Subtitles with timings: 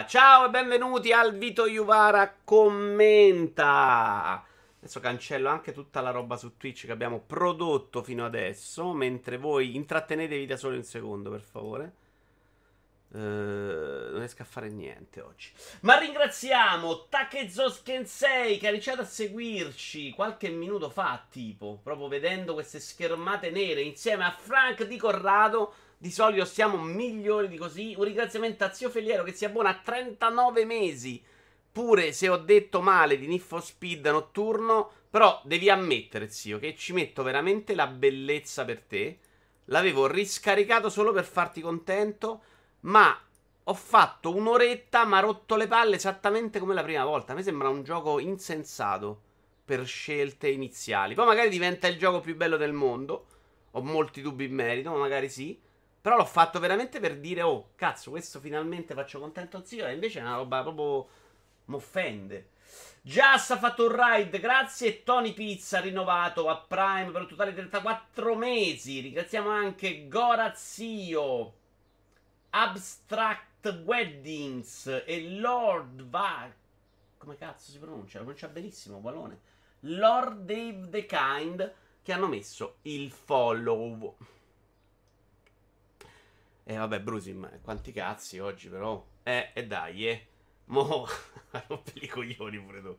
[0.00, 4.42] Ciao e benvenuti al Vito Juvara commenta.
[4.78, 9.76] Adesso cancello anche tutta la roba su Twitch che abbiamo prodotto fino adesso, mentre voi
[9.76, 11.92] intrattenetevi da solo un secondo, per favore.
[13.08, 15.52] Uh, non riesco a fare niente oggi.
[15.82, 22.54] Ma ringraziamo Takezos Kensei che ha iniziato a seguirci qualche minuto fa, tipo, proprio vedendo
[22.54, 25.74] queste schermate nere insieme a Frank Di Corrado.
[26.02, 27.94] Di solito siamo migliori di così.
[27.96, 31.22] Un ringraziamento a Zio Feliero che si abbona a 39 mesi.
[31.70, 34.90] Pure se ho detto male di for Speed notturno.
[35.08, 39.18] Però devi ammettere, zio, che ci metto veramente la bellezza per te.
[39.66, 42.42] L'avevo riscaricato solo per farti contento.
[42.80, 43.16] Ma
[43.62, 47.30] ho fatto un'oretta, ma rotto le palle esattamente come la prima volta.
[47.30, 49.20] A me sembra un gioco insensato
[49.64, 51.14] per scelte iniziali.
[51.14, 53.26] Poi magari diventa il gioco più bello del mondo.
[53.70, 55.70] Ho molti dubbi in merito, ma magari sì.
[56.02, 59.86] Però l'ho fatto veramente per dire, oh, cazzo, questo finalmente faccio contento zio.
[59.86, 61.08] E invece è una roba proprio...
[61.66, 62.48] m'offende.
[63.00, 65.04] Just ha fatto un ride, grazie.
[65.04, 69.00] Tony Pizza rinnovato a Prime per un totale di 34 mesi.
[69.00, 71.54] Ringraziamo anche Gorazio.
[72.50, 76.50] Abstract Weddings e Lord Va.
[77.16, 78.18] Come cazzo si pronuncia?
[78.18, 79.38] Lo pronuncia benissimo, Valone.
[79.80, 84.16] Lord Dave the Kind che hanno messo il follow.
[86.64, 89.04] Eh, vabbè, Brusim, quanti cazzi oggi però.
[89.22, 90.26] Eh, e dai, eh.
[90.66, 91.06] Mo,
[91.66, 92.96] rompi i coglioni pure tu.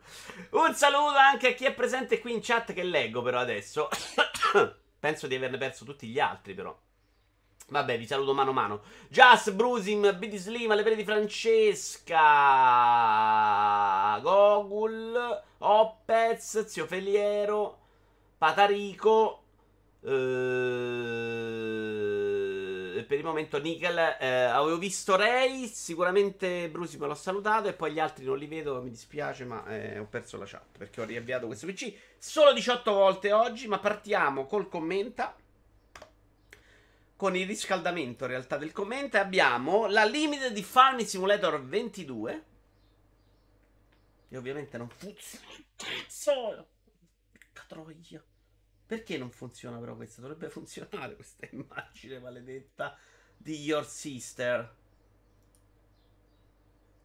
[0.52, 3.89] Un saluto anche a chi è presente qui in chat che leggo però adesso.
[5.00, 6.78] Penso di averne perso tutti gli altri però.
[7.70, 8.81] Vabbè, vi saluto mano a mano.
[9.09, 12.20] Just, Brusim, BD Slim, le pere di Francesca,
[14.22, 17.80] Gogul, Opez, Zio Feliero,
[18.38, 19.44] Patarico,
[20.02, 20.09] eh,
[23.14, 24.17] per il momento Nickel.
[24.19, 28.81] Eh, avevo visto Ray, sicuramente Brusim l'ho salutato e poi gli altri non li vedo,
[28.81, 32.92] mi dispiace, ma eh, ho perso la chat perché ho riavviato questo PC solo 18
[32.92, 35.36] volte oggi, ma partiamo col commenta
[37.15, 42.43] con il riscaldamento in realtà del commento abbiamo la limited di Farming Simulator 22
[44.30, 45.45] e ovviamente non funziona
[45.77, 46.67] cazzo
[47.32, 48.23] porca troia
[48.93, 52.95] perché non funziona però questa dovrebbe funzionare questa immagine maledetta
[53.36, 54.76] di Your Sister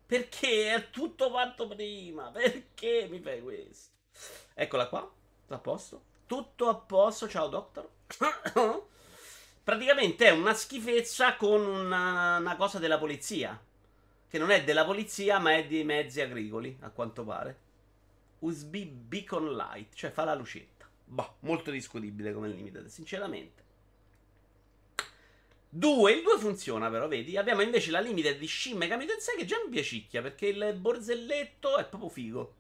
[0.05, 3.97] perché è tutto fatto prima perché mi fai questo
[4.55, 5.11] eccola qua
[5.49, 7.89] a posto tutto a posto ciao doctor
[9.69, 13.63] Praticamente è una schifezza con una, una cosa della polizia.
[14.27, 17.59] Che non è della polizia, ma è dei mezzi agricoli, a quanto pare.
[18.39, 20.78] USB Beacon Light, cioè fa la lucetta.
[21.11, 23.65] Boh, molto discutibile come limited, sinceramente.
[25.71, 27.37] 2, il 2 funziona però, vedi?
[27.37, 31.77] Abbiamo invece la limited di Shin Megami Tensei che già mi piacicchia perché il borzelletto
[31.77, 32.55] è proprio figo.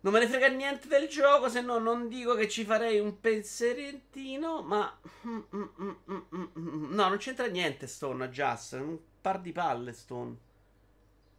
[0.00, 3.20] Non me ne frega niente del gioco, se no non dico che ci farei un
[3.20, 5.00] pensierettino, ma...
[5.22, 8.72] No, non c'entra niente Stone, Just.
[8.74, 10.36] Un par di palle Stone.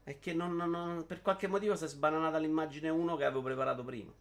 [0.03, 3.83] È che non, non, per qualche motivo si è sbananata l'immagine 1 che avevo preparato
[3.83, 4.11] prima.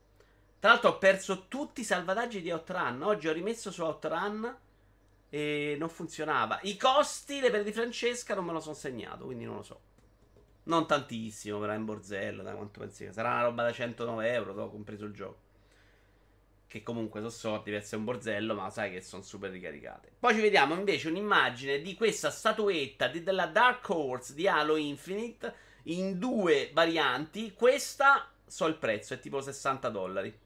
[0.65, 3.03] Tra l'altro ho perso tutti i salvataggi di Outrun.
[3.03, 4.57] Oggi ho rimesso su Outrun
[5.29, 6.59] e non funzionava.
[6.63, 9.81] I costi, le pere di Francesca, non me lo sono segnato, quindi non lo so.
[10.63, 13.07] Non tantissimo, però in borzello, da quanto pensi?
[13.13, 15.37] Sarà una roba da 109 euro, ho compreso il gioco.
[16.67, 20.13] Che comunque sono soldi per essere un borzello, ma sai che sono super ricaricate.
[20.19, 25.55] Poi ci vediamo invece un'immagine di questa statuetta di, della Dark Horse di Halo Infinite
[25.83, 27.53] in due varianti.
[27.53, 30.44] Questa so il prezzo, è tipo 60 dollari.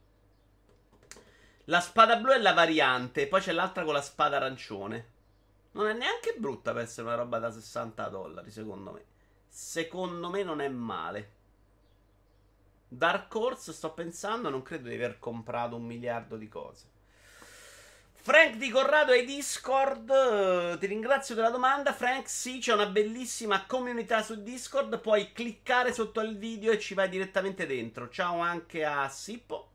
[1.68, 5.16] La spada blu è la variante, poi c'è l'altra con la spada arancione.
[5.72, 9.04] Non è neanche brutta per essere una roba da 60 dollari, secondo me
[9.48, 11.32] secondo me non è male.
[12.86, 16.96] Dark Horse, sto pensando, non credo di aver comprato un miliardo di cose.
[18.12, 21.92] Frank di Corrado e Discord, ti ringrazio della domanda.
[21.92, 25.00] Frank, sì, c'è una bellissima comunità su Discord.
[25.00, 28.08] Puoi cliccare sotto il video e ci vai direttamente dentro.
[28.08, 29.70] Ciao anche a Sippo.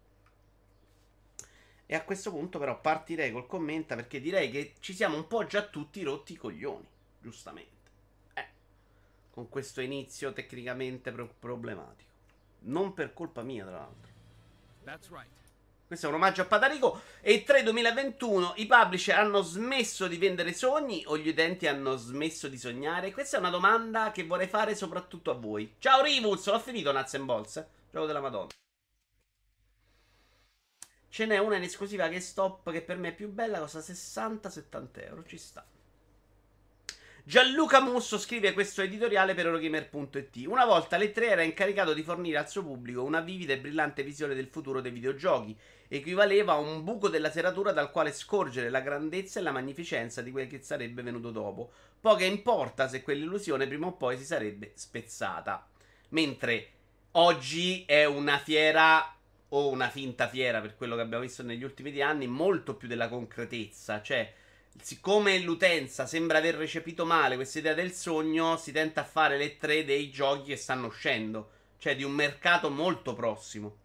[1.93, 5.45] E a questo punto, però, partirei col commenta perché direi che ci siamo un po'
[5.45, 6.87] già tutti rotti i coglioni,
[7.21, 7.73] giustamente
[9.33, 12.11] con questo inizio tecnicamente pro- problematico.
[12.65, 14.11] Non per colpa mia, tra l'altro.
[14.83, 15.27] Right.
[15.87, 17.01] Questo è un omaggio a Patarico.
[17.19, 21.95] E il 3 2021 i publisher hanno smesso di vendere sogni o gli utenti hanno
[21.95, 23.11] smesso di sognare?
[23.11, 25.75] Questa è una domanda che vorrei fare soprattutto a voi.
[25.79, 27.65] Ciao Rivuz, l'ho finito Nuts and Balls.
[27.89, 28.62] Gioco della Madonna.
[31.13, 33.77] Ce n'è una in esclusiva che è stop che per me è più bella, costa
[33.77, 35.23] 60-70 euro.
[35.23, 35.63] Ci sta.
[37.23, 40.47] Gianluca Musso scrive questo editoriale per Eurogamer.it.
[40.47, 44.01] Una volta le 3 era incaricato di fornire al suo pubblico una vivida e brillante
[44.01, 45.55] visione del futuro dei videogiochi.
[45.87, 50.31] Equivaleva a un buco della serratura dal quale scorgere la grandezza e la magnificenza di
[50.31, 51.71] quel che sarebbe venuto dopo.
[52.01, 55.69] Poco importa se quell'illusione prima o poi si sarebbe spezzata.
[56.09, 56.69] Mentre
[57.11, 59.15] oggi è una fiera
[59.55, 63.07] o una finta fiera per quello che abbiamo visto negli ultimi anni, molto più della
[63.07, 64.01] concretezza.
[64.01, 64.33] Cioè
[64.81, 69.57] siccome l'utenza sembra aver recepito male questa idea del sogno, si tenta a fare le
[69.57, 73.77] tre dei giochi che stanno uscendo, cioè di un mercato molto prossimo.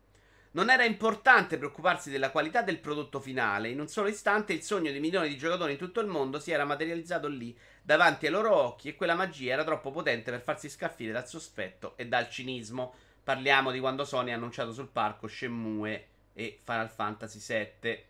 [0.52, 4.90] Non era importante preoccuparsi della qualità del prodotto finale, in un solo istante il sogno
[4.90, 8.56] di milioni di giocatori in tutto il mondo si era materializzato lì, davanti ai loro
[8.56, 12.94] occhi, e quella magia era troppo potente per farsi scaffire dal sospetto e dal cinismo.
[13.28, 18.04] Parliamo di quando Sony ha annunciato sul palco Shenmue e Final Fantasy VII.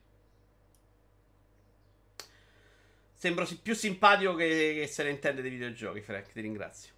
[3.14, 6.30] Sembro più simpatico che se ne intende dei videogiochi, Frank.
[6.30, 6.92] Ti ringrazio.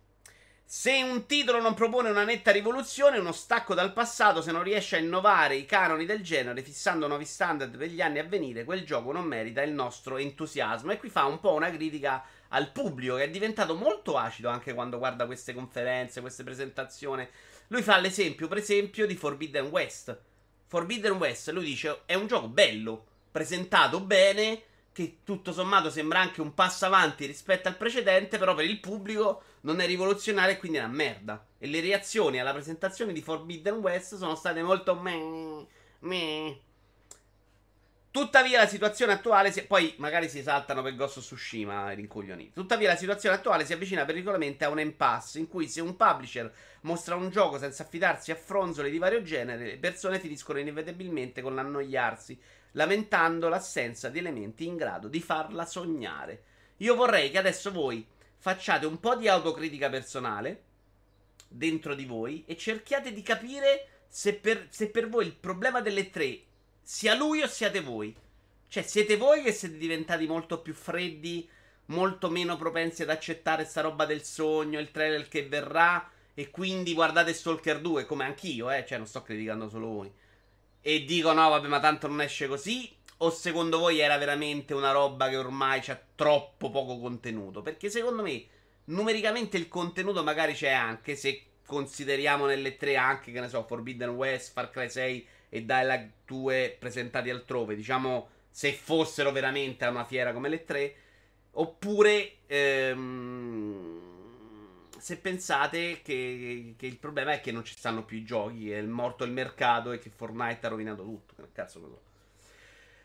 [0.66, 4.96] Se un titolo non propone una netta rivoluzione, uno stacco dal passato, se non riesce
[4.96, 8.84] a innovare i canoni del genere, fissando nuovi standard per gli anni a venire, quel
[8.84, 10.92] gioco non merita il nostro entusiasmo.
[10.92, 14.74] E qui fa un po' una critica al pubblico, che è diventato molto acido anche
[14.74, 17.26] quando guarda queste conferenze, queste presentazioni.
[17.72, 20.18] Lui fa l'esempio, per esempio, di Forbidden West.
[20.66, 24.62] Forbidden West, lui dice, è un gioco bello, presentato bene
[24.92, 29.42] che tutto sommato sembra anche un passo avanti rispetto al precedente, però per il pubblico
[29.60, 31.46] non è rivoluzionario e quindi è una merda.
[31.58, 35.66] E le reazioni alla presentazione di Forbidden West sono state molto meh,
[36.00, 36.60] meh.
[38.10, 39.64] Tuttavia la situazione attuale si...
[39.64, 42.52] poi magari si esaltano per Ghost of Tsushima rincoglioniti.
[42.52, 46.52] Tuttavia la situazione attuale si avvicina pericolosamente a un impasse in cui se un publisher
[46.82, 51.54] mostra un gioco senza affidarsi a fronzoli di vario genere, le persone finiscono inevitabilmente con
[51.54, 52.38] l'annoiarsi
[52.72, 56.44] lamentando l'assenza di elementi in grado di farla sognare.
[56.78, 58.06] Io vorrei che adesso voi
[58.38, 60.62] facciate un po' di autocritica personale
[61.48, 66.10] dentro di voi e cerchiate di capire se per, se per voi il problema delle
[66.10, 66.40] tre
[66.82, 68.14] sia lui o siate voi.
[68.68, 71.48] Cioè, siete voi che siete diventati molto più freddi,
[71.86, 76.08] molto meno propensi ad accettare sta roba del sogno, il trailer che verrà,
[76.40, 80.12] e quindi guardate Stalker 2, come anch'io, eh, cioè non sto criticando solo voi
[80.80, 82.90] e dico no, vabbè, ma tanto non esce così?
[83.18, 87.60] O secondo voi era veramente una roba che ormai c'ha troppo poco contenuto?
[87.60, 88.42] Perché secondo me
[88.84, 94.08] numericamente il contenuto magari c'è anche se consideriamo nelle tre anche, che ne so, Forbidden
[94.10, 100.04] West, Far Cry 6 e Dialogue 2 presentati altrove, diciamo se fossero veramente a una
[100.04, 100.94] fiera come le tre,
[101.52, 104.09] oppure ehm,
[105.00, 108.82] se pensate che, che, il problema è che non ci stanno più i giochi, è
[108.82, 111.34] morto il mercato e che Fortnite ha rovinato tutto.
[111.34, 112.02] Che cazzo lo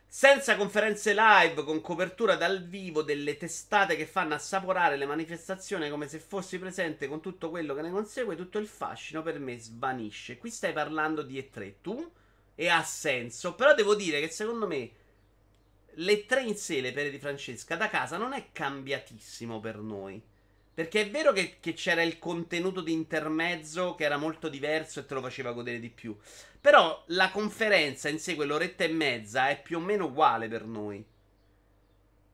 [0.08, 6.08] Senza conferenze live con copertura dal vivo delle testate che fanno assaporare le manifestazioni come
[6.08, 10.38] se fossi presente con tutto quello che ne consegue, tutto il fascino per me svanisce.
[10.38, 12.12] Qui stai parlando di E3, tu?
[12.56, 13.56] E ha senso.
[13.56, 14.92] Però devo dire che secondo me
[15.96, 20.22] le tre in sé, le pere di Francesca, da casa non è cambiatissimo per noi.
[20.76, 25.06] Perché è vero che, che, c'era il contenuto di intermezzo che era molto diverso e
[25.06, 26.16] te lo faceva godere di più.
[26.60, 31.04] Però la conferenza in sé, quell'oretta e mezza, è più o meno uguale per noi.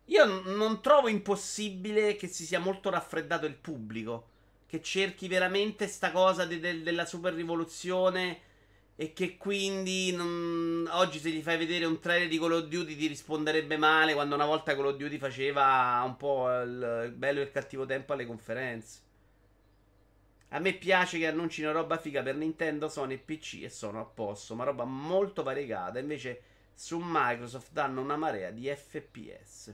[0.05, 4.29] Io n- non trovo impossibile che si sia molto raffreddato il pubblico.
[4.65, 8.49] Che cerchi veramente sta cosa de- de- della super rivoluzione
[8.95, 10.87] e che quindi non...
[10.91, 14.35] oggi se gli fai vedere un trailer di Call of Duty ti risponderebbe male quando
[14.35, 18.25] una volta Call of Duty faceva un po' il bello e il cattivo tempo alle
[18.25, 18.99] conferenze.
[20.49, 24.05] A me piace che annuncino roba figa per Nintendo, Sony e PC e sono a
[24.05, 25.97] posto, ma roba molto variegata.
[25.97, 26.41] Invece
[26.73, 29.73] su Microsoft danno una marea di FPS.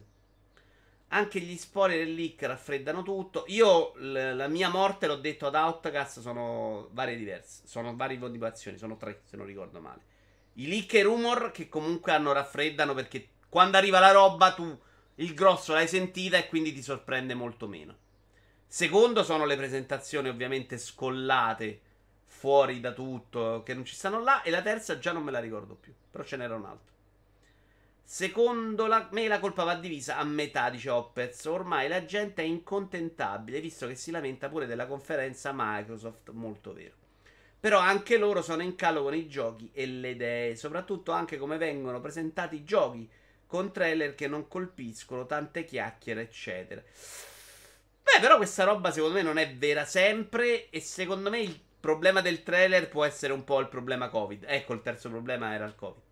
[1.10, 3.46] Anche gli spoiler il leak raffreddano tutto.
[3.48, 7.62] Io l- la mia morte, l'ho detto ad Outcast, sono varie diverse.
[7.66, 10.02] Sono varie motivazioni, sono tre se non ricordo male.
[10.54, 14.78] I leak e rumor che comunque hanno raffreddano perché quando arriva la roba tu
[15.16, 17.96] il grosso l'hai sentita e quindi ti sorprende molto meno.
[18.68, 21.82] Secondo sono le presentazioni ovviamente scollate
[22.26, 25.40] fuori da tutto che non ci stanno là e la terza già non me la
[25.40, 26.97] ricordo più, però ce n'era un'altra.
[28.10, 31.44] Secondo la, me la colpa va divisa a metà, dice Opez.
[31.44, 36.94] Ormai la gente è incontentabile, visto che si lamenta pure della conferenza Microsoft, molto vero.
[37.60, 41.58] Però anche loro sono in calo con i giochi e le idee, soprattutto anche come
[41.58, 43.10] vengono presentati i giochi,
[43.46, 46.82] con trailer che non colpiscono, tante chiacchiere, eccetera.
[46.82, 52.22] Beh, però questa roba secondo me non è vera sempre e secondo me il problema
[52.22, 54.46] del trailer può essere un po' il problema Covid.
[54.48, 56.06] Ecco, il terzo problema era il Covid.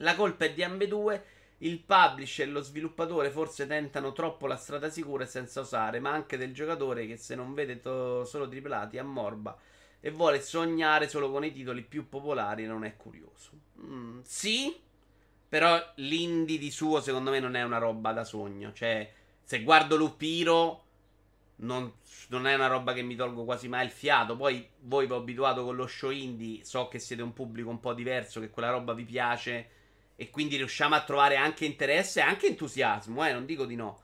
[0.00, 1.24] La colpa è di ambedue
[1.62, 6.10] il publisher e lo sviluppatore forse tentano troppo la strada sicura e senza osare, ma
[6.10, 9.56] anche del giocatore che se non vede to- solo triplati ammorba
[10.00, 13.50] e vuole sognare solo con i titoli più popolari non è curioso.
[13.82, 14.74] Mm, sì,
[15.46, 18.72] però l'indie di suo secondo me non è una roba da sogno.
[18.72, 20.84] Cioè, se guardo Lupiro
[21.56, 21.92] non,
[22.28, 24.34] non, è una roba che mi tolgo quasi mai il fiato.
[24.34, 27.80] Poi voi vi ho abituato con lo show indie, so che siete un pubblico un
[27.80, 29.68] po' diverso, che quella roba vi piace
[30.20, 34.00] e quindi riusciamo a trovare anche interesse e anche entusiasmo, eh, non dico di no.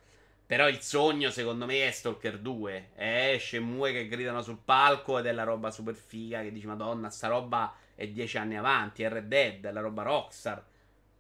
[0.46, 2.92] Però il sogno, secondo me, è Stalker 2.
[2.94, 7.11] È Shenmue che gridano sul palco ed è la roba super figa che dici, madonna,
[7.11, 10.64] sta roba è dieci anni avanti, è Red Dead, è la roba Rockstar.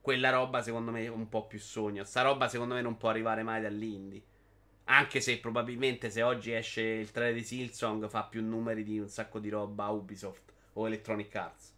[0.00, 2.02] Quella roba, secondo me, è un po' più sogno.
[2.02, 4.22] Sta roba, secondo me, non può arrivare mai dall'indie.
[4.84, 9.10] Anche se probabilmente se oggi esce il trailer di Silsong fa più numeri di un
[9.10, 11.75] sacco di roba Ubisoft o Electronic Arts.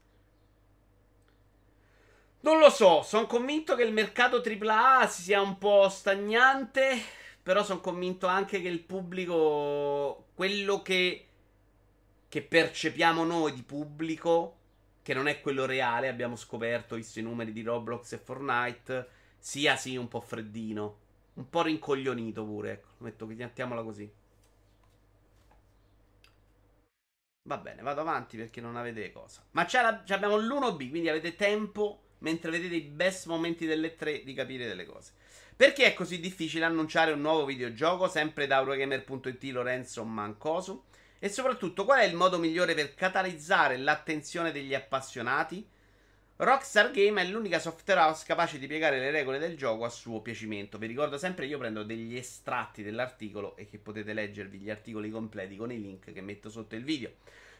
[2.41, 6.97] Non lo so, sono convinto che il mercato AAA sia un po' stagnante,
[7.43, 11.27] però sono convinto anche che il pubblico, quello che,
[12.29, 14.57] che percepiamo noi di pubblico,
[15.03, 19.75] che non è quello reale, abbiamo scoperto, visto i numeri di Roblox e Fortnite, sia
[19.77, 20.99] sì un po' freddino,
[21.35, 24.09] un po' rincoglionito pure, ecco, metto mettiamola così.
[27.43, 29.43] Va bene, vado avanti perché non avete cosa.
[29.53, 34.23] Ma c'è la, abbiamo l'1B, quindi avete tempo mentre vedete i best momenti delle tre
[34.25, 35.13] di capire delle cose.
[35.57, 38.09] Perché è così difficile annunciare un nuovo videogioco?
[38.09, 40.85] Sempre da Eurogamer.it Lorenzo Mancosu.
[41.19, 45.69] E soprattutto, qual è il modo migliore per catalizzare l'attenzione degli appassionati?
[46.37, 50.21] Rockstar Game è l'unica software house capace di piegare le regole del gioco a suo
[50.23, 50.79] piacimento.
[50.79, 55.57] Vi ricordo sempre io prendo degli estratti dell'articolo e che potete leggervi gli articoli completi
[55.57, 57.11] con i link che metto sotto il video.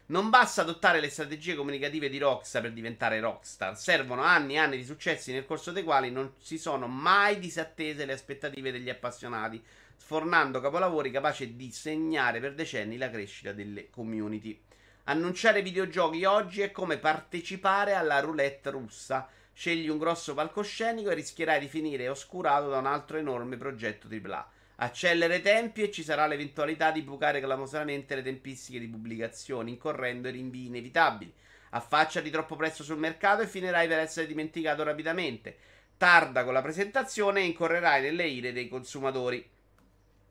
[0.09, 3.77] Non basta adottare le strategie comunicative di Rockstar per diventare Rockstar.
[3.77, 8.05] Servono anni e anni di successi nel corso dei quali non si sono mai disattese
[8.05, 9.63] le aspettative degli appassionati,
[9.95, 14.59] sfornando capolavori capaci di segnare per decenni la crescita delle community.
[15.03, 19.29] Annunciare videogiochi oggi è come partecipare alla roulette russa.
[19.53, 24.49] Scegli un grosso palcoscenico e rischierai di finire oscurato da un altro enorme progetto AAA.
[24.81, 30.29] Accelera i tempi e ci sarà l'eventualità di bucare clamorosamente le tempistiche di pubblicazione, incorrendo
[30.29, 31.33] i rinvii inevitabili.
[31.71, 35.57] Affacciati troppo presto sul mercato e finirai per essere dimenticato rapidamente.
[35.97, 39.45] Tarda con la presentazione e incorrerai nelle ire dei consumatori.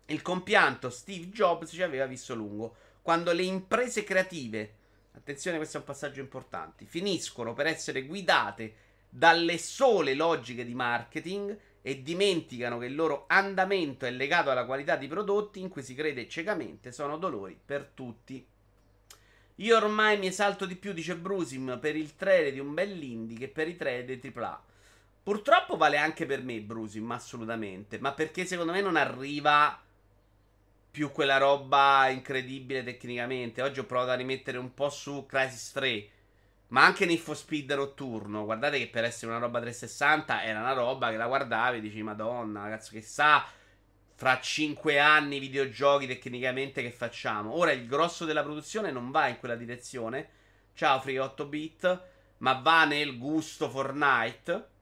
[0.06, 2.74] Il compianto Steve Jobs ci aveva visto lungo.
[3.02, 4.74] Quando le imprese creative,
[5.12, 8.74] attenzione, questo è un passaggio importante, finiscono per essere guidate
[9.10, 14.96] dalle sole logiche di marketing e dimenticano che il loro andamento è legato alla qualità
[14.96, 18.44] di prodotti in cui si crede ciecamente, sono dolori per tutti.
[19.56, 23.48] Io ormai mi esalto di più, dice Brusim, per il trailer di un bell'indie che
[23.48, 24.62] per i trailer dei AAA.
[25.22, 29.82] Purtroppo vale anche per me, Brusim, assolutamente, ma perché secondo me non arriva
[30.90, 33.62] più quella roba incredibile tecnicamente.
[33.62, 36.08] Oggi ho provato a rimettere un po' su Crisis 3
[36.68, 38.44] ma anche Need for Speed notturno.
[38.44, 42.02] Guardate che per essere una roba 360 era una roba che la guardavi e dici,
[42.02, 43.46] Madonna, ragazzi, che sa
[44.14, 47.54] fra 5 anni videogiochi tecnicamente che facciamo.
[47.54, 50.28] Ora il grosso della produzione non va in quella direzione.
[50.74, 52.02] Ciao Free 8 bit,
[52.38, 54.76] ma va nel gusto Fortnite.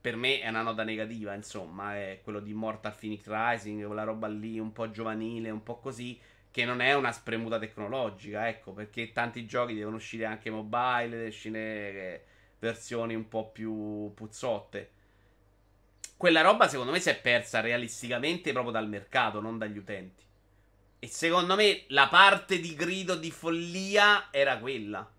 [0.00, 4.26] Per me è una nota negativa, insomma, è quello di Mortal Phoenix Rising, quella roba
[4.28, 6.18] lì un po' giovanile, un po' così
[6.50, 11.28] che non è una spremuta tecnologica, ecco, perché tanti giochi devono uscire anche mobile, devono
[11.28, 12.24] uscire
[12.58, 14.90] versioni un po' più puzzotte.
[16.16, 20.22] Quella roba secondo me si è persa realisticamente proprio dal mercato, non dagli utenti.
[20.98, 25.10] E secondo me la parte di grido di follia era quella.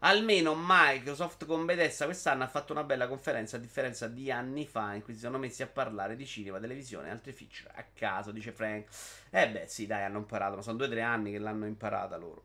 [0.00, 4.94] Almeno Microsoft con Bethesda quest'anno ha fatto una bella conferenza a differenza di anni fa
[4.94, 8.30] in cui si sono messi a parlare di cinema, televisione e altre feature a caso,
[8.30, 8.86] dice Frank.
[9.30, 12.16] Eh beh sì dai hanno imparato, ma sono due o tre anni che l'hanno imparata
[12.16, 12.44] loro.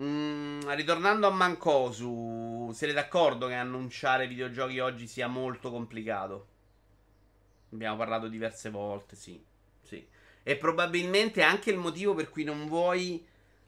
[0.00, 6.46] Mm, ritornando a Mancosu, siete d'accordo che annunciare videogiochi oggi sia molto complicato?
[7.72, 9.44] Abbiamo parlato diverse volte, sì.
[9.82, 10.06] sì.
[10.42, 13.24] E probabilmente anche il motivo per cui non vuoi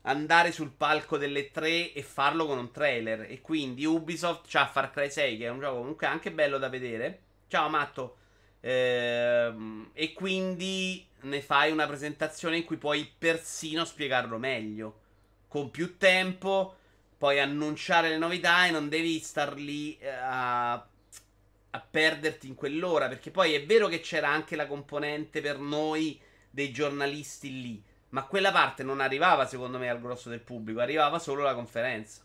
[0.07, 3.27] andare sul palco delle tre e farlo con un trailer.
[3.29, 6.69] E quindi Ubisoft c'ha Far Cry 6, che è un gioco comunque anche bello da
[6.69, 7.21] vedere.
[7.49, 8.17] Ciao Matto.
[8.61, 15.01] Ehm, e quindi ne fai una presentazione in cui puoi persino spiegarlo meglio.
[15.49, 16.77] Con più tempo,
[17.19, 23.09] puoi annunciare le novità e non devi star lì eh, a, a perderti in quell'ora.
[23.09, 28.25] Perché poi è vero che c'era anche la componente per noi dei giornalisti lì ma
[28.25, 32.25] quella parte non arrivava, secondo me, al grosso del pubblico, arrivava solo la conferenza.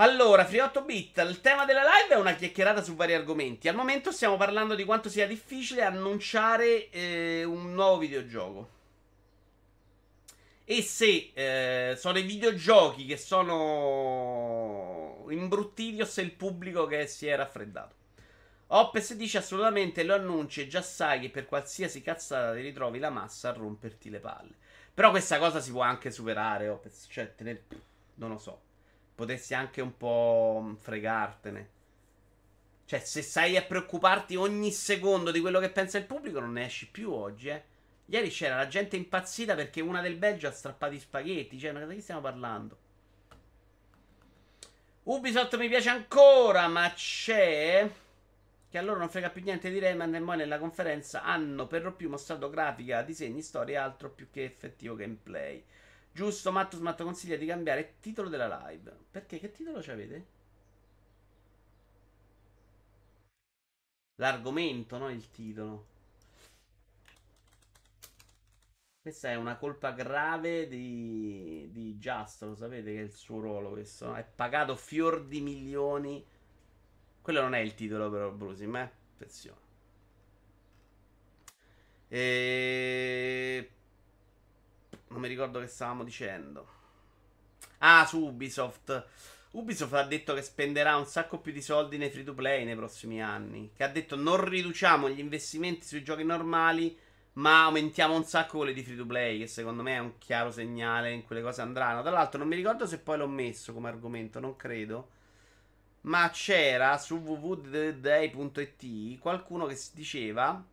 [0.00, 3.68] Allora, Free 8 bit, il tema della live è una chiacchierata su vari argomenti.
[3.68, 8.68] Al momento stiamo parlando di quanto sia difficile annunciare eh, un nuovo videogioco.
[10.64, 14.46] E se eh, sono i videogiochi che sono
[15.28, 17.99] imbruttiti o se il pubblico che si è raffreddato.
[18.72, 23.10] Opes dice assolutamente lo annunci e già sai che per qualsiasi cazzata ti ritrovi la
[23.10, 24.54] massa a romperti le palle.
[24.92, 27.06] Però questa cosa si può anche superare, Opez.
[27.08, 27.64] Cioè, te
[28.14, 28.68] non lo so
[29.20, 31.68] potessi anche un po' fregartene.
[32.86, 36.64] Cioè, se stai a preoccuparti ogni secondo di quello che pensa il pubblico, non ne
[36.64, 37.62] esci più oggi, eh.
[38.06, 41.58] Ieri c'era la gente impazzita perché una del Belgio ha strappato i spaghetti.
[41.58, 42.78] Cioè, ma di che stiamo parlando?
[45.02, 47.88] Ubisoft mi piace ancora, ma c'è.
[48.70, 51.82] Che a loro non frega più niente di Rayman e poi nella conferenza hanno per
[51.82, 55.64] lo più mostrato grafica, disegni, storie e altro più che effettivo gameplay.
[56.12, 58.96] Giusto, Matto consiglia di cambiare titolo della live.
[59.10, 59.40] Perché?
[59.40, 60.26] Che titolo c'avete?
[64.20, 65.86] L'argomento, non il titolo.
[69.02, 73.70] Questa è una colpa grave di, di Just, lo sapete che è il suo ruolo
[73.70, 74.14] questo?
[74.14, 76.24] È pagato fior di milioni.
[77.30, 78.90] Quello non è il titolo però, Brusim, eh?
[79.14, 79.60] Attenzione.
[82.08, 83.70] E...
[85.06, 86.66] Non mi ricordo che stavamo dicendo.
[87.78, 89.06] Ah, su Ubisoft.
[89.52, 92.74] Ubisoft ha detto che spenderà un sacco più di soldi nei free to play nei
[92.74, 93.70] prossimi anni.
[93.76, 96.98] Che ha detto non riduciamo gli investimenti sui giochi normali,
[97.34, 99.38] ma aumentiamo un sacco quelli di free to play.
[99.38, 102.02] Che secondo me è un chiaro segnale in quelle cose andranno.
[102.02, 105.18] Tra l'altro, non mi ricordo se poi l'ho messo come argomento, non credo.
[106.02, 110.64] Ma c'era su www.day.it qualcuno che diceva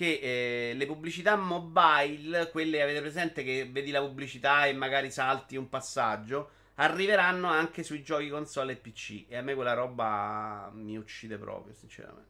[0.00, 5.56] che eh, le pubblicità mobile, quelle avete presente che vedi la pubblicità e magari salti
[5.56, 9.26] un passaggio, arriveranno anche sui giochi console e PC.
[9.28, 12.28] E a me quella roba mi uccide proprio, sinceramente.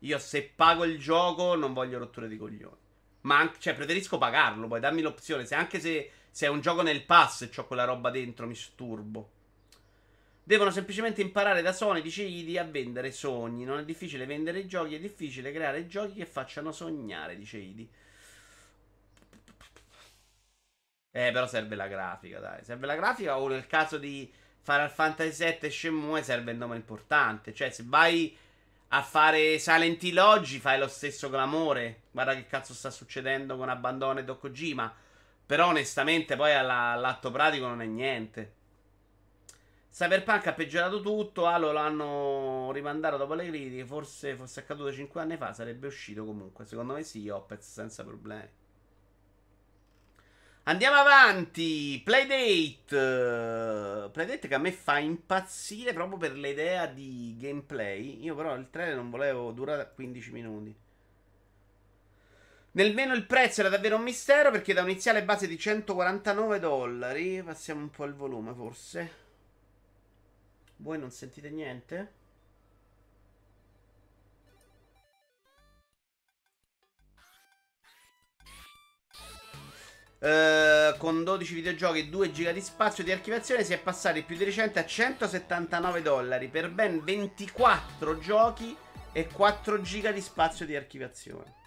[0.00, 2.76] Io se pago il gioco non voglio rotture di coglioni.
[3.22, 5.44] Ma anche, cioè, preferisco pagarlo, poi dammi l'opzione.
[5.44, 8.54] Se anche se, se è un gioco nel pass e ho quella roba dentro, mi
[8.54, 9.30] sturbo.
[10.50, 12.24] Devono semplicemente imparare da Sony, dice
[12.58, 13.62] a vendere sogni.
[13.62, 17.88] Non è difficile vendere giochi, è difficile creare giochi che facciano sognare, dice Idi.
[21.12, 22.64] Eh, però serve la grafica, dai.
[22.64, 24.28] Serve la grafica o nel caso di
[24.62, 27.54] Final Fantasy VII Shenmue serve il nome importante.
[27.54, 28.36] Cioè, se vai
[28.88, 32.00] a fare Silent Hill oggi fai lo stesso clamore.
[32.10, 34.92] Guarda che cazzo sta succedendo con Abbandono e Dokojima.
[35.46, 38.58] Però onestamente poi all'atto pratico non è niente.
[39.92, 41.46] Cyberpunk ha peggiorato tutto.
[41.46, 43.84] Halo l'hanno rimandato dopo le critiche.
[43.84, 45.52] Forse fosse accaduto 5 anni fa.
[45.52, 46.64] Sarebbe uscito comunque.
[46.64, 48.48] Secondo me sì, Opez senza problemi.
[50.64, 52.00] Andiamo avanti.
[52.04, 54.10] Playdate.
[54.12, 58.22] Playdate che a me fa impazzire proprio per l'idea di gameplay.
[58.22, 60.74] Io però il trailer non volevo durare 15 minuti.
[62.72, 67.42] Nel meno il prezzo era davvero un mistero perché da un'iniziale base di 149 dollari.
[67.42, 69.19] Passiamo un po' il volume forse.
[70.80, 72.18] Voi non sentite niente?
[80.20, 84.36] Uh, con 12 videogiochi e 2 giga di spazio di archiviazione si è passati più
[84.36, 88.76] di recente a 179 dollari per ben 24 giochi
[89.12, 91.58] e 4 giga di spazio di archiviazione.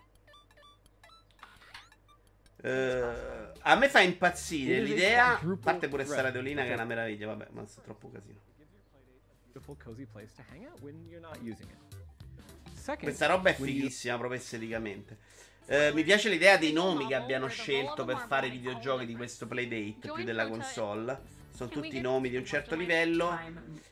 [2.63, 5.39] Uh, a me fa impazzire l'idea.
[5.39, 7.27] A parte pure sta radiolina che è una meraviglia.
[7.27, 8.52] Vabbè, ma è troppo casino
[12.73, 15.17] Second, Questa roba è fighissima proprio esteticamente.
[15.67, 19.47] Eh, mi piace l'idea dei nomi che abbiano scelto per fare i videogiochi di questo
[19.47, 21.41] Playdate più della console.
[21.55, 23.39] Sono tutti nomi di un certo livello.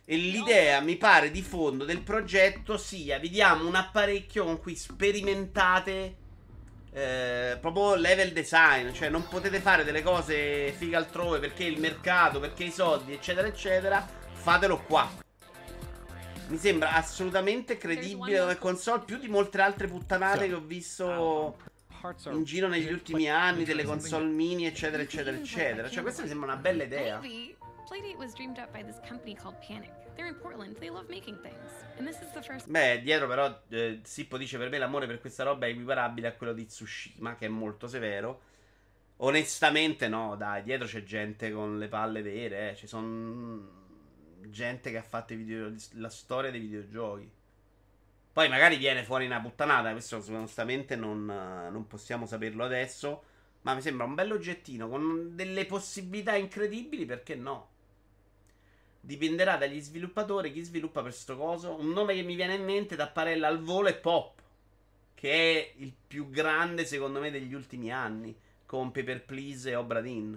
[0.03, 4.75] E l'idea, mi pare, di fondo del progetto sia: vi diamo un apparecchio con cui
[4.75, 6.15] sperimentate
[6.91, 8.91] eh, proprio level design.
[8.91, 13.47] Cioè, non potete fare delle cose figa altrove perché il mercato, perché i soldi, eccetera,
[13.47, 14.05] eccetera.
[14.33, 15.29] Fatelo qua.
[16.51, 21.55] Mi sembra assolutamente credibile come console più di molte altre puttanate che ho visto
[22.31, 25.89] in giro negli ultimi anni, delle console mini, eccetera, eccetera, eccetera.
[25.89, 27.19] Cioè, questa mi sembra una bella idea.
[32.69, 36.33] Beh, dietro però eh, Sippo dice per me l'amore per questa roba è equiparabile a
[36.33, 38.41] quello di Tsushima, che è molto severo.
[39.17, 42.75] Onestamente no, dai, dietro c'è gente con le palle vere, eh.
[42.75, 43.79] ci sono
[44.49, 47.29] gente che ha fatto video, la storia dei videogiochi.
[48.33, 53.23] Poi magari viene fuori una puttanata, questo onestamente non, non possiamo saperlo adesso.
[53.63, 57.69] Ma mi sembra un bello oggettino con delle possibilità incredibili, perché no?
[58.99, 61.75] Dipenderà dagli sviluppatori chi sviluppa per sto coso.
[61.75, 64.41] Un nome che mi viene in mente da Parella al volo è Pop,
[65.13, 70.01] che è il più grande secondo me degli ultimi anni, con Paper Please e Obra
[70.01, 70.35] Dinn.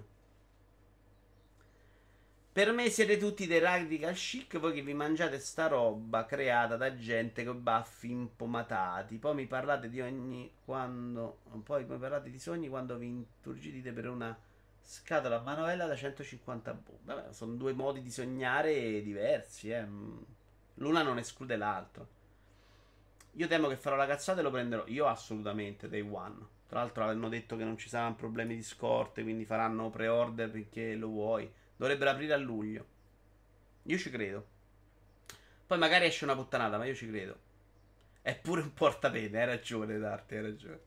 [2.54, 6.94] Per me siete tutti dei radical chic, voi che vi mangiate sta roba creata da
[6.94, 9.16] gente con baffi impomatati.
[9.16, 11.40] Poi mi parlate di ogni quando.
[11.64, 14.38] Poi mi parlate di sogni quando vi inturgidite per una
[14.80, 16.98] scatola a manovella da 150 boh.
[17.02, 19.84] Vabbè, sono due modi di sognare diversi, eh.
[20.74, 22.08] L'una non esclude l'altro.
[23.32, 24.84] Io temo che farò la cazzata e lo prenderò.
[24.86, 26.36] Io assolutamente day one.
[26.68, 30.94] Tra l'altro hanno detto che non ci saranno problemi di scorte, quindi faranno pre-order perché
[30.94, 31.62] lo vuoi.
[31.76, 32.86] Dovrebbero aprire a luglio.
[33.82, 34.46] Io ci credo.
[35.66, 37.38] Poi magari esce una puttanata, ma io ci credo.
[38.22, 40.80] È pure un portapene, hai ragione, Darte, hai ragione.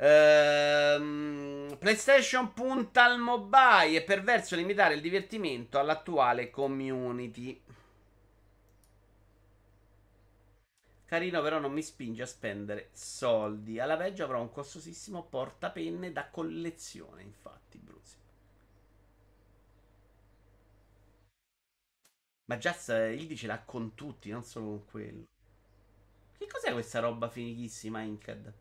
[0.00, 7.60] Ehm, PlayStation punta al mobile e per verso limitare il divertimento all'attuale community.
[11.08, 13.80] Carino, però non mi spinge a spendere soldi.
[13.80, 18.16] Alla peggio avrò un costosissimo portapenne da collezione, infatti, Bruce.
[22.46, 25.24] Ma Jazz Ildi ce l'ha con tutti, non solo con quello.
[26.38, 28.54] Che cos'è questa roba finichissima, Inked?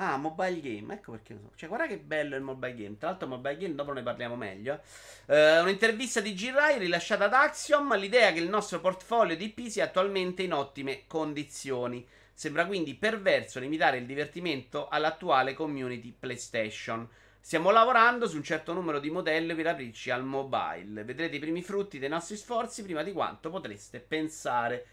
[0.00, 1.50] Ah, mobile game, ecco perché lo so.
[1.56, 2.96] Cioè, guarda che bello il mobile game.
[2.98, 4.80] Tra l'altro, il mobile game dopo ne parliamo meglio.
[5.26, 7.98] Uh, un'intervista di G-Rai rilasciata ad Axiom.
[7.98, 12.06] L'idea che il nostro portfolio di IP sia attualmente in ottime condizioni.
[12.32, 17.08] Sembra quindi perverso limitare il divertimento all'attuale community PlayStation.
[17.40, 21.02] Stiamo lavorando su un certo numero di modelli per aprirci al mobile.
[21.02, 24.86] Vedrete i primi frutti dei nostri sforzi prima di quanto potreste pensare.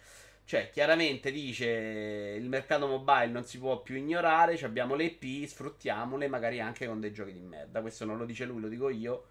[0.45, 6.27] Cioè, chiaramente dice il mercato mobile non si può più ignorare, abbiamo le IP, sfruttiamole
[6.27, 7.81] magari anche con dei giochi di merda.
[7.81, 9.25] Questo non lo dice lui, lo dico io.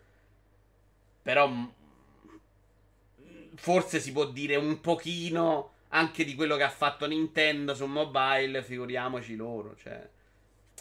[1.22, 1.48] Però
[3.54, 8.62] forse si può dire un pochino anche di quello che ha fatto Nintendo su mobile,
[8.64, 10.08] figuriamoci loro, cioè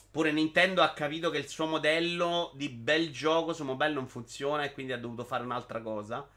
[0.10, 4.64] Pure Nintendo ha capito che il suo modello di bel gioco su mobile non funziona
[4.64, 6.28] e quindi ha dovuto fare un'altra cosa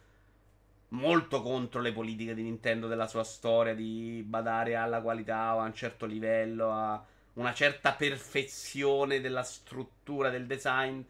[0.97, 5.65] molto contro le politiche di Nintendo della sua storia di badare alla qualità o a
[5.65, 7.05] un certo livello, a
[7.35, 11.01] una certa perfezione della struttura del design.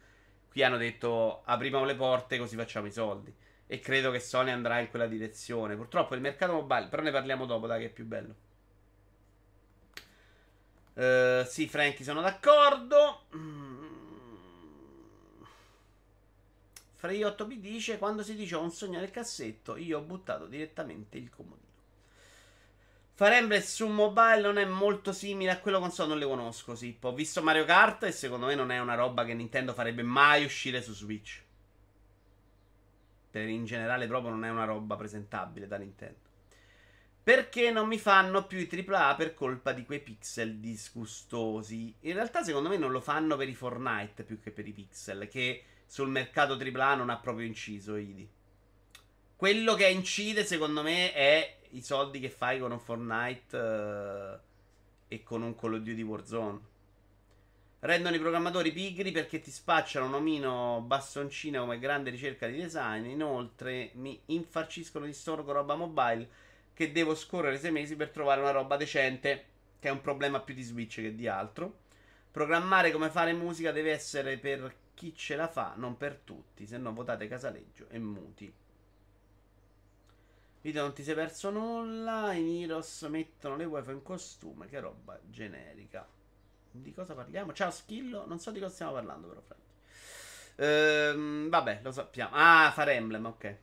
[0.49, 3.33] Qui hanno detto apriamo le porte così facciamo i soldi.
[3.69, 5.75] E credo che Sony andrà in quella direzione.
[5.75, 8.35] Purtroppo il mercato mobile, però ne parliamo dopo, dai, che è più bello.
[10.93, 13.25] Uh, sì, Franky, sono d'accordo.
[13.35, 13.96] Mm.
[17.07, 21.17] Frei 8B dice: Quando si dice ho un sogno nel cassetto, io ho buttato direttamente
[21.17, 21.65] il comodino.
[23.13, 26.75] Fire Emblem su mobile non è molto simile a quello console, non le conosco.
[26.75, 26.97] Sì.
[26.99, 30.43] Ho visto Mario Kart e secondo me non è una roba che Nintendo farebbe mai
[30.43, 31.41] uscire su Switch.
[33.31, 36.25] Per in generale, proprio non è una roba presentabile da Nintendo.
[37.23, 41.95] Perché non mi fanno più i AAA per colpa di quei pixel disgustosi?
[42.01, 45.29] In realtà, secondo me, non lo fanno per i Fortnite più che per i pixel.
[45.29, 48.29] Che sul mercato AAA non ha proprio inciso Idi.
[49.35, 54.39] Quello che incide secondo me è i soldi che fai con un Fortnite uh,
[55.07, 56.59] e con un Call of Duty Warzone.
[57.79, 63.05] Rendono i programmatori pigri perché ti spacciano un omino bastoncino come grande ricerca di design.
[63.05, 66.27] Inoltre mi infarciscono di storgo roba mobile
[66.73, 69.45] che devo scorrere sei mesi per trovare una roba decente,
[69.79, 71.85] che è un problema più di Switch che di altro.
[72.31, 76.79] Programmare come fare musica deve essere per chi ce la fa, non per tutti, se
[76.79, 78.51] no votate Casaleggio e muti.
[80.61, 85.19] Video non ti sei perso nulla, i Niros mettono le wifi in costume, che roba
[85.29, 86.05] generica.
[86.71, 87.53] Di cosa parliamo?
[87.53, 89.61] Ciao Schillo, non so di cosa stiamo parlando però, Frank.
[90.55, 92.31] Ehm, vabbè, lo sappiamo.
[92.33, 93.57] Ah, Fire Emblem, ok.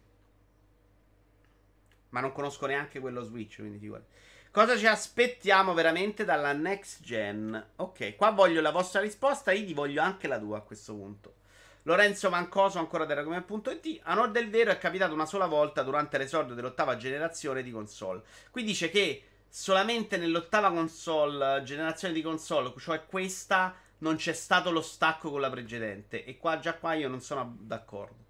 [2.11, 4.07] Ma non conosco neanche quello Switch, quindi figurati.
[4.55, 7.71] Cosa ci aspettiamo veramente dalla next gen?
[7.75, 11.35] Ok, qua voglio la vostra risposta, Idi voglio anche la tua a questo punto.
[11.83, 14.03] Lorenzo Mancoso, ancora da Ragome.it.
[14.05, 18.23] A nord del vero è capitato una sola volta durante l'esordio dell'ottava generazione di console.
[18.53, 24.83] Qui dice che solamente nell'ottava console, generazione di console, cioè questa, non c'è stato lo
[24.83, 26.25] stacco con la precedente.
[26.25, 28.23] E qua già qua io non sono d'accordo.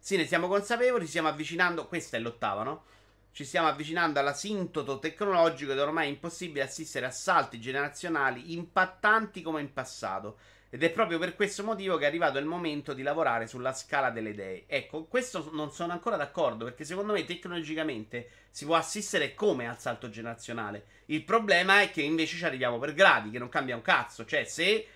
[0.00, 1.86] Sì, ne siamo consapevoli, stiamo avvicinando.
[1.86, 2.82] Questa è l'ottava, no?
[3.34, 9.60] Ci stiamo avvicinando all'asintoto tecnologico ed ormai è impossibile assistere a salti generazionali impattanti come
[9.60, 10.38] in passato.
[10.70, 14.10] Ed è proprio per questo motivo che è arrivato il momento di lavorare sulla scala
[14.10, 14.66] delle idee.
[14.68, 19.80] Ecco, questo non sono ancora d'accordo perché secondo me tecnologicamente si può assistere come al
[19.80, 20.84] salto generazionale.
[21.06, 24.24] Il problema è che invece ci arriviamo per gradi, che non cambia un cazzo.
[24.24, 24.86] Cioè, se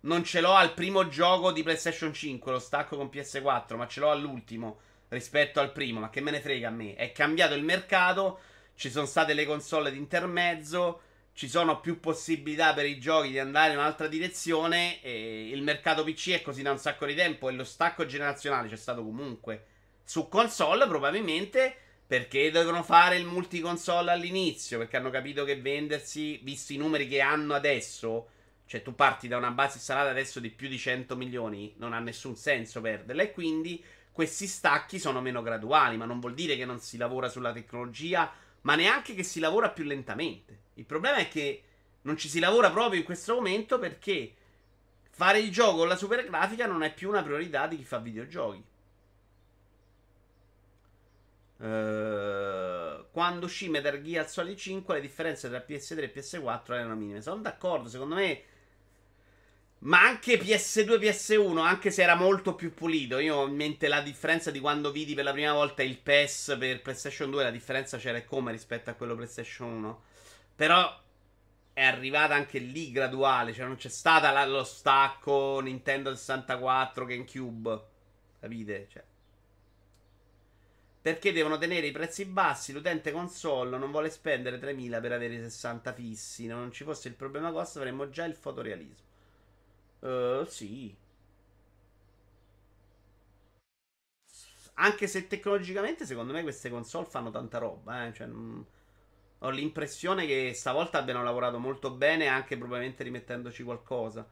[0.00, 4.00] non ce l'ho al primo gioco di PlayStation 5, lo stacco con PS4, ma ce
[4.00, 6.00] l'ho all'ultimo rispetto al primo.
[6.00, 6.94] Ma che me ne frega a me?
[6.94, 8.40] È cambiato il mercato,
[8.74, 13.38] ci sono state le console di intermezzo, ci sono più possibilità per i giochi di
[13.38, 15.02] andare in un'altra direzione.
[15.02, 18.68] E il mercato PC è così da un sacco di tempo e lo stacco generazionale
[18.68, 19.66] c'è stato comunque.
[20.04, 26.74] Su console probabilmente perché dovevano fare il multiconsole all'inizio, perché hanno capito che vendersi, visti
[26.74, 28.30] i numeri che hanno adesso
[28.68, 32.00] cioè, tu parti da una base installata adesso di più di 100 milioni, non ha
[32.00, 33.22] nessun senso perderla.
[33.22, 33.82] E quindi
[34.18, 38.28] questi stacchi sono meno graduali, ma non vuol dire che non si lavora sulla tecnologia,
[38.62, 40.62] ma neanche che si lavora più lentamente.
[40.74, 41.62] Il problema è che
[42.02, 44.34] non ci si lavora proprio in questo momento perché
[45.10, 47.98] fare il gioco con la super grafica non è più una priorità di chi fa
[47.98, 48.64] videogiochi.
[51.58, 57.22] Uh, quando uscì Metal Gear Solid 5 le differenze tra PS3 e PS4 erano minime.
[57.22, 58.42] Sono d'accordo, secondo me
[59.80, 63.18] ma anche PS2 PS1, anche se era molto più pulito.
[63.18, 66.56] Io ho in mente la differenza di quando vidi per la prima volta il PES
[66.58, 67.44] per PlayStation 2.
[67.44, 70.02] La differenza c'era come rispetto a quello PlayStation 1.
[70.56, 71.00] Però
[71.72, 73.52] è arrivata anche lì graduale.
[73.52, 77.82] Cioè, non c'è stata la, lo stacco Nintendo 64, GameCube.
[78.40, 78.88] Capite?
[78.90, 79.04] Cioè.
[81.00, 82.72] Perché devono tenere i prezzi bassi?
[82.72, 86.46] L'utente console non vuole spendere 3000 per avere 60 fissi.
[86.48, 89.07] Non ci fosse il problema costo, avremmo già il fotorealismo.
[90.00, 90.96] Uh, sì.
[94.74, 98.06] Anche se tecnologicamente, secondo me, queste console fanno tanta roba.
[98.06, 98.12] Eh?
[98.12, 98.66] Cioè, mh,
[99.40, 104.26] ho l'impressione che stavolta abbiano lavorato molto bene, anche probabilmente rimettendoci qualcosa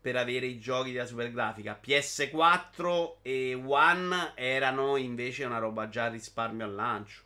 [0.00, 1.78] per avere i giochi della super grafica.
[1.82, 7.22] PS4 e One erano invece una roba già a risparmio al lancio.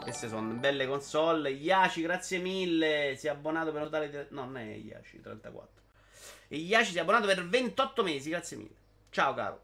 [0.00, 1.50] Queste sono belle console.
[1.50, 3.14] Iaci, grazie mille.
[3.16, 4.28] Si è abbonato per notare.
[4.30, 5.79] No, non è Iaci 34.
[6.52, 8.74] E Iaci si è abbonato per 28 mesi, grazie mille.
[9.10, 9.62] Ciao caro.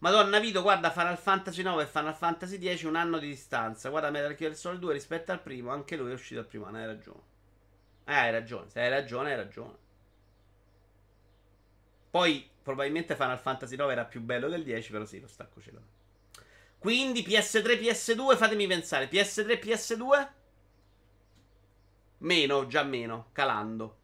[0.00, 3.88] Madonna Vito, guarda Final Fantasy 9 e Final Fantasy 10 un anno di distanza.
[3.88, 6.76] Guarda Metal Gear Solid 2 rispetto al primo, anche lui è uscito al primo anno,
[6.76, 7.20] hai ragione.
[8.04, 9.76] Eh, hai ragione, se hai ragione, hai ragione.
[12.10, 15.70] Poi probabilmente Final Fantasy 9 era più bello del 10, però sì, lo stacco ce
[15.70, 15.82] l'ho.
[16.78, 20.28] Quindi PS3, PS2, fatemi pensare, PS3, PS2?
[22.18, 23.99] Meno, già meno, calando.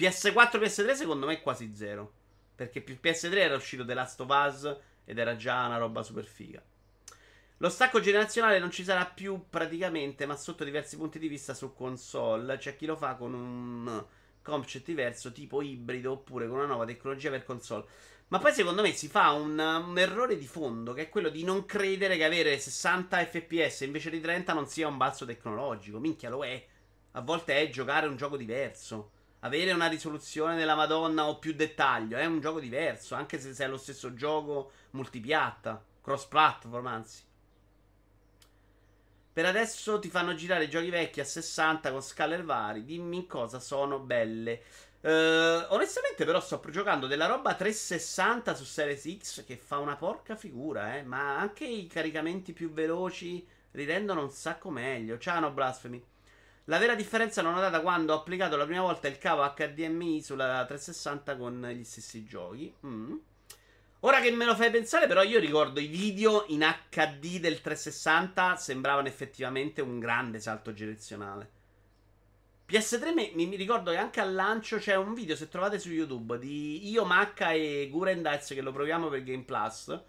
[0.00, 2.12] PS4 PS3 secondo me è quasi zero.
[2.54, 6.62] Perché PS3 era uscito The Last of Us ed era già una roba super figa.
[7.58, 11.74] Lo stacco generazionale non ci sarà più praticamente, ma sotto diversi punti di vista su
[11.74, 12.56] console.
[12.56, 14.04] C'è chi lo fa con un
[14.40, 17.84] concept diverso, tipo ibrido, oppure con una nuova tecnologia per console.
[18.28, 21.44] Ma poi secondo me si fa un, un, errore di fondo, che è quello di
[21.44, 25.98] non credere che avere 60 fps invece di 30 non sia un balzo tecnologico.
[25.98, 26.66] Minchia, lo è.
[27.12, 29.10] A volte è giocare un gioco diverso
[29.40, 33.68] avere una risoluzione della Madonna o più dettaglio è un gioco diverso, anche se è
[33.68, 37.28] lo stesso gioco multipiatta, cross platform anzi.
[39.32, 42.84] Per adesso ti fanno girare i giochi vecchi a 60 con scaler vari.
[42.84, 44.62] Dimmi in cosa sono belle.
[45.00, 50.36] Uh, onestamente, però, sto giocando della roba 360 su Series X che fa una porca
[50.36, 51.04] figura, eh.
[51.04, 55.16] Ma anche i caricamenti più veloci li rendono un sacco meglio.
[55.16, 56.09] Ciao, no blasfemi.
[56.64, 60.64] La vera differenza l'ho notata quando ho applicato la prima volta il cavo HDMI sulla
[60.66, 62.72] 360 con gli stessi giochi.
[62.86, 63.16] Mm.
[64.00, 68.56] Ora che me lo fai pensare, però, io ricordo i video in HD del 360
[68.56, 71.58] sembravano effettivamente un grande salto generazionale.
[72.66, 76.38] PS3 mi, mi, ricordo che anche al lancio c'è un video, se trovate su YouTube,
[76.38, 80.00] di io, Macca e Guren Dice che lo proviamo per Game Plus.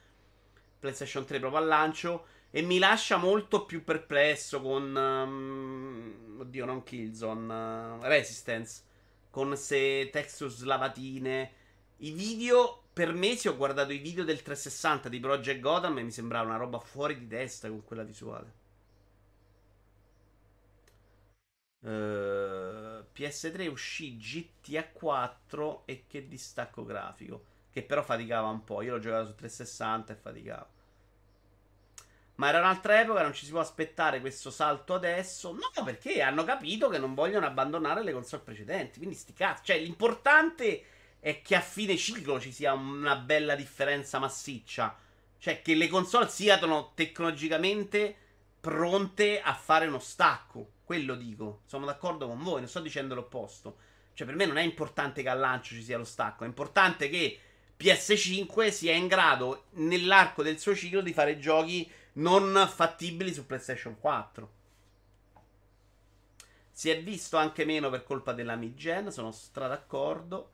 [0.80, 2.26] PlayStation 3 proprio al lancio.
[2.54, 4.94] E mi lascia molto più perplesso con.
[4.94, 7.54] Um, oddio, non Killzone.
[7.54, 8.84] Uh, Resistance.
[9.30, 11.52] Con se texture slavatine.
[11.98, 12.84] I video.
[12.92, 16.58] Per mesi ho guardato i video del 360 di Project Gotham e mi sembrava una
[16.58, 18.60] roba fuori di testa con quella visuale.
[21.80, 27.46] Uh, PS3 uscì GTA 4 e che distacco grafico.
[27.72, 28.82] Che però faticava un po'.
[28.82, 30.68] Io l'ho giocato su 360 e faticava.
[32.42, 35.52] Ma era un'altra epoca, non ci si può aspettare questo salto adesso.
[35.52, 38.98] No, perché hanno capito che non vogliono abbandonare le console precedenti.
[38.98, 39.66] Quindi sti cazzi.
[39.66, 40.84] Cioè, l'importante
[41.20, 44.98] è che a fine ciclo ci sia una bella differenza massiccia.
[45.38, 48.16] Cioè, che le console siano tecnologicamente
[48.60, 50.72] pronte a fare uno stacco.
[50.84, 51.62] Quello dico.
[51.68, 53.78] Sono d'accordo con voi, non sto dicendo l'opposto.
[54.16, 56.44] Cioè, per me non è importante che al lancio ci sia lo stacco.
[56.44, 57.38] È importante che
[57.80, 64.00] PS5 sia in grado, nell'arco del suo ciclo, di fare giochi non fattibili su PlayStation
[64.00, 64.60] 4.
[66.72, 70.52] Si è visto anche meno per colpa della mid-gen, sono stra d'accordo.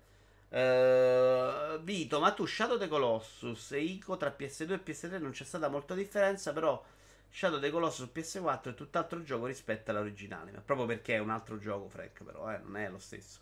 [0.49, 5.43] Uh, Vito, ma tu Shadow the Colossus e Ico tra PS2 e PS3 non c'è
[5.43, 6.81] stata molta differenza, però
[7.29, 10.51] Shadow the Colossus su PS4 è tutt'altro gioco rispetto all'originale.
[10.51, 13.39] Ma proprio perché è un altro gioco, Frank, però, eh, non è lo stesso.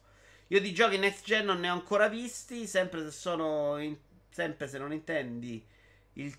[0.47, 3.97] Io di giochi next gen non ne ho ancora visti, sempre se sono in,
[4.29, 5.65] sempre se non intendi
[6.13, 6.37] il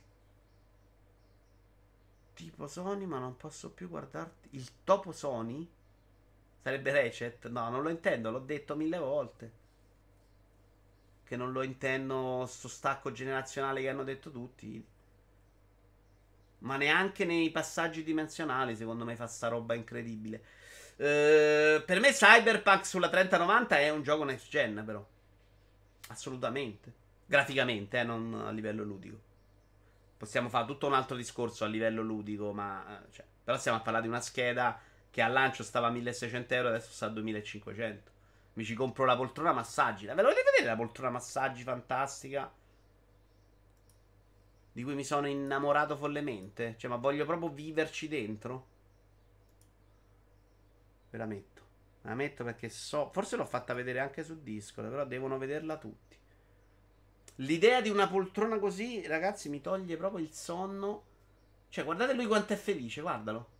[2.36, 5.68] tipo Sony, ma non posso più guardarti il topo Sony?
[6.62, 7.48] Sarebbe Recet?
[7.48, 9.64] No, non lo intendo, l'ho detto mille volte
[11.26, 14.84] che non lo intendo sto stacco generazionale che hanno detto tutti.
[16.58, 20.42] Ma neanche nei passaggi dimensionali, secondo me, fa sta roba incredibile.
[20.96, 25.04] Uh, per me Cyberpunk sulla 3090 è un gioco next gen, però.
[26.08, 27.04] Assolutamente.
[27.26, 29.25] Graficamente, eh, non a livello ludico.
[30.16, 33.02] Possiamo fare tutto un altro discorso a livello ludico, ma...
[33.02, 36.54] Eh, cioè, però stiamo a parlare di una scheda che al lancio stava a 1600
[36.54, 38.10] euro, adesso sta a 2500.
[38.54, 40.06] Mi ci compro la poltrona massaggi.
[40.06, 42.50] Ve lo volete vedere la poltrona massaggi fantastica?
[44.72, 46.74] Di cui mi sono innamorato follemente.
[46.78, 48.66] Cioè, ma voglio proprio viverci dentro.
[51.10, 51.62] Ve la metto.
[52.02, 53.10] La metto perché so.
[53.12, 54.88] Forse l'ho fatta vedere anche su Discord.
[54.88, 56.18] Però devono vederla tutti.
[57.36, 61.04] L'idea di una poltrona così, ragazzi, mi toglie proprio il sonno.
[61.68, 63.54] Cioè, guardate lui quanto è felice, guardalo.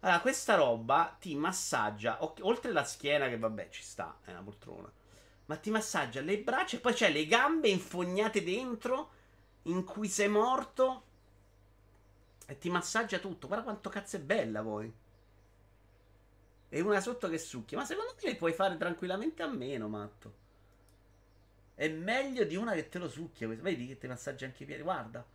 [0.00, 4.90] Allora, questa roba ti massaggia, oltre la schiena che vabbè ci sta, è una poltrona,
[5.46, 9.10] ma ti massaggia le braccia e poi c'è le gambe infognate dentro
[9.62, 11.04] in cui sei morto
[12.46, 13.46] e ti massaggia tutto.
[13.46, 14.92] Guarda quanto cazzo è bella poi.
[16.68, 20.40] E una sotto che succhia, ma secondo me le puoi fare tranquillamente a meno, matto.
[21.82, 23.48] È meglio di una che te lo succhia.
[23.48, 25.26] Vedi che ti massaggia anche i piedi, guarda.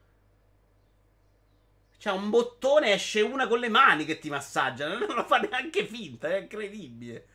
[2.00, 4.88] C'ha un bottone, esce una con le mani che ti massaggia.
[4.88, 7.28] Non lo fa neanche finta, è incredibile.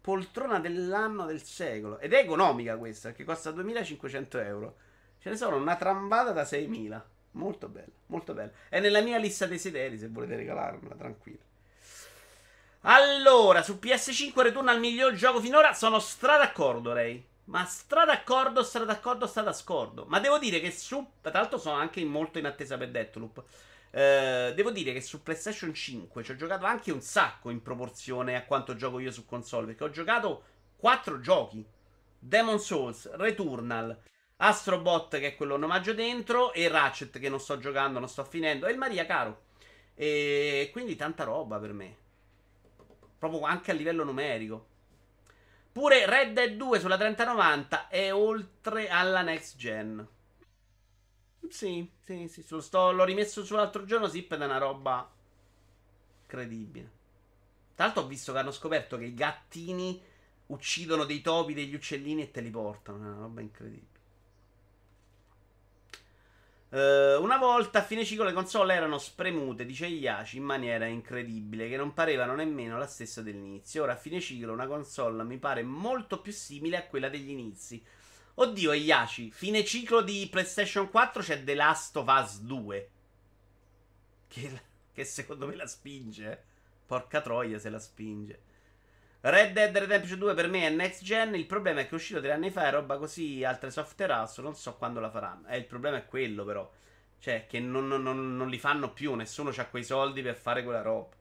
[0.00, 1.98] Poltrona dell'anno del secolo.
[1.98, 4.76] Ed è economica questa, che costa 2500 euro.
[5.20, 7.08] Ce ne sono una trambata da 6000.
[7.32, 8.52] Molto bella, molto bella.
[8.70, 11.44] È nella mia lista desideri se volete regalarmela, tranquillo.
[12.80, 15.74] Allora, su PS5 ritorna al miglior gioco finora.
[15.74, 17.34] Sono stra d'accordo, lei.
[17.46, 20.04] Ma stra d'accordo, stra d'accordo, stra d'accordo.
[20.08, 21.04] Ma devo dire che su.
[21.20, 23.44] Tra l'altro, sono anche molto in attesa per Deathloop.
[23.90, 28.36] Eh, devo dire che su PlayStation 5 ci ho giocato anche un sacco in proporzione
[28.36, 29.66] a quanto gioco io su console.
[29.66, 30.42] Perché ho giocato
[30.76, 31.64] 4 giochi:
[32.18, 33.96] Demon Souls, Returnal,
[34.38, 38.66] Astrobot, che è quello omaggio dentro, e Ratchet, che non sto giocando, non sto finendo,
[38.66, 39.44] e il Maria Caro.
[39.94, 41.96] E quindi tanta roba per me.
[43.18, 44.74] Proprio anche a livello numerico.
[45.76, 50.08] Pure Red Dead 2 sulla 3090 è oltre alla next gen.
[51.50, 52.42] Sì, sì, sì.
[52.42, 54.08] Sto, l'ho rimesso sull'altro giorno.
[54.08, 55.06] Zip ed è una roba
[56.22, 56.90] incredibile.
[57.74, 60.02] Tra l'altro ho visto che hanno scoperto che i gattini
[60.46, 62.96] uccidono dei topi, degli uccellini e te li portano.
[62.96, 63.95] È una roba incredibile.
[66.76, 71.70] Uh, una volta a fine ciclo le console erano spremute, dice Iaci, in maniera incredibile,
[71.70, 73.84] che non parevano nemmeno la stessa dell'inizio.
[73.84, 77.82] Ora a fine ciclo una console mi pare molto più simile a quella degli inizi.
[78.34, 82.90] Oddio, Iaci, fine ciclo di PlayStation 4 c'è The Last of Us 2.
[84.28, 84.60] Che,
[84.92, 86.44] che secondo me la spinge.
[86.84, 88.42] Porca troia se la spinge.
[89.28, 91.34] Red Dead Redemption 2 per me è next gen.
[91.34, 94.40] Il problema è che è uscito tre anni fa e roba così, altre software house,
[94.40, 95.48] non so quando la faranno.
[95.48, 96.70] Eh, il problema è quello, però.
[97.18, 98.02] Cioè, che non, non,
[98.36, 99.14] non, li fanno più.
[99.14, 101.14] Nessuno ha quei soldi per fare quella roba.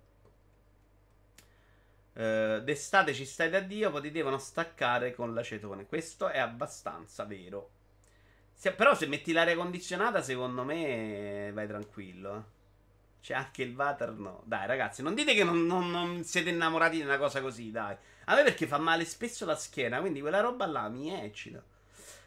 [2.14, 5.88] Uh, d'estate ci stai da Dio, poi ti devono staccare con l'acetone.
[5.88, 7.72] Questo è abbastanza vero.
[8.54, 12.54] Se, però se metti l'aria condizionata, secondo me vai tranquillo.
[13.26, 14.44] C'è anche il water, no.
[14.46, 17.98] Dai, ragazzi, non dite che non, non, non, siete innamorati di una cosa così, dai.
[18.26, 21.60] A me perché fa male spesso la schiena, quindi quella roba là mi eccita.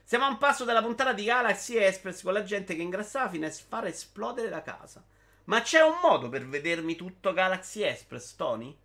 [0.03, 3.47] Siamo a un passo dalla puntata di Galaxy Express con la gente che ingrassava fino
[3.47, 5.01] a far esplodere la casa.
[5.45, 8.77] Ma c'è un modo per vedermi tutto Galaxy Express, Tony?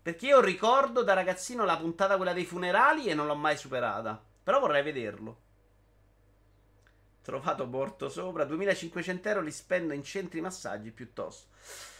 [0.00, 4.22] Perché io ricordo da ragazzino la puntata quella dei funerali e non l'ho mai superata.
[4.44, 5.46] Però vorrei vederlo.
[7.28, 8.44] Trovato porto sopra.
[8.44, 11.48] 2500 euro li spendo in centri massaggi piuttosto.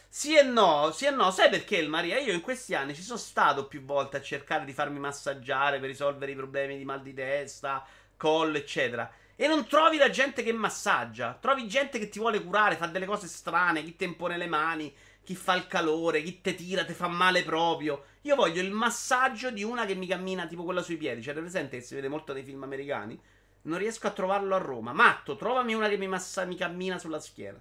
[0.08, 1.30] Sì e no, sì e no.
[1.30, 2.18] Sai perché il Maria?
[2.18, 5.90] Io in questi anni ci sono stato più volte a cercare di farmi massaggiare per
[5.90, 7.84] risolvere i problemi di mal di testa,
[8.16, 9.12] collo, eccetera.
[9.36, 11.36] E non trovi la gente che massaggia.
[11.38, 14.90] Trovi gente che ti vuole curare, fa delle cose strane, chi ti impone le mani,
[15.22, 18.02] chi fa il calore, chi te tira, ti fa male proprio.
[18.22, 21.20] Io voglio il massaggio di una che mi cammina tipo quella sui piedi.
[21.20, 23.20] Cioè, presente che si vede molto nei film americani?
[23.62, 24.92] Non riesco a trovarlo a Roma.
[24.92, 27.60] Matto, trovami una che mi, massa- mi cammina sulla schiena.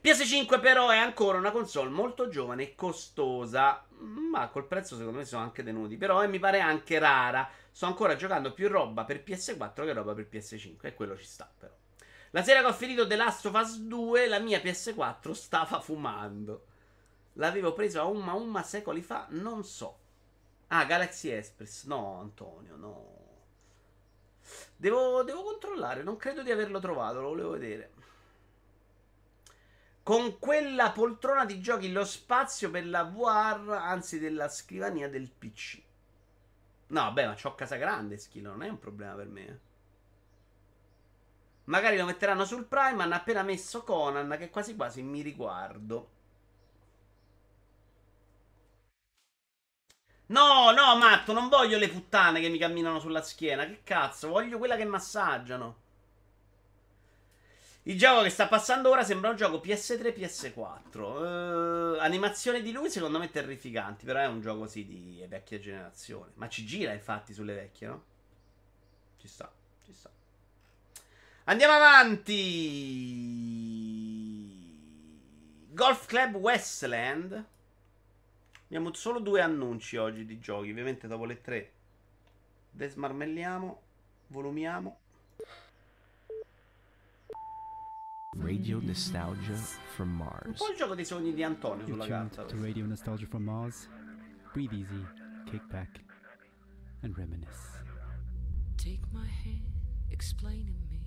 [0.00, 5.24] PS5 però è ancora una console molto giovane e costosa, ma col prezzo secondo me
[5.24, 7.48] sono anche tenuti, però e mi pare anche rara.
[7.70, 11.50] Sto ancora giocando più roba per PS4 che roba per PS5 e quello ci sta
[11.58, 11.72] però.
[12.30, 16.66] La sera che ho finito The Last of Us 2, la mia PS4 stava fumando.
[17.34, 19.98] L'avevo preso a umma umma secoli fa, non so.
[20.68, 21.84] Ah, Galaxy Express.
[21.84, 23.17] No, Antonio, no.
[24.80, 27.90] Devo, devo controllare, non credo di averlo trovato, lo volevo vedere.
[30.04, 35.82] Con quella poltrona ti giochi lo spazio per la VR, anzi della scrivania del PC.
[36.88, 39.46] No, beh, ma c'ho casa grande, schilo, non è un problema per me.
[39.46, 39.58] Eh.
[41.64, 46.10] Magari lo metteranno sul Prime, hanno appena messo Conan, che quasi quasi mi riguardo.
[50.28, 53.64] No, no, Matto, non voglio le puttane che mi camminano sulla schiena.
[53.66, 55.86] Che cazzo, voglio quella che massaggiano.
[57.84, 60.98] Il gioco che sta passando ora sembra un gioco PS3 PS4.
[61.00, 66.32] Uh, animazione di lui secondo me terrificanti, però è un gioco sì di vecchia generazione.
[66.34, 68.04] Ma ci gira infatti sulle vecchie, no?
[69.18, 69.50] Ci sta,
[69.86, 70.10] ci sta.
[71.44, 72.36] Andiamo avanti.
[75.70, 77.44] Golf Club Westland.
[78.68, 80.68] Abbiamo solo due annunci oggi di giochi.
[80.68, 81.72] Ovviamente dopo le tre
[82.70, 83.82] desmarmelliamo,
[84.26, 84.98] volumiamo.
[88.36, 90.44] Radio Nostalgia from Mars.
[90.48, 92.44] Un po' il gioco dei sogni di Antonio sulla carta.
[92.44, 93.88] To Radio Nostalgia from Mars.
[94.52, 95.02] Breathe easy,
[95.46, 96.04] kick back
[97.00, 97.82] and reminisce.
[98.76, 99.64] Take my hand,
[100.10, 101.00] explaining me.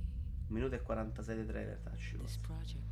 [0.48, 2.18] Un minuto e 46 di trailer, tacci.
[2.18, 2.91] This project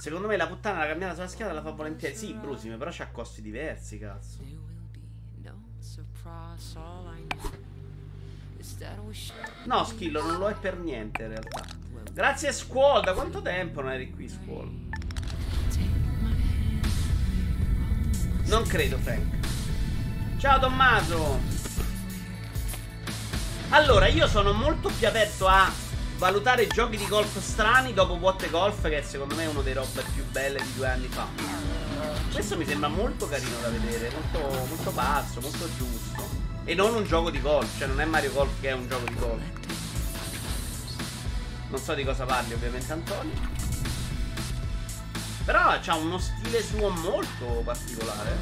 [0.00, 2.16] Secondo me la puttana la cambiata sulla schiena la fa volentieri.
[2.16, 4.38] Sì, Brusime, però c'ha costi diversi, cazzo.
[9.64, 11.64] No, Schillo, non lo è per niente in realtà.
[12.14, 14.88] Grazie Squall, da quanto tempo non eri qui, Squall?
[18.46, 20.38] Non credo, Frank.
[20.38, 21.40] Ciao Tommaso.
[23.68, 25.70] Allora, io sono molto più aperto a
[26.20, 30.04] valutare giochi di golf strani dopo What Golf, che secondo me è uno dei robe
[30.12, 31.26] più belle di due anni fa.
[32.30, 36.28] Questo mi sembra molto carino da vedere, molto, molto pazzo, molto giusto.
[36.64, 39.04] E non un gioco di golf, cioè non è Mario Golf che è un gioco
[39.06, 39.42] di golf.
[41.70, 43.34] Non so di cosa parli ovviamente Antonio.
[45.46, 48.36] Però ha uno stile suo molto particolare.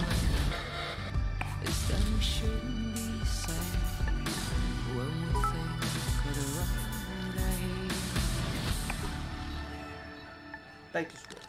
[10.92, 11.40] Thank you, Squall.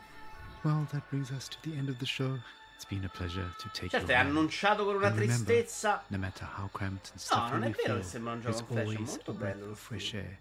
[0.64, 2.38] Well, that brings us to the end of the show.
[2.76, 6.04] It's been a pleasure to take certo, è annunciato con una tristezza.
[6.08, 9.00] No matter how cramped and no, non è vero che sembra un gioco flash, è
[9.00, 9.76] molto bello.
[9.76, 10.38] Fresh air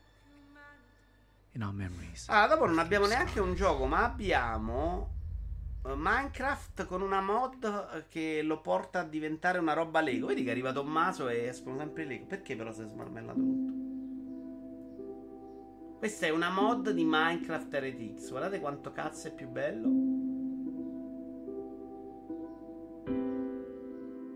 [1.53, 2.28] in our memories.
[2.28, 5.14] Ah, dopo non abbiamo neanche un gioco, ma abbiamo
[5.82, 10.28] uh, Minecraft con una mod che lo porta a diventare una roba Lego.
[10.28, 12.26] Vedi che arriva Tommaso e escono sempre Lego.
[12.26, 13.72] Perché però si è smarmellato tutto?
[15.99, 18.30] Questa è una mod di Minecraft RTX.
[18.30, 19.88] Guardate quanto cazzo è più bello.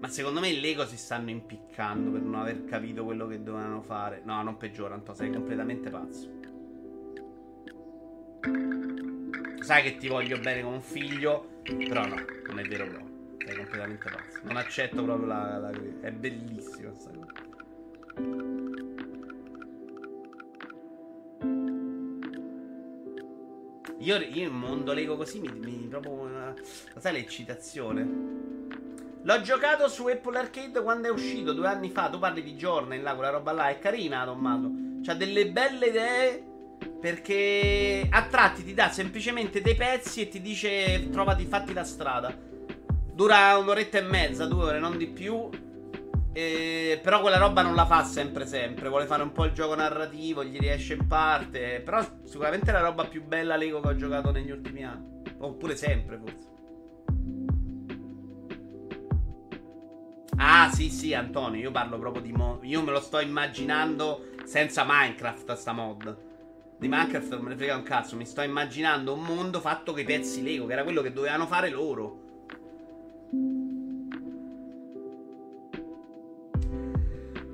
[0.01, 3.81] Ma secondo me i Lego si stanno impiccando per non aver capito quello che dovevano
[3.81, 4.23] fare.
[4.25, 6.41] No, non peggiora, Anto, sei completamente pazzo.
[9.61, 12.17] Sai che ti voglio bene come un figlio, però no,
[12.49, 13.37] non è vero proprio.
[13.47, 14.41] Sei completamente pazzo.
[14.43, 15.59] Non accetto proprio la...
[15.59, 15.71] la...
[16.01, 18.52] È bellissima questa cosa.
[24.03, 26.55] Io, io in mondo Lego così mi, mi proprio una,
[26.99, 28.09] sai l'eccitazione.
[29.23, 32.11] L'ho giocato su Apple Arcade quando è uscito due anni fa.
[32.11, 33.69] Tu parli di Journey là, quella roba là.
[33.69, 34.71] È carina, Tommaso.
[35.05, 36.45] C'ha delle belle idee.
[37.01, 42.37] Perché a tratti ti dà semplicemente dei pezzi e ti dice trovati fatti la strada.
[43.15, 45.49] Dura un'oretta e mezza, due ore, non di più.
[46.35, 48.89] Eh, però quella roba non la fa sempre sempre.
[48.89, 51.83] Vuole fare un po' il gioco narrativo, gli riesce in parte.
[51.85, 55.21] Però sicuramente è la roba più bella Lego che ho giocato negli ultimi anni.
[55.39, 56.51] Oppure sempre, forse.
[60.37, 61.61] Ah, sì, sì, Antonio.
[61.61, 62.65] Io parlo proprio di mod.
[62.65, 66.31] Io me lo sto immaginando senza Minecraft, sta mod.
[66.79, 68.17] Di Minecraft non me ne frega un cazzo.
[68.17, 71.47] Mi sto immaginando un mondo fatto con i pezzi Lego, che era quello che dovevano
[71.47, 72.22] fare loro.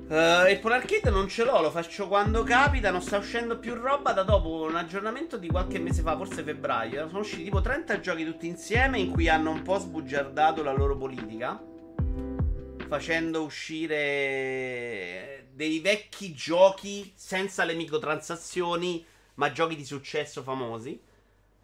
[0.09, 2.89] Uh, Apple Arcade non ce l'ho, lo faccio quando capita.
[2.89, 7.07] Non sta uscendo più roba da dopo un aggiornamento di qualche mese fa, forse febbraio.
[7.09, 10.97] Sono usciti tipo 30 giochi tutti insieme in cui hanno un po' sbugiardato la loro
[10.97, 11.63] politica.
[12.87, 19.05] Facendo uscire dei vecchi giochi senza le microtransazioni,
[19.35, 20.99] ma giochi di successo famosi.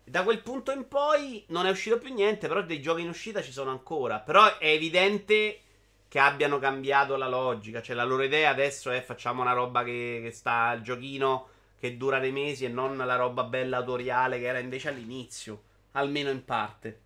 [0.04, 3.42] Da quel punto in poi non è uscito più niente, però dei giochi in uscita
[3.42, 4.20] ci sono ancora.
[4.20, 5.62] Però è evidente
[6.08, 7.82] che abbiano cambiato la logica.
[7.82, 11.50] Cioè, la loro idea adesso è facciamo una roba che, che sta al giochino
[11.80, 16.30] che dura dei mesi e non la roba bella autoriale che era invece all'inizio, almeno
[16.30, 17.02] in parte.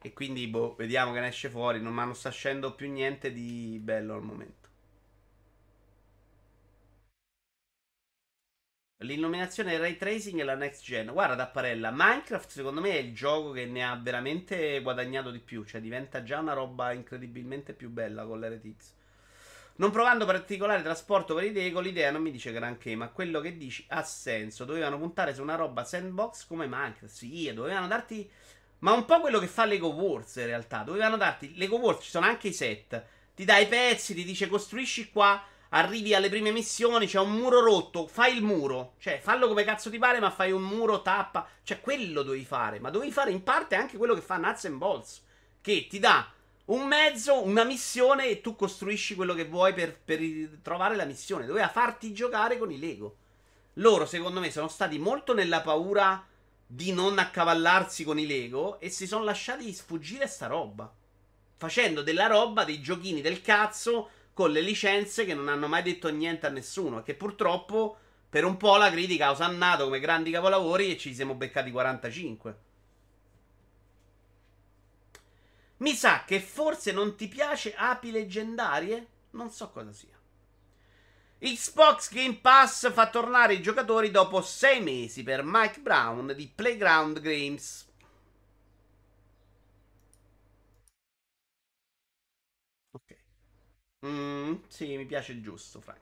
[0.00, 1.80] E quindi, boh, vediamo che ne esce fuori.
[1.80, 4.57] Non, non sta scendendo più niente di bello al momento.
[9.02, 11.12] L'illuminazione il ray tracing e la next gen.
[11.12, 15.64] Guarda, Tapparella, Minecraft secondo me è il gioco che ne ha veramente guadagnato di più.
[15.64, 18.92] Cioè, diventa già una roba incredibilmente più bella con l'RTX.
[19.76, 23.56] Non provando particolare trasporto per i Deco, l'idea non mi dice granché, ma quello che
[23.56, 24.64] dici ha senso.
[24.64, 27.14] Dovevano puntare su una roba sandbox come Minecraft.
[27.14, 28.28] Sì, dovevano darti.
[28.80, 30.82] Ma un po' quello che fa Lego Wars in realtà.
[30.82, 31.56] Dovevano darti.
[31.56, 33.00] Lego Wars ci sono anche i set.
[33.32, 35.40] Ti dai i pezzi, ti dice costruisci qua
[35.70, 38.94] arrivi alle prime missioni, c'è un muro rotto, fai il muro.
[38.98, 41.46] Cioè, fallo come cazzo ti pare, ma fai un muro, tappa.
[41.62, 42.78] Cioè, quello dovevi fare.
[42.78, 45.22] Ma dovevi fare in parte anche quello che fa Nuts Balls.
[45.60, 46.30] Che ti dà
[46.66, 50.20] un mezzo, una missione e tu costruisci quello che vuoi per, per
[50.62, 51.46] trovare la missione.
[51.46, 53.16] Doveva farti giocare con i Lego.
[53.74, 56.26] Loro, secondo me, sono stati molto nella paura
[56.70, 60.92] di non accavallarsi con i Lego e si sono lasciati sfuggire sta roba.
[61.56, 66.08] Facendo della roba, dei giochini del cazzo con le licenze che non hanno mai detto
[66.10, 70.92] niente a nessuno che purtroppo per un po' la critica ha osannato come grandi capolavori
[70.92, 72.58] e ci siamo beccati 45.
[75.78, 79.08] Mi sa che forse non ti piace api leggendarie?
[79.30, 80.16] Non so cosa sia.
[81.40, 87.18] Xbox Game Pass fa tornare i giocatori dopo 6 mesi per Mike Brown di Playground
[87.18, 87.87] Games.
[94.06, 95.98] Mm, sì, mi piace giusto, Frank.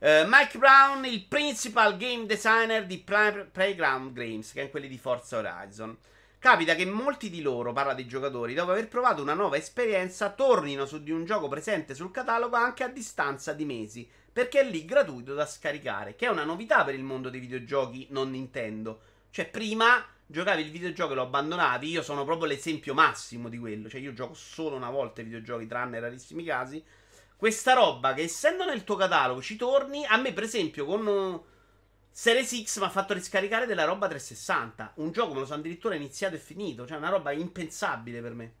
[0.00, 4.96] Uh, Mike Brown, il principal game designer di Play- Playground Games, che è quelli di
[4.96, 5.96] Forza Horizon.
[6.38, 10.86] Capita che molti di loro, parla dei giocatori, dopo aver provato una nuova esperienza, tornino
[10.86, 14.84] su di un gioco presente sul catalogo anche a distanza di mesi, perché è lì
[14.84, 19.00] gratuito da scaricare, che è una novità per il mondo dei videogiochi non Nintendo.
[19.30, 23.88] Cioè, prima giocavi il videogioco e lo abbandonavi, io sono proprio l'esempio massimo di quello,
[23.88, 26.82] cioè io gioco solo una volta i videogiochi, tranne rarissimi casi,
[27.38, 31.44] questa roba che essendo nel tuo catalogo ci torni, a me per esempio con uh,
[32.10, 35.94] Series X mi ha fatto riscaricare della roba 360, un gioco me lo sono addirittura
[35.94, 38.52] iniziato e finito, cioè una roba impensabile per me.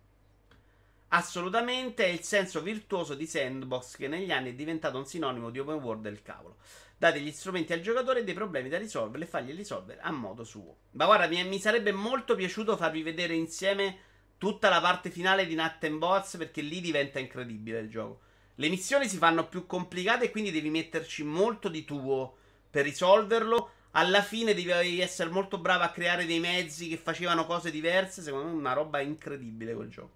[1.08, 5.58] Assolutamente è il senso virtuoso di sandbox che negli anni è diventato un sinonimo di
[5.58, 6.58] open world del cavolo.
[6.96, 10.44] Date gli strumenti al giocatore e dei problemi da risolvere e fargli risolvere a modo
[10.44, 10.76] suo.
[10.92, 13.98] Ma guarda, mi, mi sarebbe molto piaciuto farvi vedere insieme
[14.38, 18.26] tutta la parte finale di Nut Bots perché lì diventa incredibile il gioco.
[18.60, 22.36] Le missioni si fanno più complicate e quindi devi metterci molto di tuo
[22.68, 23.70] per risolverlo.
[23.92, 28.20] Alla fine devi essere molto bravo a creare dei mezzi che facevano cose diverse.
[28.20, 30.10] Secondo me è una roba incredibile quel gioco.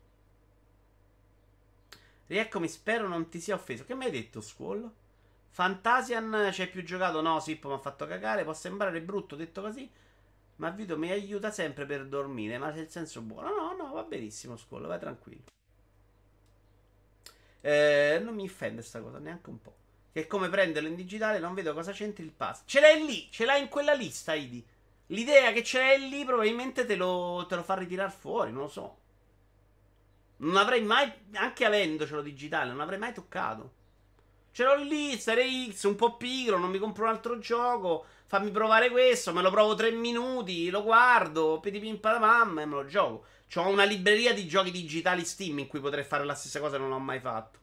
[2.26, 3.84] Rieccomi, spero non ti sia offeso.
[3.84, 4.90] Che mi hai detto, Squall?
[5.50, 7.20] Fantasian ci hai più giocato?
[7.20, 8.42] No, Sippo mi ha fatto cagare.
[8.42, 9.88] Può sembrare brutto detto così.
[10.56, 12.58] Ma Vito mi aiuta sempre per dormire.
[12.58, 13.50] Ma nel senso buono.
[13.54, 14.88] No, no, va benissimo, Squall.
[14.88, 15.44] Vai tranquillo.
[17.62, 19.76] Eh, non mi offende sta cosa, neanche un po'.
[20.12, 22.62] Che è come prenderlo in digitale, non vedo cosa c'entri il pass.
[22.66, 24.62] Ce l'hai lì, ce l'hai in quella lista, Idi.
[25.06, 28.68] L'idea che ce l'hai lì probabilmente te lo, te lo fa ritirare fuori, non lo
[28.68, 28.96] so.
[30.38, 33.80] Non avrei mai, anche avendocelo digitale, non avrei mai toccato.
[34.50, 38.04] Ce l'ho lì, Serie X, un po' pigro, non mi compro un altro gioco.
[38.26, 42.86] Fammi provare questo, me lo provo tre minuti, lo guardo, pim padamam e me lo
[42.86, 43.24] gioco.
[43.54, 46.88] Ho una libreria di giochi digitali Steam in cui potrei fare la stessa cosa non
[46.88, 47.60] l'ho mai fatto.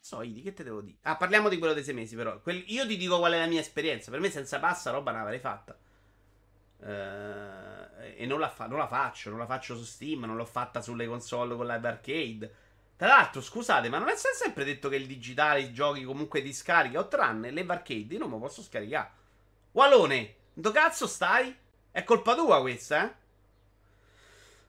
[0.00, 0.98] So, Idi, che te devo dire?
[1.02, 2.40] Ah, parliamo di quello dei sei mesi, però.
[2.40, 2.62] Quel...
[2.68, 4.10] io ti dico qual è la mia esperienza.
[4.10, 5.76] Per me, senza passa, roba non l'avrei fatta.
[6.78, 6.84] Uh,
[8.16, 9.30] e non la, fa- non la, faccio.
[9.30, 10.24] Non la faccio su Steam.
[10.24, 12.54] Non l'ho fatta sulle console con Live Arcade.
[12.96, 16.52] Tra l'altro, scusate, ma non è sempre detto che il digitale, i giochi comunque ti
[16.52, 17.00] scarica.
[17.00, 19.10] O tranne Live Arcade, io non me lo posso scaricare.
[19.76, 21.54] Walone, dove cazzo stai?
[21.90, 23.24] È colpa tua questa, eh?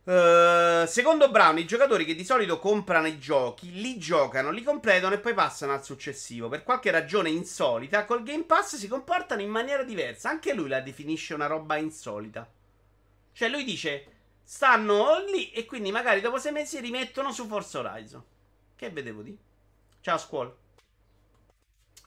[0.04, 5.14] Uh, secondo Brown, i giocatori che di solito comprano i giochi li giocano, li completano
[5.14, 6.50] e poi passano al successivo.
[6.50, 10.30] Per qualche ragione insolita, col Game Pass si comportano in maniera diversa.
[10.30, 12.46] Anche lui la definisce una roba insolita.
[13.32, 14.08] Cioè, lui dice:
[14.44, 18.22] stanno lì e quindi magari dopo sei mesi rimettono su Forza Horizon.
[18.76, 19.38] Che vedevo di?
[20.02, 20.54] Ciao, Squall.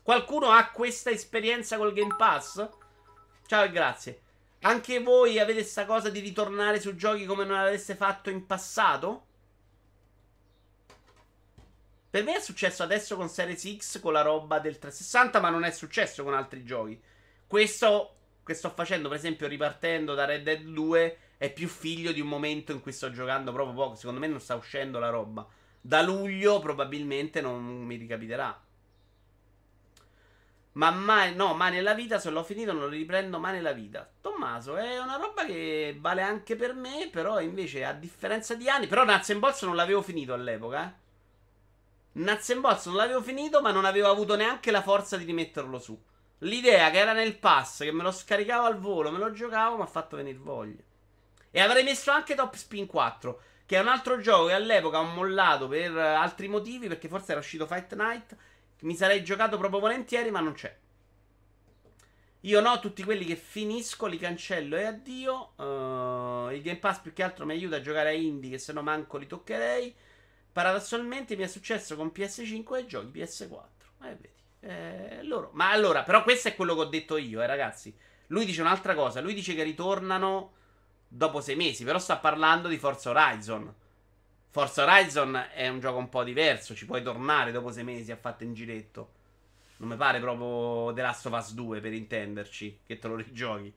[0.02, 2.68] Qualcuno ha questa esperienza col Game Pass?
[3.50, 4.20] Ciao e grazie.
[4.60, 9.26] Anche voi avete questa cosa di ritornare su giochi come non aveste fatto in passato?
[12.08, 15.64] Per me è successo adesso con Series X, con la roba del 360, ma non
[15.64, 17.02] è successo con altri giochi.
[17.44, 22.20] Questo che sto facendo, per esempio, ripartendo da Red Dead 2, è più figlio di
[22.20, 23.96] un momento in cui sto giocando proprio poco.
[23.96, 25.44] Secondo me non sta uscendo la roba.
[25.80, 28.68] Da luglio probabilmente non mi ricapiterà.
[30.72, 34.08] Ma mai, no, mai nella vita, se l'ho finito non lo riprendo mai nella vita.
[34.20, 38.86] Tommaso, è una roba che vale anche per me, però invece a differenza di anni...
[38.86, 40.92] Però Nuts Bolts non l'avevo finito all'epoca, eh.
[42.12, 46.00] Nuts Bolts non l'avevo finito, ma non avevo avuto neanche la forza di rimetterlo su.
[46.38, 49.82] L'idea che era nel pass, che me lo scaricavo al volo, me lo giocavo, mi
[49.82, 50.82] ha fatto venire voglia.
[51.50, 55.04] E avrei messo anche Top Spin 4, che è un altro gioco che all'epoca ho
[55.04, 58.36] mollato per altri motivi, perché forse era uscito Fight Night
[58.80, 60.76] mi sarei giocato proprio volentieri, ma non c'è.
[62.44, 65.52] Io no, tutti quelli che finisco li cancello e addio.
[65.56, 68.72] Uh, il Game Pass più che altro mi aiuta a giocare a indie, che se
[68.72, 69.94] no manco li toccherei.
[70.52, 73.58] Paradossalmente mi è successo con PS5 e giochi PS4.
[74.04, 74.28] Eh, vedi.
[74.60, 75.50] Eh, loro.
[75.52, 77.94] Ma allora, però questo è quello che ho detto io, eh, ragazzi.
[78.28, 79.20] Lui dice un'altra cosa.
[79.20, 80.52] Lui dice che ritornano
[81.06, 83.74] dopo sei mesi, però sta parlando di Forza Horizon.
[84.52, 88.16] Forza Horizon è un gioco un po' diverso, ci puoi tornare dopo sei mesi a
[88.16, 89.12] fatto in giretto.
[89.76, 93.72] Non mi pare proprio The Last of Us 2 per intenderci, che te lo rigiochi.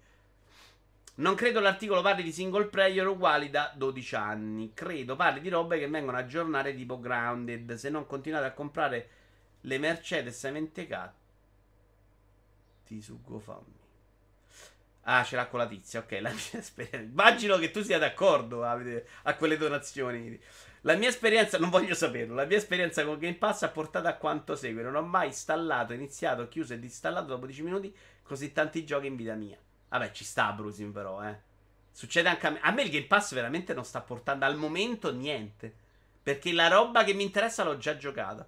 [1.15, 4.71] Non credo l'articolo parli di single player uguali da 12 anni.
[4.73, 7.75] Credo parli di robe che vengono aggiornate tipo Grounded.
[7.75, 9.09] Se non continuate a comprare
[9.61, 11.21] le Mercedes ai mentecatti
[12.99, 13.82] su GoFundMe.
[15.03, 15.99] Ah, ce l'ha con la tizia.
[15.99, 16.97] Ok, la mia esperienza.
[16.97, 18.79] Immagino che tu sia d'accordo a,
[19.23, 20.39] a, quelle donazioni.
[20.81, 22.35] La mia esperienza, non voglio saperlo.
[22.35, 24.81] La mia esperienza con Game Pass ha portato a quanto segue.
[24.81, 29.15] Non ho mai installato, iniziato, chiuso e disinstallato dopo 10 minuti così tanti giochi in
[29.15, 29.57] vita mia.
[29.89, 31.51] Vabbè, ci sta Brusin, però, eh.
[31.91, 32.59] Succede anche a me.
[32.61, 35.81] A me il Game Pass veramente non sta portando al momento niente.
[36.23, 38.47] Perché la roba che mi interessa l'ho già giocata.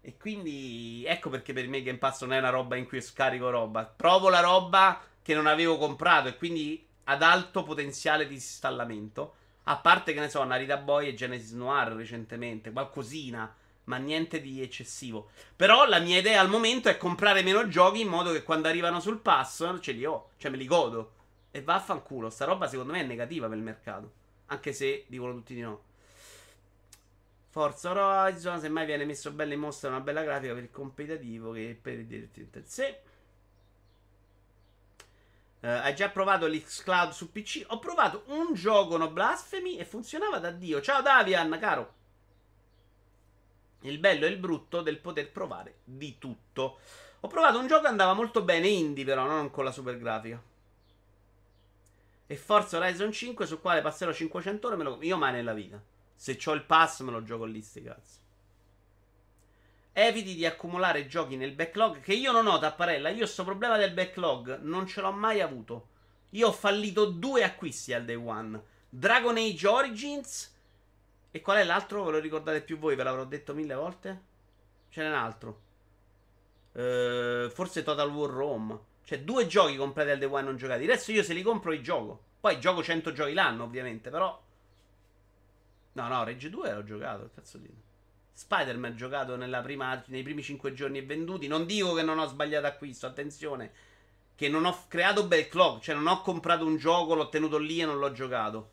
[0.00, 3.00] E quindi ecco perché per me il Game Pass non è una roba in cui
[3.00, 3.84] scarico roba.
[3.84, 9.36] Provo la roba che non avevo comprato e quindi ad alto potenziale di installamento.
[9.64, 13.52] A parte che ne so, Narita Boy e Genesis Noir recentemente, qualcosina,
[13.84, 15.30] ma niente di eccessivo.
[15.56, 19.00] Però la mia idea al momento è comprare meno giochi in modo che quando arrivano
[19.00, 21.12] sul pass ce li ho, cioè me li godo.
[21.50, 24.12] E vaffanculo, sta roba secondo me è negativa per il mercato.
[24.46, 25.84] Anche se dicono tutti di no.
[27.48, 31.78] Forza Horizon, semmai viene messo bello in mostra una bella grafica per il competitivo che
[31.80, 33.00] per il in sé.
[35.64, 37.64] Uh, hai già provato l'Xcloud su PC?
[37.68, 40.82] Ho provato un gioco no blasfemi e funzionava da Dio.
[40.82, 41.94] Ciao Davian, caro.
[43.80, 46.80] Il bello e il brutto del poter provare di tutto.
[47.20, 50.38] Ho provato un gioco che andava molto bene, indie però, non con la super grafica.
[52.26, 54.98] E Forza Horizon 5 sul quale passerò 500 ore me lo...
[55.00, 55.82] Io mai nella vita.
[56.14, 58.18] Se ho il pass me lo gioco lì, sti cazzi.
[59.96, 62.00] Eviti di accumulare giochi nel backlog.
[62.00, 63.10] Che io non ho, Tapparella.
[63.10, 65.88] Io sto problema del backlog non ce l'ho mai avuto.
[66.30, 70.52] Io ho fallito due acquisti al day one: Dragon Age Origins.
[71.30, 72.02] E qual è l'altro?
[72.02, 72.96] Ve lo ricordate più voi?
[72.96, 74.22] Ve l'avrò detto mille volte.
[74.88, 75.62] Ce n'è un altro.
[76.72, 78.78] Uh, forse Total War Rome.
[79.04, 80.82] Cioè, due giochi comprati al day one non giocati.
[80.82, 82.20] Adesso io se li compro li gioco.
[82.40, 84.10] Poi gioco 100 giochi l'anno, ovviamente.
[84.10, 84.42] Però.
[85.92, 87.30] No, no, Rage 2 l'ho giocato.
[87.32, 87.68] Cazzo di.
[88.34, 91.46] Spider-Man giocato prima, nei primi 5 giorni e venduti.
[91.46, 93.72] Non dico che non ho sbagliato acquisto, attenzione.
[94.34, 97.86] Che non ho creato backlog, cioè non ho comprato un gioco, l'ho tenuto lì e
[97.86, 98.70] non l'ho giocato.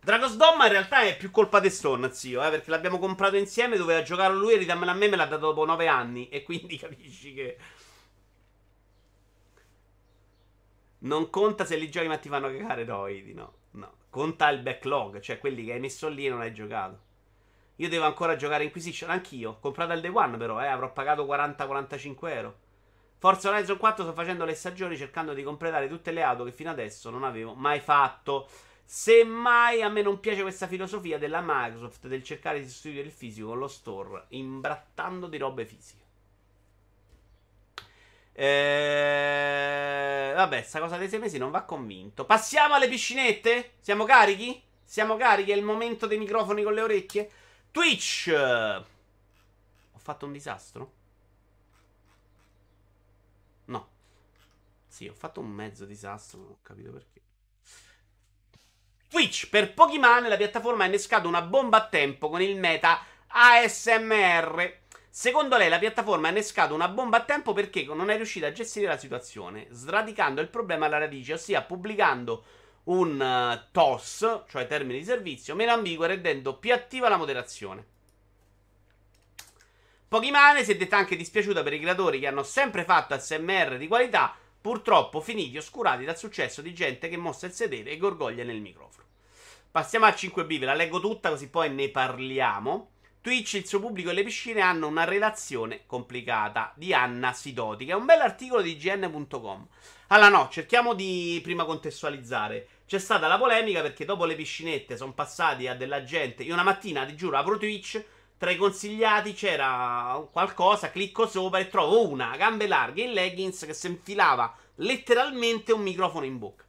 [0.00, 3.76] Dragon's Dogma in realtà è più colpa di Stone, zio, eh, perché l'abbiamo comprato insieme,
[3.76, 6.28] doveva giocare lui e ridammela a me, me l'ha dato dopo 9 anni.
[6.28, 7.56] E quindi capisci che...
[10.98, 13.52] Non conta se li giochi ma ti fanno cagare Roidi, no.
[13.72, 17.03] No, conta il backlog, cioè quelli che hai messo lì e non hai giocato.
[17.76, 19.58] Io devo ancora giocare Inquisition, anch'io.
[19.60, 20.66] Comprato al day one, però, eh.
[20.66, 22.56] Avrò pagato 40-45 euro.
[23.18, 26.68] Forza Horizon 4 sto facendo le stagioni cercando di completare tutte le auto che fino
[26.70, 28.48] adesso non avevo mai fatto.
[28.84, 33.48] Semmai a me non piace questa filosofia della Microsoft del cercare di sostituire il fisico
[33.48, 36.02] con lo store, imbrattando di robe fisiche.
[38.34, 42.26] Eh, vabbè, sta cosa dei sei mesi non va convinto.
[42.26, 43.76] Passiamo alle piscinette?
[43.80, 44.62] Siamo carichi?
[44.84, 45.50] Siamo carichi?
[45.52, 47.30] È il momento dei microfoni con le orecchie?
[47.74, 48.32] Twitch.
[48.32, 50.92] Ho fatto un disastro?
[53.64, 53.88] No.
[54.86, 57.20] Sì, ho fatto un mezzo disastro, non ho capito perché.
[59.08, 64.82] Twitch, per Pokémon la piattaforma ha innescato una bomba a tempo con il meta ASMR.
[65.10, 68.52] Secondo lei la piattaforma ha innescato una bomba a tempo perché non è riuscita a
[68.52, 72.44] gestire la situazione, sradicando il problema alla radice, ossia pubblicando
[72.84, 77.86] un uh, TOS, cioè termine di servizio, meno ambiguo e rendendo più attiva la moderazione.
[80.08, 83.88] Pokimane si è detta anche dispiaciuta per i creatori che hanno sempre fatto SMR di
[83.88, 88.60] qualità, purtroppo finiti oscurati dal successo di gente che mossa il sedere e gorgoglia nel
[88.60, 89.06] microfono.
[89.70, 92.90] Passiamo a 5B, ve la leggo tutta così poi ne parliamo.
[93.20, 97.92] Twitch, il suo pubblico e le piscine hanno una relazione complicata di Anna Sidoti, che
[97.92, 99.66] è un bel articolo di gn.com.
[100.08, 102.68] Allora no, cerchiamo di prima contestualizzare.
[102.86, 106.42] C'è stata la polemica perché dopo le piscinette sono passati a della gente.
[106.42, 108.04] Io una mattina, ti giuro, apro Twitch,
[108.36, 113.72] tra i consigliati c'era qualcosa, clicco sopra e trovo una gambe larghe in leggings che
[113.72, 116.64] si infilava letteralmente un microfono in bocca.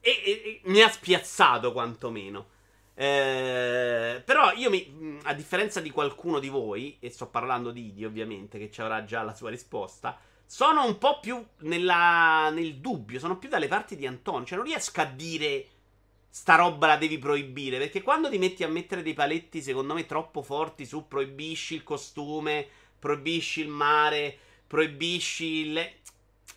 [0.00, 2.52] E, e, e mi ha spiazzato quantomeno.
[2.94, 8.04] Eh, però io mi, a differenza di qualcuno di voi, e sto parlando di Idi
[8.04, 10.16] ovviamente, che ci avrà già la sua risposta,
[10.46, 14.46] sono un po' più nella, nel dubbio, sono più dalle parti di Antonio.
[14.46, 15.68] Cioè non riesco a dire
[16.28, 20.04] sta roba la devi proibire, perché quando ti metti a mettere dei paletti secondo me
[20.06, 22.66] troppo forti su proibisci il costume,
[22.98, 24.36] proibisci il mare,
[24.66, 25.92] proibisci il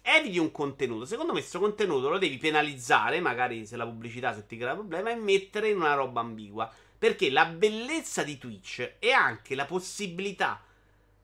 [0.01, 1.05] eviti un contenuto.
[1.05, 5.11] Secondo me, questo contenuto lo devi penalizzare, magari se la pubblicità se ti crea problema,
[5.11, 6.71] e mettere in una roba ambigua.
[6.97, 10.63] Perché la bellezza di Twitch è anche la possibilità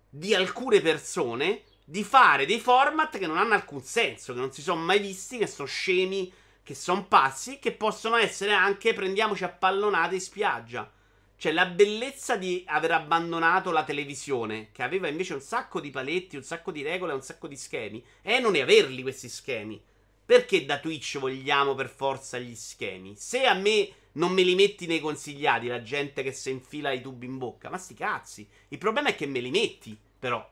[0.09, 4.61] di alcune persone di fare dei format che non hanno alcun senso, che non si
[4.61, 6.31] sono mai visti, che sono scemi,
[6.63, 10.91] che sono pazzi, che possono essere anche prendiamoci a pallonate in spiaggia.
[11.35, 16.37] Cioè, la bellezza di aver abbandonato la televisione, che aveva invece un sacco di paletti,
[16.37, 19.81] un sacco di regole un sacco di schemi, è non averli questi schemi.
[20.25, 23.15] Perché da Twitch vogliamo per forza gli schemi?
[23.17, 27.01] Se a me non me li metti nei consigliati, la gente che si infila i
[27.01, 28.47] tubi in bocca, ma sti cazzi.
[28.69, 30.49] Il problema è che me li metti, però.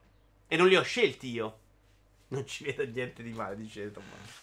[0.51, 1.59] E non li ho scelti io.
[2.27, 4.33] Non ci vedo niente di male, dice Tommaso.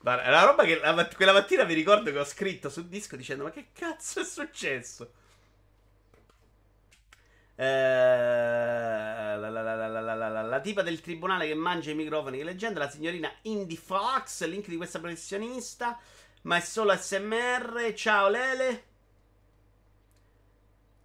[0.00, 3.14] Guarda, è una roba che la, quella mattina vi ricordo che ho scritto sul disco
[3.14, 5.12] dicendo: Ma che cazzo è successo?
[7.54, 12.90] Eh, la, la, la, la, tipa del tribunale che mangia i microfoni che leggenda, la
[12.90, 15.96] signorina Indy Fox, link di questa professionista,
[16.42, 17.92] ma è solo SMR.
[17.94, 18.91] Ciao Lele.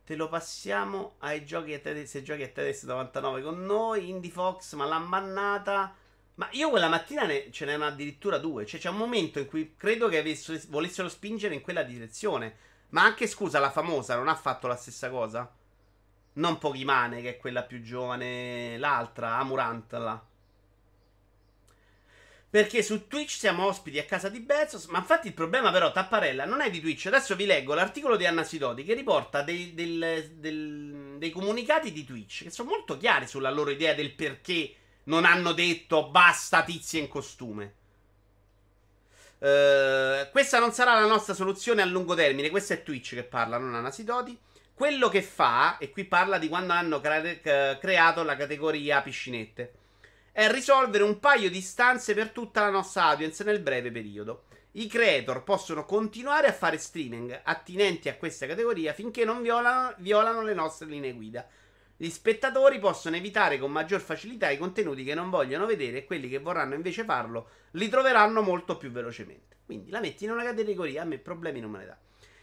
[0.08, 4.08] Te lo passiamo ai giochi a te, se giochi a Tedesco 99 con noi.
[4.08, 5.94] Indy Fox, ma l'ha bannata.
[6.36, 8.66] Ma io quella mattina ne, ce n'erano addirittura due.
[8.66, 12.56] Cioè, c'è un momento in cui credo che avessero, volessero spingere in quella direzione.
[12.92, 15.54] Ma anche, scusa, la famosa non ha fatto la stessa cosa?
[16.36, 20.22] Non Pokimane, che è quella più giovane, l'altra, Amurant.
[22.50, 24.86] Perché su Twitch siamo ospiti a casa di Bezos.
[24.86, 27.08] Ma infatti il problema, però, Tapparella, non è di Twitch.
[27.08, 32.06] Adesso vi leggo l'articolo di Anna Sidoti che riporta dei, del, del, dei comunicati di
[32.06, 34.74] Twitch che sono molto chiari sulla loro idea del perché
[35.04, 37.74] non hanno detto basta tizi in costume.
[39.40, 42.50] Uh, questa non sarà la nostra soluzione a lungo termine.
[42.50, 44.38] Questa è Twitch che parla, non Anna Sidoti.
[44.74, 49.74] Quello che fa, e qui parla di quando hanno cre- creato la categoria piscinette,
[50.38, 54.44] è risolvere un paio di stanze per tutta la nostra audience nel breve periodo.
[54.74, 60.44] I creator possono continuare a fare streaming attinenti a questa categoria finché non violano, violano
[60.44, 61.44] le nostre linee guida.
[61.98, 66.30] Gli spettatori possono evitare con maggior facilità i contenuti che non vogliono vedere e quelli
[66.30, 69.56] che vorranno invece farlo li troveranno molto più velocemente.
[69.66, 71.98] Quindi la metti in una categoria, a me problemi non me ne dà.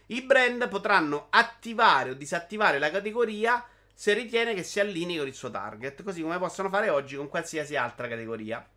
[0.07, 3.65] I brand potranno attivare o disattivare la categoria
[3.97, 7.29] se ritiene che si allinei con il suo target, così come possono fare oggi con
[7.29, 8.69] qualsiasi altra categoria.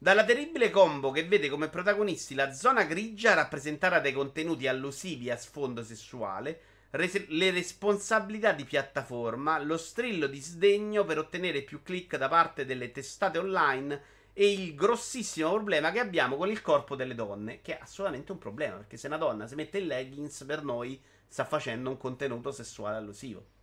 [0.00, 5.36] Dalla terribile combo che vede come protagonisti la zona grigia rappresentata dai contenuti allusivi a
[5.36, 6.60] sfondo sessuale,
[6.90, 12.64] res- le responsabilità di piattaforma, lo strillo di sdegno per ottenere più click da parte
[12.64, 17.76] delle testate online e il grossissimo problema che abbiamo con il corpo delle donne, che
[17.76, 21.44] è assolutamente un problema, perché se una donna si mette in leggings per noi sta
[21.44, 23.57] facendo un contenuto sessuale allusivo.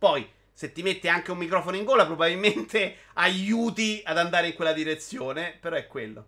[0.00, 4.72] Poi, se ti mette anche un microfono in gola, probabilmente aiuti ad andare in quella
[4.72, 6.26] direzione, però è quello.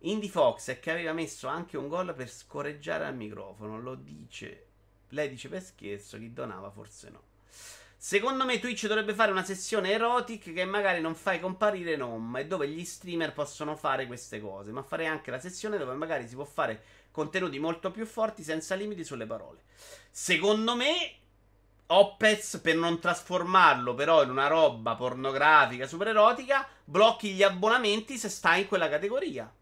[0.00, 4.66] Indy Fox è che aveva messo anche un gol per scorreggiare al microfono, lo dice.
[5.08, 7.22] Lei dice per scherzo, chi donava forse no.
[7.96, 12.46] Secondo me Twitch dovrebbe fare una sessione erotic che magari non fai comparire Nom e
[12.46, 16.34] dove gli streamer possono fare queste cose, ma fare anche la sessione dove magari si
[16.34, 19.62] può fare contenuti molto più forti senza limiti sulle parole.
[20.10, 21.20] Secondo me
[21.86, 28.28] Opez per non trasformarlo però in una roba pornografica super erotica, blocchi gli abbonamenti se
[28.28, 29.52] stai in quella categoria.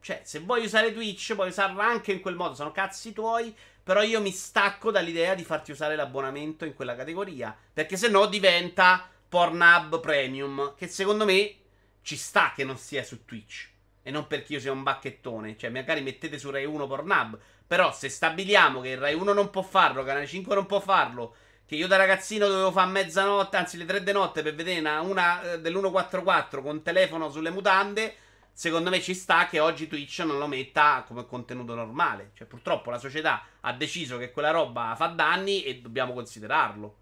[0.00, 4.02] Cioè, se vuoi usare Twitch, puoi usarlo anche in quel modo, sono cazzi tuoi, però
[4.02, 7.56] io mi stacco dall'idea di farti usare l'abbonamento in quella categoria.
[7.72, 10.74] Perché se no diventa Pornhub Premium.
[10.76, 11.54] Che secondo me
[12.02, 13.68] ci sta che non sia su Twitch.
[14.02, 15.56] E non perché io sia un bacchettone.
[15.56, 17.38] Cioè, magari mettete su Rai 1 Pornhub.
[17.68, 21.34] Però se stabiliamo che il Rai 1 non può farlo, Canale 5 non può farlo,
[21.66, 25.02] Che io da ragazzino dovevo fare mezzanotte, anzi le tre di notte per vedere una,
[25.02, 28.14] una eh, dell'144 con telefono sulle mutande.
[28.54, 32.30] Secondo me ci sta che oggi Twitch non lo metta come contenuto normale.
[32.34, 36.96] Cioè, purtroppo la società ha deciso che quella roba fa danni e dobbiamo considerarlo.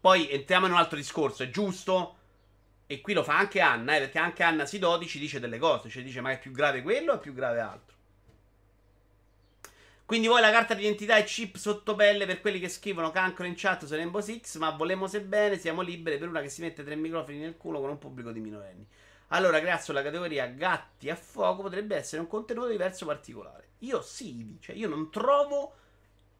[0.00, 2.16] Poi entriamo in un altro discorso, è giusto?
[2.86, 5.90] E qui lo fa anche Anna, eh, perché anche Anna Si12 ci dice delle cose,
[5.90, 7.93] ci dice ma è più grave quello o è più grave altro?
[10.06, 13.54] Quindi voi la carta d'identità e chip sotto pelle per quelli che scrivono cancro in
[13.56, 16.84] chat su Rainbow Six, ma volemo se bene, siamo liberi per una che si mette
[16.84, 18.86] tre microfoni nel culo con un pubblico di minorenni.
[19.28, 23.68] Allora, grazie alla categoria gatti a fuoco potrebbe essere un contenuto diverso particolare.
[23.78, 25.74] Io sì, cioè io non trovo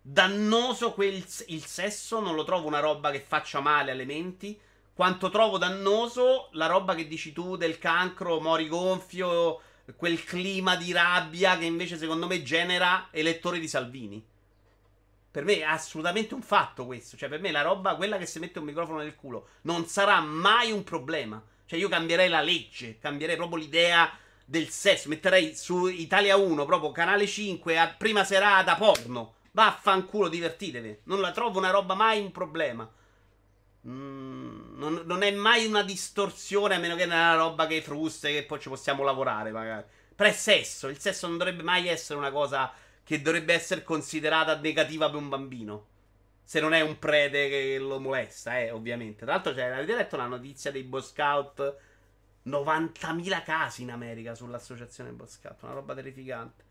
[0.02, 4.60] dannoso quel, il sesso, non lo trovo una roba che faccia male alle menti.
[4.92, 9.60] Quanto trovo dannoso la roba che dici tu del cancro, mori gonfio,
[9.96, 14.24] quel clima di rabbia che invece secondo me genera elettori di Salvini.
[15.30, 17.16] Per me è assolutamente un fatto questo.
[17.16, 20.20] Cioè, per me la roba, quella che si mette un microfono nel culo, non sarà
[20.20, 21.42] mai un problema.
[21.66, 25.08] Cioè, io cambierei la legge, cambierei proprio l'idea del sesso.
[25.08, 29.34] Metterei su Italia 1, proprio canale 5, a prima serata, porno.
[29.50, 31.00] Vaffanculo, divertitevi.
[31.04, 32.88] Non la trovo una roba mai un problema.
[33.86, 37.82] Mm, non, non, è mai una distorsione, a meno che non è una roba che
[37.82, 39.84] frusta e che poi ci possiamo lavorare, magari.
[40.14, 40.88] Però è sesso.
[40.88, 42.72] Il sesso non dovrebbe mai essere una cosa
[43.02, 45.86] che dovrebbe essere considerata negativa per un bambino.
[46.42, 49.24] Se non è un prete che lo molesta, eh, ovviamente.
[49.24, 51.76] Tra l'altro, cioè, avete letto la notizia dei Boy Scout?
[52.46, 55.62] 90.000 casi in America sull'associazione Boy Scout.
[55.62, 56.63] Una roba terrificante.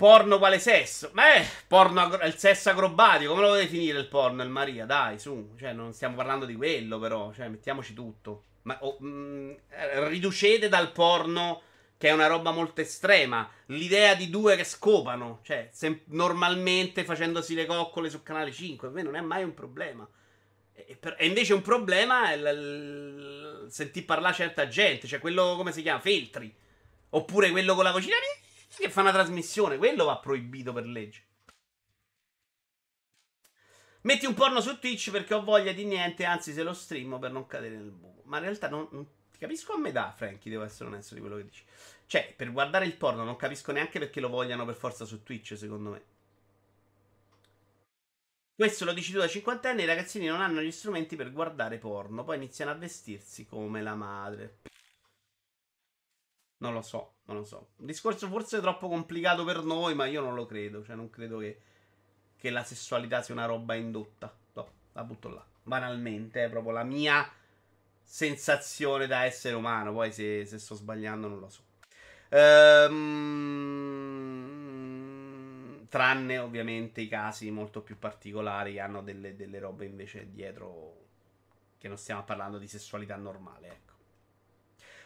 [0.00, 1.10] Porno quale sesso?
[1.12, 4.86] Beh, porno agro- il sesso acrobatico, come lo vuoi definire il porno, il Maria?
[4.86, 8.44] Dai, su, cioè non stiamo parlando di quello però, cioè mettiamoci tutto.
[8.62, 9.52] Ma oh, mh, mm,
[10.08, 11.60] riducete dal porno
[11.98, 17.54] che è una roba molto estrema, l'idea di due che scopano, cioè sem- normalmente facendosi
[17.54, 20.08] le coccole su canale 5, per me non è mai un problema.
[20.72, 25.56] E, per- e invece un problema è l- l- sentir parlare certa gente, cioè quello
[25.56, 26.00] come si chiama?
[26.00, 26.50] Feltri.
[27.10, 28.14] Oppure quello con la vocina
[28.80, 31.24] che fa una trasmissione, quello va proibito per legge.
[34.02, 37.32] Metti un porno su Twitch perché ho voglia di niente, anzi se lo streamo per
[37.32, 38.22] non cadere nel buco.
[38.24, 41.36] Ma in realtà non, non ti capisco a metà, Frankie, devo essere onesto di quello
[41.36, 41.64] che dici.
[42.06, 45.56] Cioè, per guardare il porno non capisco neanche perché lo vogliano per forza su Twitch,
[45.56, 46.02] secondo me.
[48.54, 51.78] Questo lo dici tu da 50 anni, i ragazzini non hanno gli strumenti per guardare
[51.78, 54.58] porno, poi iniziano a vestirsi come la madre.
[56.58, 57.68] Non lo so, non so.
[57.76, 60.82] Un discorso forse troppo complicato per noi, ma io non lo credo.
[60.84, 61.60] Cioè, non credo che,
[62.36, 64.34] che la sessualità sia una roba indotta.
[64.54, 65.44] No, la butto là.
[65.62, 67.30] Banalmente, è proprio la mia
[68.02, 69.92] sensazione da essere umano.
[69.92, 71.62] Poi se, se sto sbagliando non lo so.
[72.30, 72.98] Ehm,
[75.88, 80.98] tranne ovviamente i casi molto più particolari che hanno delle, delle robe invece dietro
[81.78, 83.89] che non stiamo parlando di sessualità normale, ecco.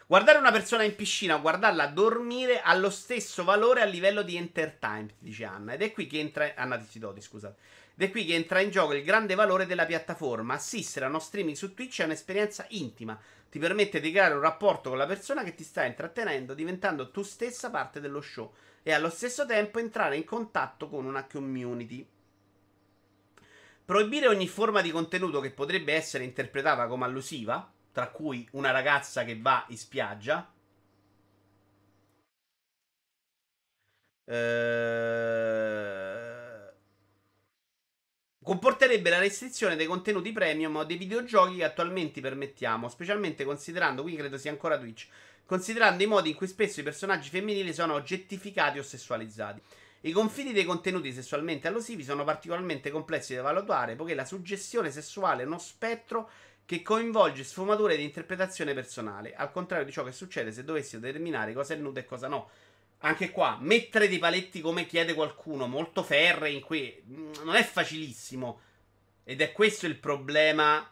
[0.07, 4.37] Guardare una persona in piscina o guardarla dormire ha lo stesso valore a livello di
[4.37, 5.73] entertainment, dice Anna.
[5.73, 6.53] Ed è qui che entra.
[6.55, 7.57] Anna Tisidoti, scusate.
[7.97, 10.55] Ed è qui che entra in gioco il grande valore della piattaforma.
[10.55, 13.19] Assistere a uno streaming su Twitch è un'esperienza intima.
[13.49, 17.23] Ti permette di creare un rapporto con la persona che ti sta intrattenendo, diventando tu
[17.23, 18.53] stessa parte dello show.
[18.83, 22.07] E allo stesso tempo entrare in contatto con una community.
[23.87, 29.23] Proibire ogni forma di contenuto che potrebbe essere interpretata come allusiva tra cui una ragazza
[29.25, 30.53] che va in spiaggia.
[34.25, 34.73] Eh...
[38.43, 44.17] Comporterebbe la restrizione dei contenuti premium o dei videogiochi che attualmente permettiamo, specialmente considerando, qui
[44.17, 45.07] credo sia ancora Twitch,
[45.47, 49.63] considerando i modi in cui spesso i personaggi femminili sono oggettificati o sessualizzati.
[50.01, 55.45] I confini dei contenuti sessualmente allusivi sono particolarmente complessi da valutare, poiché la suggestione sessuale
[55.45, 56.29] è uno spettro
[56.67, 61.53] che coinvolge sfumature di interpretazione personale, al contrario di ciò che succede se dovessi determinare
[61.53, 62.49] cosa è nudo e cosa no.
[62.99, 67.63] Anche qua, mettere dei paletti come chiede qualcuno, molto ferre, in cui mm, non è
[67.63, 68.61] facilissimo.
[69.25, 70.91] Ed è questo il problema,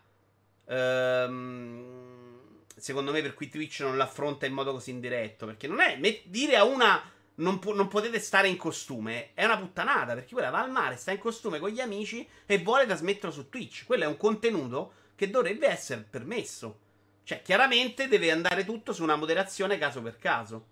[0.67, 5.47] ehm, secondo me, per cui Twitch non l'affronta in modo così indiretto.
[5.47, 7.03] Perché non è met- dire a una
[7.37, 10.13] non, po- non, potete stare in costume è una puttanata.
[10.13, 13.49] Perché quella va al mare, sta in costume con gli amici e vuole trasmetterlo su
[13.49, 13.87] Twitch.
[13.87, 14.93] Quello è un contenuto
[15.23, 16.81] che dovrebbe essere permesso.
[17.23, 20.67] Cioè, chiaramente deve andare tutto su una moderazione caso per caso.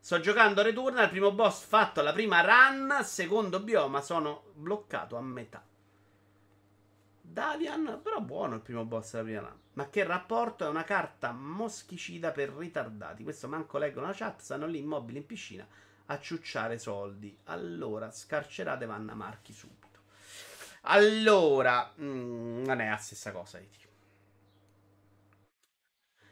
[0.00, 5.20] Sto giocando a Returnal, primo boss fatto alla prima run, secondo bioma sono bloccato a
[5.20, 5.64] metà.
[7.20, 9.58] Davian, però buono il primo boss della prima run.
[9.74, 13.22] Ma che rapporto è una carta moschicida per ritardati.
[13.22, 15.64] Questo manco leggono la chat, stanno lì immobili in piscina
[16.06, 17.38] a ciucciare soldi.
[17.44, 19.83] Allora, scarcerate Vanna Marchi subito.
[20.86, 23.60] Allora, mm, non è la stessa cosa.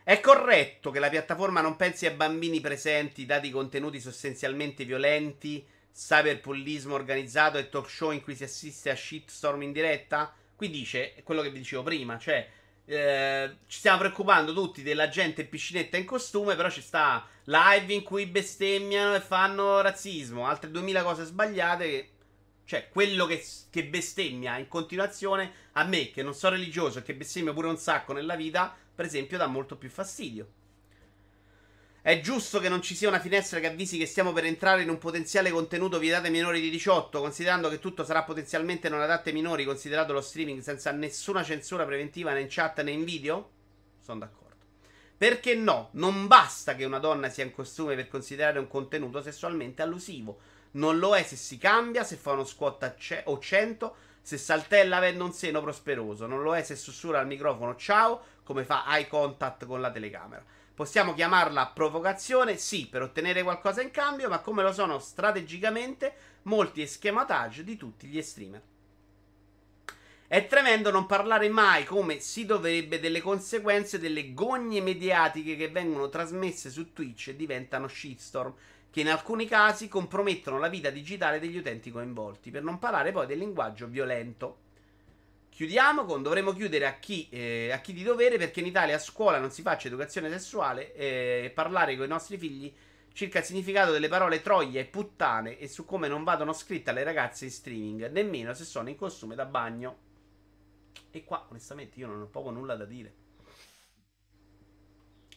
[0.05, 6.95] È corretto che la piattaforma non pensi ai bambini presenti, dati contenuti sostanzialmente violenti, cyberbullismo
[6.95, 10.35] organizzato e talk show in cui si assiste a shitstorm in diretta?
[10.57, 12.49] Qui dice quello che vi dicevo prima, cioè
[12.85, 17.93] eh, ci stiamo preoccupando tutti della gente in piscinetta in costume, però ci sta live
[17.93, 22.12] in cui bestemmiano e fanno razzismo, altre 2000 cose sbagliate che
[22.73, 27.13] cioè, quello che, che, bestemmia in continuazione, a me, che non sono religioso e che
[27.13, 30.49] bestemmia pure un sacco nella vita, per esempio, dà molto più fastidio.
[32.01, 34.89] È giusto che non ci sia una finestra che avvisi che stiamo per entrare in
[34.89, 39.29] un potenziale contenuto vietato ai minori di 18, considerando che tutto sarà potenzialmente non adatto
[39.29, 43.51] ai minori, considerato lo streaming senza nessuna censura preventiva né in chat né in video?
[44.01, 44.57] Sono d'accordo.
[45.19, 45.91] Perché no?
[45.93, 50.41] Non basta che una donna sia in costume per considerare un contenuto sessualmente allusivo.
[50.73, 54.97] Non lo è se si cambia, se fa uno squat ce- o 100, se saltella
[54.97, 56.27] avendo un seno prosperoso.
[56.27, 60.45] Non lo è se sussurra al microfono ciao, come fa eye contact con la telecamera.
[60.75, 62.57] Possiamo chiamarla provocazione?
[62.57, 68.07] Sì, per ottenere qualcosa in cambio, ma come lo sono strategicamente molti esquematage di tutti
[68.07, 68.63] gli streamer.
[70.27, 76.09] È tremendo non parlare mai come si dovrebbe delle conseguenze delle gogne mediatiche che vengono
[76.09, 78.55] trasmesse su Twitch e diventano shitstorm,
[78.93, 83.27] che in alcuni casi compromettono la vita digitale degli utenti coinvolti, per non parlare poi
[83.27, 84.59] del linguaggio violento.
[85.49, 88.99] Chiudiamo con dovremmo chiudere a chi, eh, a chi di dovere perché in Italia a
[88.99, 92.71] scuola non si faccia educazione sessuale e eh, parlare con i nostri figli
[93.15, 97.03] circa il significato delle parole troia e puttane e su come non vadano scritte alle
[97.03, 99.97] ragazze in streaming, nemmeno se sono in costume da bagno.
[101.11, 103.15] E qua onestamente io non ho proprio nulla da dire.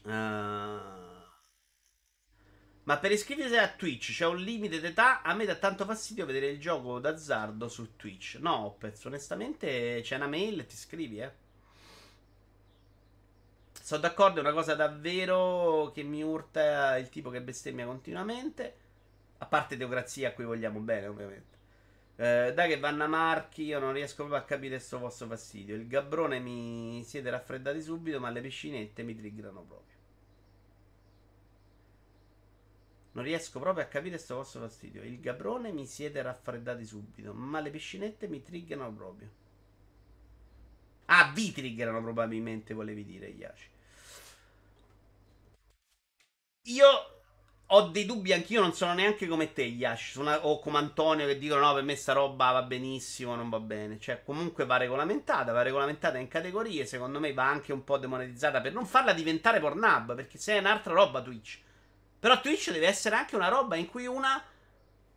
[0.04, 1.15] Uh...
[2.86, 5.24] Ma per iscriversi a Twitch c'è un limite d'età?
[5.24, 8.38] A me dà tanto fastidio vedere il gioco d'azzardo su Twitch.
[8.40, 11.32] No, pezzo, onestamente c'è una mail e ti iscrivi, eh.
[13.82, 18.76] Sono d'accordo, è una cosa davvero che mi urta il tipo che bestemmia continuamente.
[19.40, 21.58] A parte teocrazia a cui vogliamo bene, ovviamente.
[22.18, 25.76] Eh, dai che vanno a marchi, io non riesco proprio a capire questo vostro fastidio.
[25.76, 29.95] Il gabbrone mi siete raffreddati subito, ma le piscinette mi triggerano proprio.
[33.16, 35.02] Non riesco proprio a capire questo vostro fastidio.
[35.02, 39.30] Il gabrone mi siete raffreddati subito, ma le piscinette mi triggerano proprio.
[41.06, 43.70] Ah, vi triggerano probabilmente, volevi dire, Yashi.
[46.64, 46.88] Io
[47.68, 49.78] ho dei dubbi anch'io, non sono neanche come te,
[50.16, 53.62] una, o come Antonio che dicono no, per me sta roba va benissimo, non va
[53.62, 53.98] bene.
[53.98, 58.60] Cioè, comunque va regolamentata, va regolamentata in categorie, secondo me va anche un po' demonetizzata
[58.60, 61.64] per non farla diventare Pornhub, perché se è un'altra roba Twitch.
[62.20, 64.44] Però Twitch deve essere anche una roba in cui una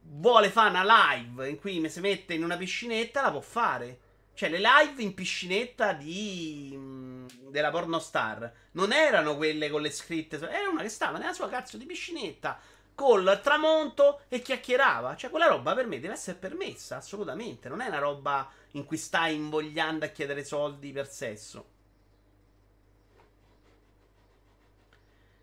[0.01, 4.01] vuole fare una live in cui si mette in una piscinetta, la può fare.
[4.34, 6.72] Cioè, le live in piscinetta di.
[6.74, 10.36] Mm, della pornostar non erano quelle con le scritte.
[10.36, 12.59] Era una che stava nella sua cazzo di piscinetta
[12.94, 15.16] col tramonto e chiacchierava.
[15.16, 17.68] Cioè, quella roba per me deve essere permessa, assolutamente.
[17.68, 21.76] Non è una roba in cui stai invogliando a chiedere soldi per sesso.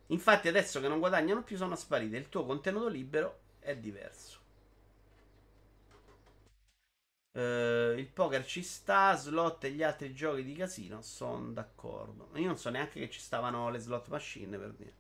[0.08, 2.18] Infatti adesso che non guadagnano più sono sparite.
[2.18, 4.40] Il tuo contenuto libero è diverso.
[7.32, 12.30] Uh, il poker ci sta, slot e gli altri giochi di casino sono d'accordo.
[12.36, 14.94] Io non so neanche che ci stavano le slot machine per dire.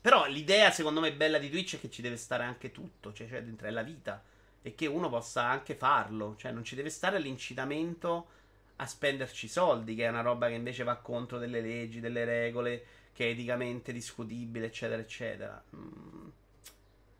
[0.00, 3.28] Però l'idea secondo me bella di Twitch è che ci deve stare anche tutto, cioè,
[3.28, 4.22] cioè dentro è la vita
[4.62, 8.38] e che uno possa anche farlo, cioè non ci deve stare l'incitamento
[8.76, 12.84] a spenderci soldi, che è una roba che invece va contro delle leggi, delle regole
[13.20, 15.62] che è eticamente discutibile, eccetera, eccetera.
[15.76, 16.28] Mm.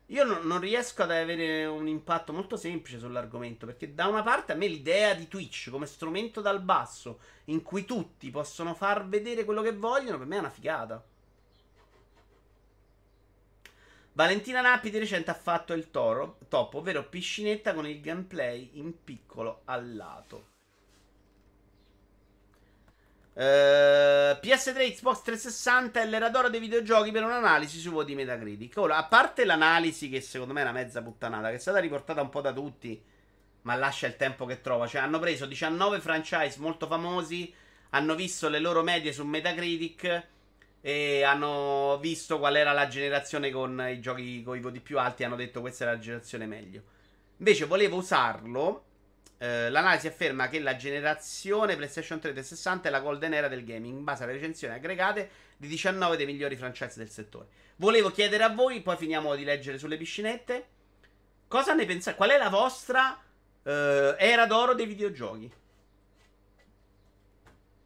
[0.07, 4.51] Io non, non, riesco ad avere un impatto molto semplice sull'argomento, perché da una parte
[4.51, 9.45] a me l'idea di Twitch come strumento dal basso, in cui tutti possono far vedere
[9.45, 11.05] quello che vogliono, per me è una figata.
[14.13, 19.03] Valentina Nappi di recente ha fatto il toro, top, ovvero piscinetta con il gameplay in
[19.03, 20.50] piccolo al lato.
[23.33, 28.75] Eh, PS3, Xbox 360 è l'era d'oro dei videogiochi per un'analisi su voti Metacritic.
[28.77, 32.21] Ora, a parte l'analisi, che secondo me è una mezza puttanata, che è stata riportata
[32.21, 33.01] un po' da tutti,
[33.63, 34.87] ma lascia il tempo che trova.
[34.87, 37.53] Cioè, hanno preso 19 franchise molto famosi,
[37.91, 40.27] hanno visto le loro medie su Metacritic
[40.81, 45.23] e hanno visto qual era la generazione con i giochi con i voti più alti.
[45.23, 46.81] Hanno detto questa è la generazione meglio.
[47.37, 48.85] Invece, volevo usarlo
[49.41, 53.97] eh, l'analisi afferma che la generazione PlayStation 3 360 è la golden era del gaming
[53.97, 57.47] in base alle recensioni aggregate di 19 dei migliori franchise del settore.
[57.77, 60.67] Volevo chiedere a voi, poi finiamo di leggere sulle piscinette,
[61.47, 62.17] cosa ne pensate?
[62.17, 63.19] Qual è la vostra
[63.63, 65.51] eh, era d'oro dei videogiochi?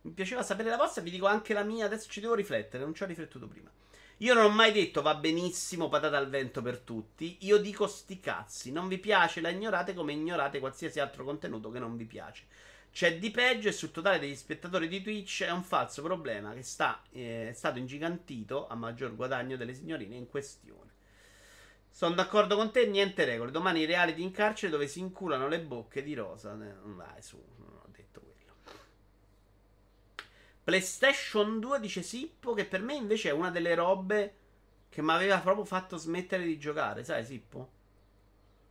[0.01, 2.93] Mi piaceva sapere la vostra, vi dico anche la mia, adesso ci devo riflettere, non
[2.93, 3.71] ci ho riflettuto prima.
[4.19, 7.37] Io non ho mai detto va benissimo patata al vento per tutti.
[7.41, 8.71] Io dico sti cazzi.
[8.71, 12.45] Non vi piace, la ignorate come ignorate qualsiasi altro contenuto che non vi piace.
[12.91, 16.63] C'è di peggio e sul totale degli spettatori di Twitch è un falso problema che
[16.63, 20.93] sta, eh, è stato ingigantito a maggior guadagno delle signorine in questione.
[21.89, 23.51] Sono d'accordo con te, niente regole.
[23.51, 26.53] Domani i reality in carcere dove si inculano le bocche di rosa.
[26.53, 28.53] Non vai su, non ho detto quello.
[30.65, 34.35] PlayStation 2 dice Sippo che per me invece è una delle robe
[34.89, 37.69] che mi aveva proprio fatto smettere di giocare, sai Sippo?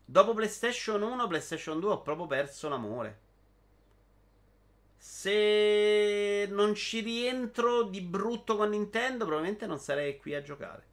[0.04, 3.20] Dopo PlayStation 1, PlayStation 2 ho proprio perso l'amore.
[4.96, 10.86] Se non ci rientro di brutto con Nintendo, probabilmente non sarei qui a giocare.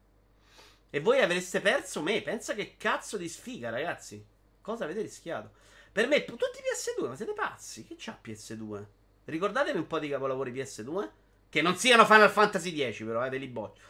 [0.88, 2.22] E voi avreste perso me.
[2.22, 4.24] Pensa che cazzo di sfiga, ragazzi.
[4.60, 5.50] Cosa avete rischiato?
[5.90, 7.84] Per me, tutti PS2, ma siete pazzi?
[7.84, 8.86] Che c'ha PS2?
[9.24, 11.08] Ricordatevi un po' di capolavori PS2.
[11.48, 13.82] Che non siano Final Fantasy X, però, eh, ve li boccio.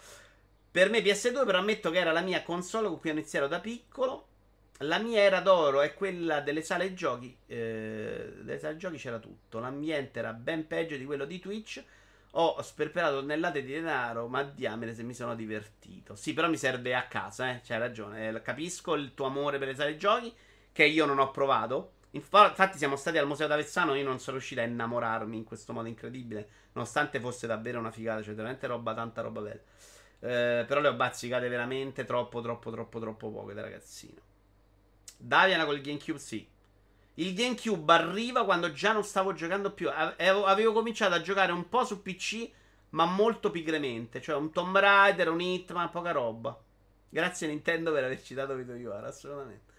[0.71, 3.61] Per me PS2, però ammetto che era la mia console con cui ho iniziato da
[3.61, 4.27] piccolo.
[4.79, 7.37] La mia era d'oro è quella delle sale giochi.
[7.47, 9.61] Eh, delle sale giochi c'era tutto.
[9.61, 11.85] L'ambiente era ben peggio di quello di Twitch.
[12.33, 16.17] Ho sperperato tonnellate di denaro, ma diamine se mi sono divertito.
[16.17, 17.61] Sì, però mi serve a casa, eh.
[17.63, 18.29] C'hai ragione.
[18.29, 20.35] Eh, capisco il tuo amore per le sale giochi,
[20.73, 21.93] che io non ho provato.
[22.13, 23.95] Infatti, siamo stati al Museo d'Avezzano.
[23.95, 26.49] Io non sono riuscito a innamorarmi in questo modo incredibile.
[26.73, 29.61] Nonostante fosse davvero una figata, cioè veramente roba, tanta roba bella.
[30.21, 34.21] Eh, però le ho bazzicate veramente troppo, troppo, troppo, troppo poche da ragazzino.
[35.17, 36.49] Daviana col GameCube, sì.
[37.15, 39.91] Il GameCube arriva quando già non stavo giocando più.
[39.91, 42.51] Avevo cominciato a giocare un po' su PC,
[42.91, 44.21] ma molto pigremente.
[44.21, 46.59] Cioè un Tomb Raider, un Hitman, poca roba.
[47.09, 49.72] Grazie Nintendo per averci dato Video Iwara, assolutamente.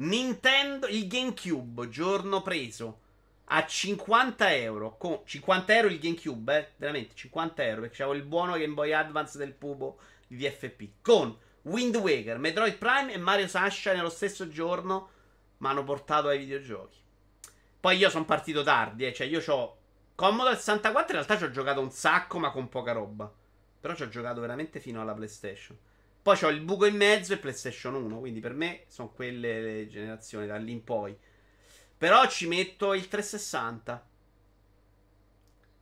[0.00, 3.00] Nintendo, il GameCube, giorno preso
[3.46, 4.96] a 50 euro.
[4.96, 6.72] Con 50 euro il GameCube, eh?
[6.76, 7.80] Veramente 50 euro.
[7.80, 11.02] Perché c'avevo il buono Game Boy Advance del Pubo di VFP.
[11.02, 15.10] Con Wind Waker, Metroid Prime e Mario Sasha nello stesso giorno
[15.58, 16.98] mi hanno portato ai videogiochi.
[17.80, 19.76] Poi io sono partito tardi, eh, cioè io ho
[20.14, 23.32] Commodore 64 in realtà ci ho giocato un sacco ma con poca roba.
[23.80, 25.76] Però ci ho giocato veramente fino alla PlayStation.
[26.28, 29.88] Poi ho il buco in mezzo e PlayStation 1, quindi per me sono quelle le
[29.88, 31.16] generazioni da lì in poi.
[31.96, 34.06] Però ci metto il 360.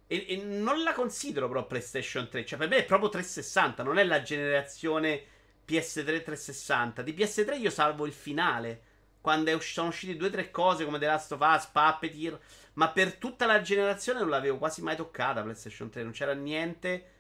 [0.07, 2.47] E, e, non la considero però PlayStation 3.
[2.47, 5.21] Cioè, per me è proprio 360, non è la generazione
[5.67, 7.03] PS3 360.
[7.03, 8.83] Di PS3 io salvo il finale.
[9.21, 12.39] Quando usci- sono uscite due o tre cose come The Last of Us, Puppeteer.
[12.75, 16.05] Ma per tutta la generazione non l'avevo quasi mai toccata PlayStation 3.
[16.05, 17.15] Non c'era niente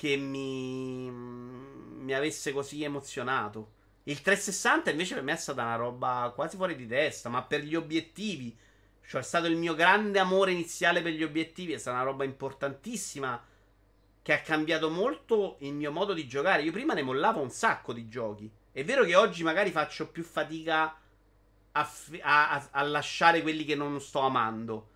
[0.00, 3.72] che mi, mi avesse così emozionato.
[4.04, 7.60] Il 360 invece per me è stata una roba quasi fuori di testa, ma per
[7.60, 8.56] gli obiettivi.
[9.06, 12.24] Cioè è stato il mio grande amore iniziale per gli obiettivi, è stata una roba
[12.24, 13.44] importantissima
[14.22, 16.62] che ha cambiato molto il mio modo di giocare.
[16.62, 18.50] Io prima ne mollavo un sacco di giochi.
[18.72, 20.96] È vero che oggi magari faccio più fatica
[21.72, 21.90] a,
[22.22, 24.88] a, a lasciare quelli che non sto amando.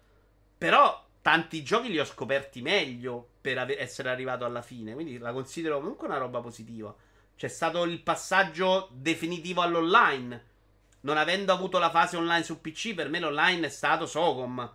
[0.57, 4.95] Però tanti giochi li ho scoperti meglio per ave- essere arrivato alla fine.
[4.95, 6.95] Quindi la considero comunque una roba positiva.
[7.37, 10.53] C'è stato il passaggio definitivo all'online.
[11.01, 14.73] Non avendo avuto la fase online su PC, per me l'online è stato Socom.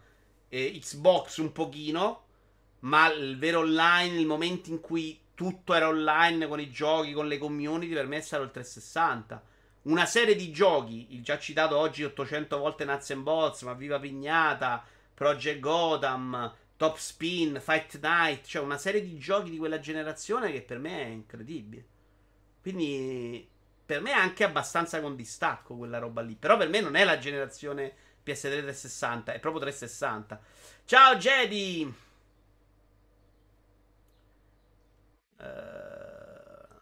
[0.49, 2.25] E Xbox un pochino.
[2.81, 7.27] Ma il vero online, il momento in cui tutto era online con i giochi, con
[7.27, 9.43] le community, per me è stato il 360.
[9.83, 13.97] Una serie di giochi, il già citato oggi 800 volte Nuts and Bolts, ma Viva
[13.97, 20.49] Pignata, Project Gotham, Top Spin, Fight Night, cioè una serie di giochi di quella generazione
[20.49, 21.85] che per me è incredibile.
[22.61, 23.45] Quindi
[23.85, 26.35] per me è anche abbastanza con distacco quella roba lì.
[26.37, 27.93] Però per me non è la generazione
[28.25, 30.41] PS3 360, è proprio 360.
[30.85, 31.93] Ciao Jedi!
[35.35, 36.79] Uh,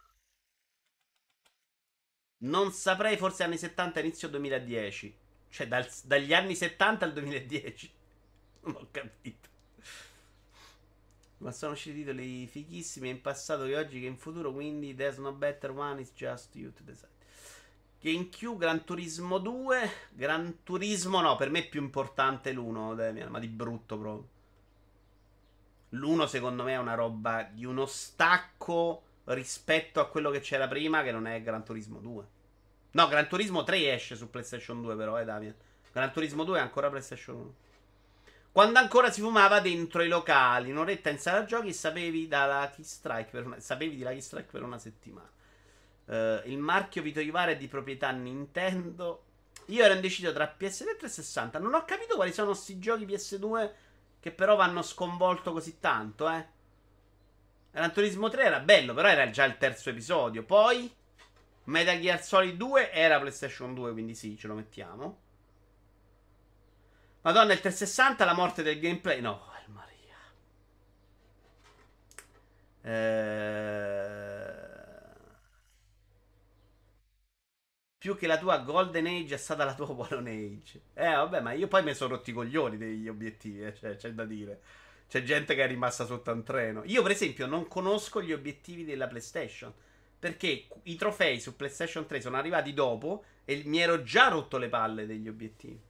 [2.44, 5.18] non saprei, forse anni 70, inizio 2010.
[5.50, 7.92] Cioè dal, dagli anni 70 al 2010.
[8.62, 9.47] Non ho capito.
[11.38, 15.32] Ma sono usciti titoli fighissimi in passato che oggi che in futuro, quindi There's no
[15.32, 17.16] better one, it's just you to decide.
[18.00, 23.38] GameCube, Gran Turismo 2, Gran Turismo no, per me è più importante l'1, Damian, ma
[23.40, 24.28] di brutto proprio.
[25.90, 31.02] L'1 secondo me è una roba di uno stacco rispetto a quello che c'era prima,
[31.02, 32.24] che non è Gran Turismo 2.
[32.92, 35.54] No, Gran Turismo 3 esce su PlayStation 2 però, eh Damian.
[35.92, 37.54] Gran Turismo 2 è ancora PlayStation 1.
[38.58, 42.28] Quando ancora si fumava dentro i locali, un'oretta in sala giochi, sapevi,
[42.80, 45.30] Strike per una, sapevi di Lucky Strike per una settimana.
[46.06, 49.22] Uh, il marchio Vito Ivara è di proprietà Nintendo.
[49.66, 51.60] Io ero indeciso tra PS2 e 360.
[51.60, 53.70] Non ho capito quali sono questi giochi PS2
[54.18, 56.44] che però vanno sconvolto così tanto, eh.
[57.70, 60.42] Gran Turismo 3 era bello, però era già il terzo episodio.
[60.42, 60.92] Poi
[61.66, 65.26] Metal Gear Solid 2 era PlayStation 2, quindi sì, ce lo mettiamo.
[67.28, 69.20] Madonna, il 360, la morte del gameplay.
[69.20, 70.16] No, il Maria.
[72.80, 73.46] Eh...
[77.98, 80.80] Più che la tua Golden Age è stata la tua Wallen Age.
[80.94, 84.12] Eh, vabbè, ma io poi mi sono rotti i coglioni degli obiettivi, eh, cioè, c'è
[84.12, 84.62] da dire.
[85.06, 86.80] C'è gente che è rimasta sotto un treno.
[86.86, 89.70] Io, per esempio, non conosco gli obiettivi della PlayStation.
[90.18, 94.70] Perché i trofei su PlayStation 3 sono arrivati dopo e mi ero già rotto le
[94.70, 95.87] palle degli obiettivi.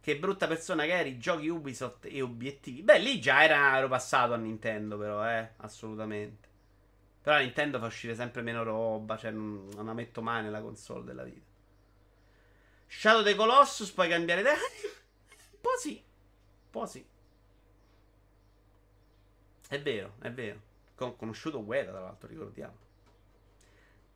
[0.00, 2.82] Che brutta persona che eri, giochi Ubisoft e obiettivi.
[2.82, 6.48] Beh, lì già era, passato a Nintendo, però, eh, assolutamente.
[7.22, 10.60] Però la Nintendo fa uscire sempre meno roba, cioè non, non la metto mai nella
[10.62, 11.46] console della vita.
[12.86, 14.54] Shadow the Colossus, puoi cambiare idea?
[14.56, 17.04] Un po' sì, un po' sì.
[19.68, 20.60] È vero, è vero.
[20.98, 22.76] Ho conosciuto Guerra, tra l'altro, ricordiamo.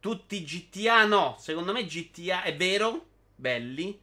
[0.01, 3.07] Tutti GTA no, secondo me GTA è vero,
[3.37, 4.01] belli.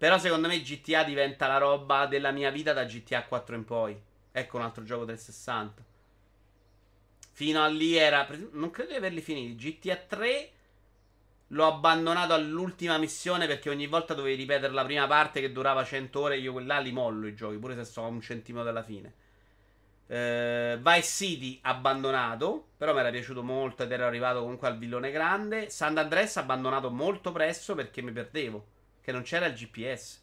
[0.00, 4.00] Però secondo me GTA diventa la roba della mia vita da GTA 4 in poi.
[4.32, 5.84] Ecco un altro gioco 360.
[7.32, 8.26] Fino a lì era.
[8.52, 9.78] Non credo di averli finiti.
[9.78, 10.50] GTA 3
[11.48, 16.18] l'ho abbandonato all'ultima missione perché ogni volta dovevi ripetere la prima parte che durava 100
[16.18, 16.38] ore.
[16.38, 19.12] Io quella li mollo i giochi, pure se sto a un centimetro dalla fine.
[20.06, 25.10] Uh, Vice City abbandonato, però mi era piaciuto molto ed ero arrivato comunque al villone
[25.10, 25.68] grande.
[25.68, 30.20] San Andreas abbandonato molto presto perché mi perdevo che non c'era il GPS.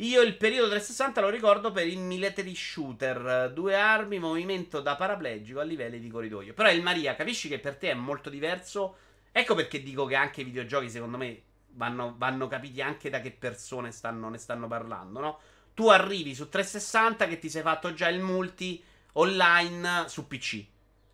[0.00, 5.58] Io il periodo 360 lo ricordo per il military shooter, due armi, movimento da paraplegico
[5.58, 6.54] a livelli di corridoio.
[6.54, 8.96] Però il Maria, capisci che per te è molto diverso?
[9.32, 13.32] Ecco perché dico che anche i videogiochi, secondo me, vanno, vanno capiti anche da che
[13.32, 15.38] persone stanno, ne stanno parlando, no?
[15.74, 18.80] Tu arrivi su 360 che ti sei fatto già il multi
[19.14, 20.64] online su PC.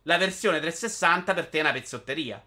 [0.03, 2.43] La versione 360 per te è una pezzotteria.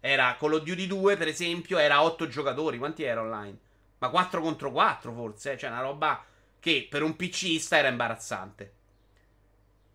[0.00, 2.78] Era Call of Duty 2, per esempio, era 8 giocatori.
[2.78, 3.58] Quanti era online?
[3.98, 5.58] Ma 4 contro 4 forse, eh?
[5.58, 6.24] cioè una roba
[6.60, 8.72] che per un PCista era imbarazzante.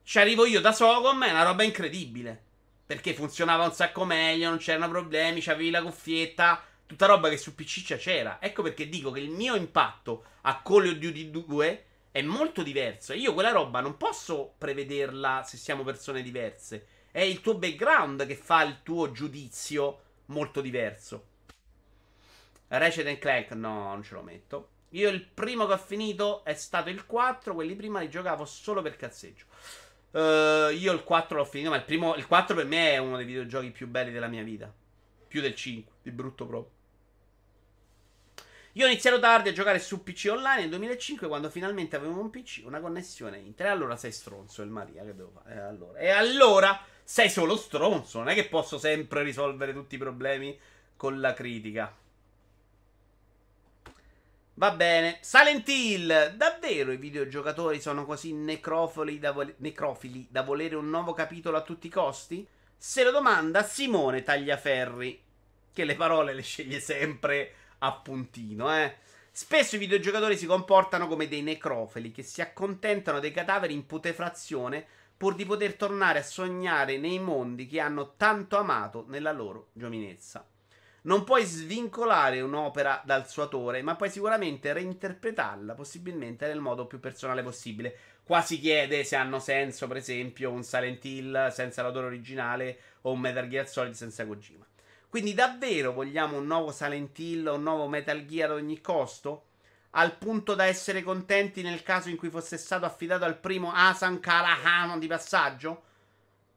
[0.04, 2.42] Ci arrivo io da Sogom, è una roba incredibile.
[2.86, 7.56] Perché funzionava un sacco meglio, non c'erano problemi, c'avevi la cuffietta, tutta roba che su
[7.56, 8.38] PC c'era.
[8.42, 13.14] Ecco perché dico che il mio impatto a Call of Duty 2 è molto diverso.
[13.14, 16.88] Io quella roba non posso prevederla se siamo persone diverse.
[17.14, 21.28] È il tuo background che fa il tuo giudizio molto diverso.
[22.70, 24.70] Ratchet Clank, no, non ce lo metto.
[24.90, 28.82] Io il primo che ho finito è stato il 4, quelli prima li giocavo solo
[28.82, 29.46] per cazzeggio.
[30.10, 33.18] Uh, io il 4 l'ho finito, ma il, primo, il 4 per me è uno
[33.18, 34.74] dei videogiochi più belli della mia vita.
[35.28, 36.72] Più del 5, di brutto proprio.
[38.74, 42.32] Io ho iniziato tardi a giocare su PC online nel 2005 quando finalmente avevo un
[42.32, 43.76] PC, una connessione internet.
[43.76, 45.54] Allora sei stronzo, il Maria, che devo fare?
[45.54, 48.20] E allora, e allora sei solo stronzo.
[48.20, 50.58] Non è che posso sempre risolvere tutti i problemi
[50.96, 51.96] con la critica.
[54.56, 55.18] Va bene.
[55.22, 56.36] Silent Hill.
[56.36, 61.62] Davvero i videogiocatori sono così necrofili da, vo- necrofili da volere un nuovo capitolo a
[61.62, 62.48] tutti i costi?
[62.78, 65.22] Se lo domanda Simone Tagliaferri.
[65.74, 68.98] Che le parole le sceglie sempre a puntino, eh.
[69.32, 74.86] Spesso i videogiocatori si comportano come dei necrofili che si accontentano dei cadaveri in putefrazione
[75.24, 80.46] pur di poter tornare a sognare nei mondi che hanno tanto amato nella loro giovinezza.
[81.04, 87.00] Non puoi svincolare un'opera dal suo autore, ma puoi sicuramente reinterpretarla, possibilmente nel modo più
[87.00, 87.96] personale possibile.
[88.22, 93.14] Qua si chiede se hanno senso, per esempio, un Silent Hill senza l'autore originale o
[93.14, 94.68] un Metal Gear Solid senza Kojima.
[95.08, 99.52] Quindi davvero vogliamo un nuovo Silent Hill o un nuovo Metal Gear ad ogni costo?
[99.96, 104.20] Al punto da essere contenti nel caso in cui fosse stato affidato al primo Asan
[104.20, 105.84] Karahan di passaggio?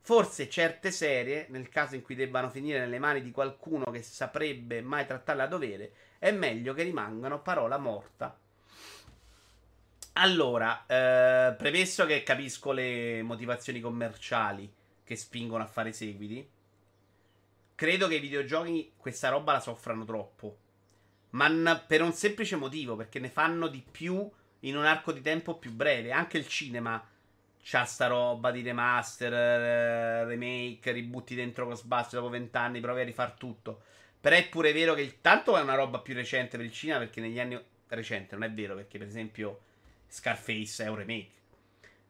[0.01, 4.81] Forse certe serie, nel caso in cui debbano finire nelle mani di qualcuno che saprebbe
[4.81, 8.39] mai trattarle a dovere, è meglio che rimangano parola morta.
[10.13, 14.73] Allora, eh, premesso che capisco le motivazioni commerciali
[15.05, 16.49] che spingono a fare seguiti,
[17.75, 20.57] credo che i videogiochi questa roba la soffrano troppo.
[21.37, 24.29] Ma n- per un semplice motivo, perché ne fanno di più
[24.61, 26.11] in un arco di tempo più breve.
[26.11, 27.07] Anche il cinema
[27.63, 33.33] c'ha sta roba di remaster, eh, remake, ributti dentro Ghostbusters dopo vent'anni, provi a rifar
[33.33, 33.83] tutto.
[34.19, 36.99] Però è pure vero che il tanto è una roba più recente per il cinema
[37.01, 39.61] perché negli anni recente non è vero perché per esempio
[40.09, 41.31] Scarface è un remake.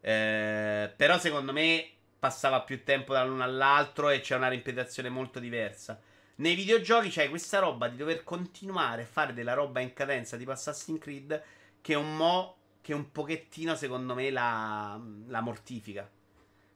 [0.01, 1.89] Eh, però secondo me
[2.19, 6.01] passava più tempo dall'uno all'altro e c'è una ripetizione molto diversa.
[6.37, 10.51] Nei videogiochi c'hai questa roba di dover continuare a fare della roba in cadenza tipo
[10.51, 11.43] Assassin's Creed
[11.81, 16.09] che un mo' che un pochettino secondo me la, la mortifica.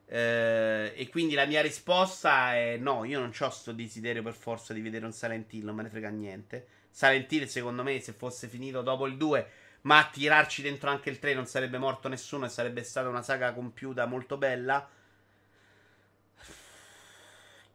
[0.05, 4.73] Eh, e quindi la mia risposta è no, io non ho sto desiderio per forza
[4.73, 6.67] di vedere un Silent Hill, non me ne frega niente.
[6.89, 9.47] Silent Hill secondo me se fosse finito dopo il 2
[9.83, 13.21] ma a tirarci dentro anche il 3 non sarebbe morto nessuno e sarebbe stata una
[13.21, 14.89] saga compiuta molto bella.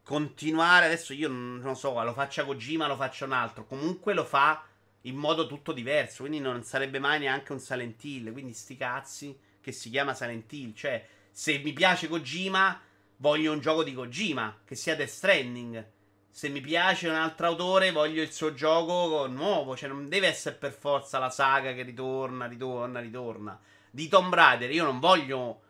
[0.07, 3.67] Continuare adesso io non so, lo faccia Kojima, lo faccia un altro.
[3.67, 4.65] Comunque lo fa
[5.01, 6.23] in modo tutto diverso.
[6.23, 8.31] Quindi non sarebbe mai neanche un Silent Hill.
[8.31, 10.75] Quindi sti cazzi che si chiama Silent Hill.
[10.75, 12.81] Cioè, se mi piace Kojima,
[13.17, 15.91] voglio un gioco di Kojima, che sia Death Stranding.
[16.31, 19.75] Se mi piace un altro autore, voglio il suo gioco nuovo.
[19.75, 23.61] Cioè, non deve essere per forza la saga che ritorna, ritorna, ritorna.
[23.91, 25.63] Di Tomb Raider, io non voglio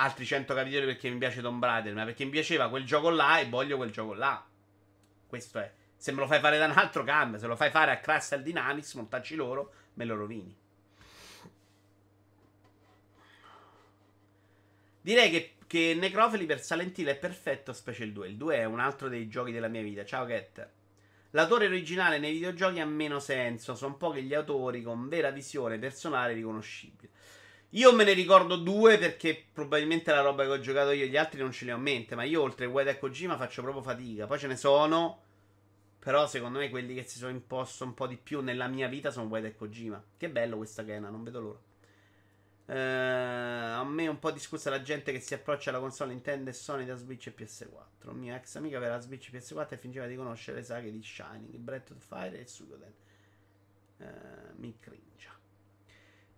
[0.00, 3.38] altri 100 capitoli perché mi piace Tomb Raider, ma perché mi piaceva quel gioco là
[3.38, 4.44] e voglio quel gioco là.
[5.26, 5.72] Questo è.
[5.96, 8.42] Se me lo fai fare da un altro cambia, se lo fai fare a Crystal
[8.42, 10.56] Dynamics, montaggi loro, me lo rovini.
[15.02, 18.28] Direi che, che Necrofili per Silent Hill è perfetto, specie il 2.
[18.28, 20.04] Il 2 è un altro dei giochi della mia vita.
[20.04, 20.68] Ciao Cat.
[21.32, 26.32] L'autore originale nei videogiochi ha meno senso, sono pochi gli autori con vera visione personale
[26.32, 27.10] riconoscibile.
[27.74, 31.40] Io me ne ricordo due perché probabilmente la roba che ho giocato io, gli altri
[31.40, 34.26] non ce li ho in mente, ma io oltre Ueda e Kojima faccio proprio fatica.
[34.26, 35.22] Poi ce ne sono,
[36.00, 39.12] però secondo me quelli che si sono imposto un po' di più nella mia vita
[39.12, 40.02] sono Ueda e Kojima.
[40.16, 41.58] Che bello questa Kena, non vedo l'ora.
[42.70, 46.52] Uh, a me un po' discussa la gente che si approccia alla console Nintendo e
[46.52, 48.08] Sony da Switch e PS4.
[48.10, 50.90] Un mio ex amico aveva la Switch e PS4 e fingeva di conoscere le saghe
[50.90, 52.94] di Shining, Breath of Fire e Suikoden.
[53.98, 54.06] Uh,
[54.56, 55.39] mi cringia.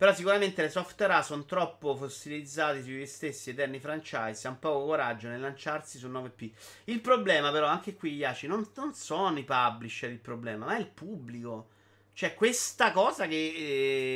[0.02, 4.48] Però sicuramente le software sono troppo fossilizzati sugli stessi eterni franchise.
[4.48, 6.50] Hanno poco coraggio nel lanciarsi su 9P.
[6.86, 10.80] Il problema, però, anche qui, Yashi, non, non sono i publisher il problema, ma è
[10.80, 11.68] il pubblico.
[12.14, 13.36] Cioè, questa cosa che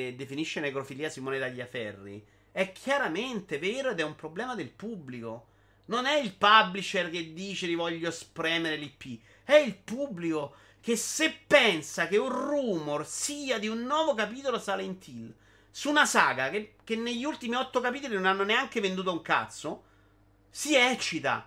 [0.08, 5.46] eh, definisce necrofilia Simone Tagliaferri è chiaramente vero ed è un problema del pubblico.
[5.84, 11.32] Non è il publisher che dice li voglio spremere l'IP, è il pubblico che se
[11.46, 15.34] pensa che un rumor sia di un nuovo capitolo Silent Hill
[15.76, 19.84] su una saga che, che negli ultimi otto capitoli non hanno neanche venduto un cazzo,
[20.48, 21.46] si eccita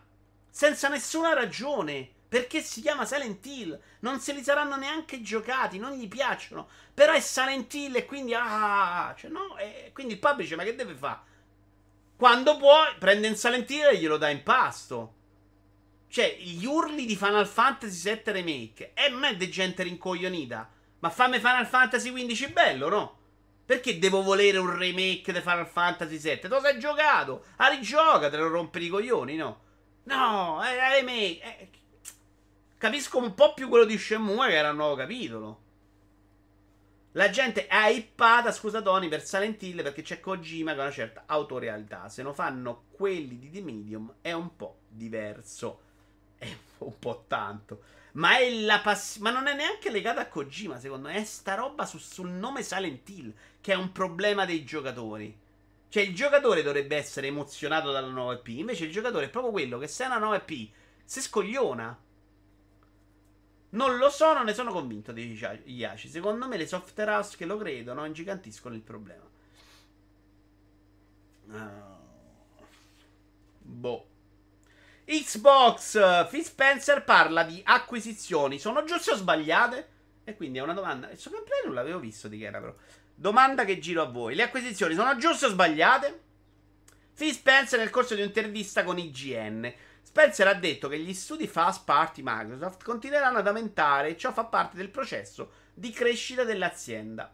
[0.52, 2.08] senza nessuna ragione.
[2.30, 3.80] Perché si chiama Silent Hill?
[4.02, 6.70] Non se li saranno neanche giocati, non gli piacciono.
[6.94, 8.36] Però è Silent Hill e quindi.
[8.36, 9.58] Ah, cioè no.
[9.58, 11.22] E quindi il publisher, ma che deve fare?
[12.16, 15.16] Quando può, prende un Silent Hill e glielo dà in pasto.
[16.08, 18.92] Cioè, gli urli di Final Fantasy VII Remake.
[18.94, 20.70] E eh, non è de gente rincoglionita.
[21.00, 23.19] Ma fammi Final Fantasy XV bello, no?
[23.70, 26.48] Perché devo volere un remake di Final Fantasy VII?
[26.48, 27.44] Lo sei giocato?
[27.58, 29.60] Ah, rigioca, te lo rompi i coglioni, no?
[30.06, 31.40] No, è remake.
[31.44, 31.70] Eh,
[32.80, 35.60] Capisco un po' più quello di Shenmue che era il nuovo capitolo.
[37.12, 40.92] La gente è hypata, scusa Tony, per Silent Hill perché c'è Kojima che ha una
[40.92, 42.10] certa autorealità.
[42.10, 45.82] Se lo fanno quelli di The Medium è un po' diverso.
[46.40, 46.48] È
[46.80, 47.84] un po' tanto.
[48.20, 49.30] Ma è la passione.
[49.32, 51.16] Ma non è neanche legata a Kojima, secondo me.
[51.16, 53.34] È sta roba su, sul nome Silent Hill.
[53.62, 55.36] Che è un problema dei giocatori.
[55.88, 58.48] Cioè, il giocatore dovrebbe essere emozionato dalla nuova EP.
[58.50, 60.70] Invece, il giocatore è proprio quello che se è una nuova EP
[61.06, 61.98] si scogliona.
[63.72, 66.10] Non lo so, non ne sono convinto di Yashi.
[66.10, 69.28] Secondo me le software house che lo credono ingigantiscono il problema.
[71.46, 72.64] Uh,
[73.62, 74.09] boh.
[75.12, 78.60] Xbox Phil Spencer parla di acquisizioni.
[78.60, 79.90] Sono giuste o sbagliate?
[80.24, 81.10] E quindi è una domanda.
[81.10, 82.76] Il suo gameplay non l'avevo visto di che era, però.
[83.16, 84.36] Domanda che giro a voi.
[84.36, 86.22] Le acquisizioni sono giuste o sbagliate?
[87.16, 89.74] Phil Spencer nel corso di un'intervista con IGN.
[90.04, 94.46] Spencer ha detto che gli studi fast party Microsoft continueranno ad aumentare e ciò fa
[94.46, 97.34] parte del processo di crescita dell'azienda.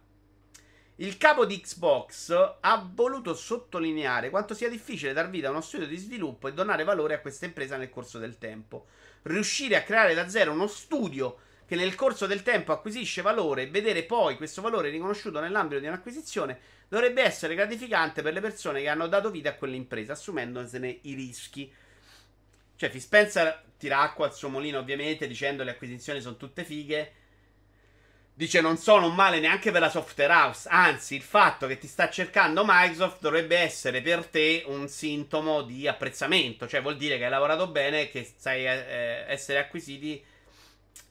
[0.99, 2.31] Il capo di Xbox
[2.61, 6.85] ha voluto sottolineare quanto sia difficile dar vita a uno studio di sviluppo e donare
[6.85, 8.85] valore a questa impresa nel corso del tempo.
[9.23, 13.69] Riuscire a creare da zero uno studio che nel corso del tempo acquisisce valore e
[13.69, 18.87] vedere poi questo valore riconosciuto nell'ambito di un'acquisizione dovrebbe essere gratificante per le persone che
[18.87, 21.69] hanno dato vita a quell'impresa, assumendosene i rischi.
[22.77, 27.11] Cioè, Spencer tira acqua al suo mulino, ovviamente, dicendo le acquisizioni sono tutte fighe.
[28.37, 30.67] Dice non sono un male neanche per la software house.
[30.69, 35.87] Anzi, il fatto che ti sta cercando Microsoft dovrebbe essere per te un sintomo di
[35.87, 36.67] apprezzamento.
[36.67, 40.21] Cioè, vuol dire che hai lavorato bene che sai eh, essere acquisiti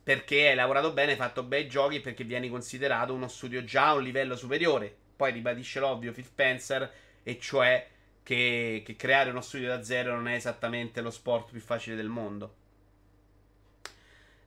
[0.02, 3.94] perché hai lavorato bene, hai fatto bei giochi perché vieni considerato uno studio già a
[3.94, 4.94] un livello superiore.
[5.16, 6.92] Poi ribadisce l'ovvio Phil Spencer,
[7.22, 7.88] e cioè
[8.22, 12.08] che, che creare uno studio da zero non è esattamente lo sport più facile del
[12.08, 12.56] mondo.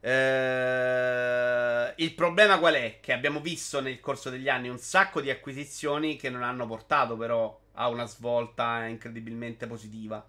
[0.08, 3.00] Uh, il problema qual è?
[3.02, 7.18] Che abbiamo visto nel corso degli anni un sacco di acquisizioni che non hanno portato
[7.18, 10.26] però a una svolta incredibilmente positiva.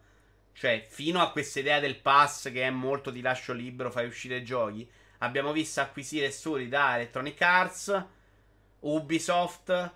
[0.53, 4.43] Cioè, fino a questa idea del pass che è molto ti lascio libero, fai uscire
[4.43, 4.89] giochi,
[5.19, 8.05] abbiamo visto acquisire studi da Electronic Arts,
[8.81, 9.93] Ubisoft,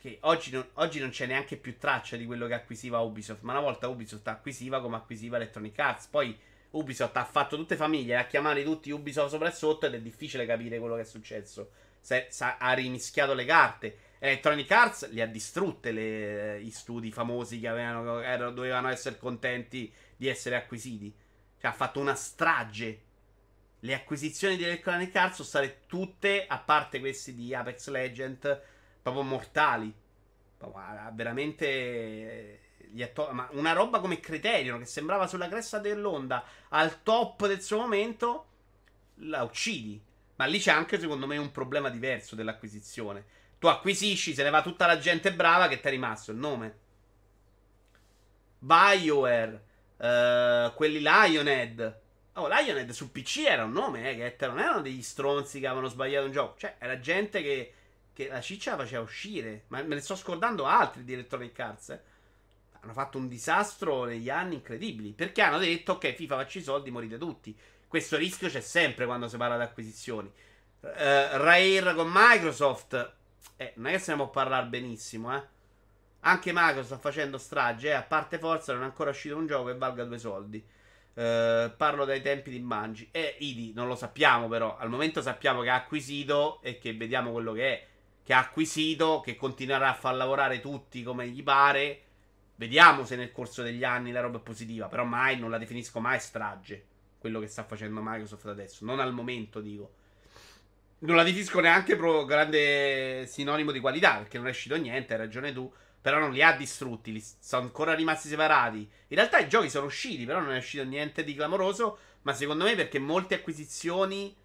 [0.00, 3.52] che oggi non, oggi non, c'è neanche più traccia di quello che acquisiva Ubisoft, ma
[3.52, 6.36] una volta Ubisoft acquisiva come acquisiva Electronic Arts, poi
[6.72, 10.46] Ubisoft ha fatto tutte famiglie, a chiamare tutti Ubisoft sopra e sotto ed è difficile
[10.46, 11.70] capire quello che è successo.
[12.00, 13.98] Se, se, ha rimischiato le carte.
[14.18, 19.92] Electronic Arts li ha distrutte le, gli studi famosi che avevano, erano, dovevano essere contenti
[20.16, 21.12] di essere acquisiti.
[21.58, 23.00] Cioè ha fatto una strage.
[23.80, 28.62] Le acquisizioni di Electronic Arts sono state tutte, a parte questi di Apex Legend,
[29.02, 29.92] proprio mortali.
[31.14, 32.60] veramente
[33.12, 37.78] to- ma una roba come Criterion che sembrava sulla cresta dell'onda al top del suo
[37.78, 38.46] momento,
[39.16, 40.00] la uccidi.
[40.36, 43.24] Ma lì c'è anche, secondo me, un problema diverso dell'acquisizione.
[43.58, 46.78] Tu acquisisci, se ne va tutta la gente brava che ti è rimasto il nome.
[48.58, 49.64] BioWare,
[49.98, 52.00] uh, quelli Lionhead.
[52.34, 55.88] Oh, Lionhead su PC era un nome, eh, che non erano degli stronzi che avevano
[55.88, 56.58] sbagliato un gioco.
[56.58, 57.74] Cioè, era gente che,
[58.12, 59.64] che la ciccia la faceva uscire.
[59.68, 62.02] Ma me ne sto scordando altri di Electronic eh
[62.82, 65.12] hanno fatto un disastro negli anni incredibili.
[65.12, 67.56] Perché hanno detto, ok, FIFA facci i soldi, morite tutti.
[67.86, 70.30] Questo rischio c'è sempre quando si parla di acquisizioni.
[70.80, 73.14] Uh, Rare con Microsoft,
[73.56, 75.42] eh, non è che se ne può parlare benissimo, eh.
[76.24, 77.92] Anche Microsoft sta facendo strage, eh.
[77.92, 80.64] A parte Forza non è ancora uscito un gioco che valga due soldi.
[81.14, 83.08] Uh, parlo dai tempi di Mangi.
[83.12, 84.76] E eh, Idi non lo sappiamo però.
[84.76, 87.86] Al momento sappiamo che ha acquisito e che vediamo quello che è.
[88.24, 92.06] Che ha acquisito, che continuerà a far lavorare tutti come gli pare
[92.62, 94.86] Vediamo se nel corso degli anni la roba è positiva.
[94.86, 96.84] Però mai non la definisco mai strage.
[97.18, 98.84] Quello che sta facendo Microsoft adesso.
[98.84, 99.94] Non al momento, dico.
[101.00, 104.18] Non la definisco neanche pro grande sinonimo di qualità.
[104.18, 105.72] Perché non è uscito niente, hai ragione tu.
[106.00, 107.10] Però non li ha distrutti.
[107.10, 108.78] Li sono ancora rimasti separati.
[108.78, 110.24] In realtà i giochi sono usciti.
[110.24, 111.98] Però non è uscito niente di clamoroso.
[112.22, 114.36] Ma secondo me perché molte acquisizioni.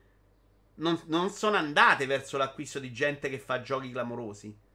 [0.77, 4.65] Non, non sono andate verso l'acquisto di gente che fa giochi clamorosi.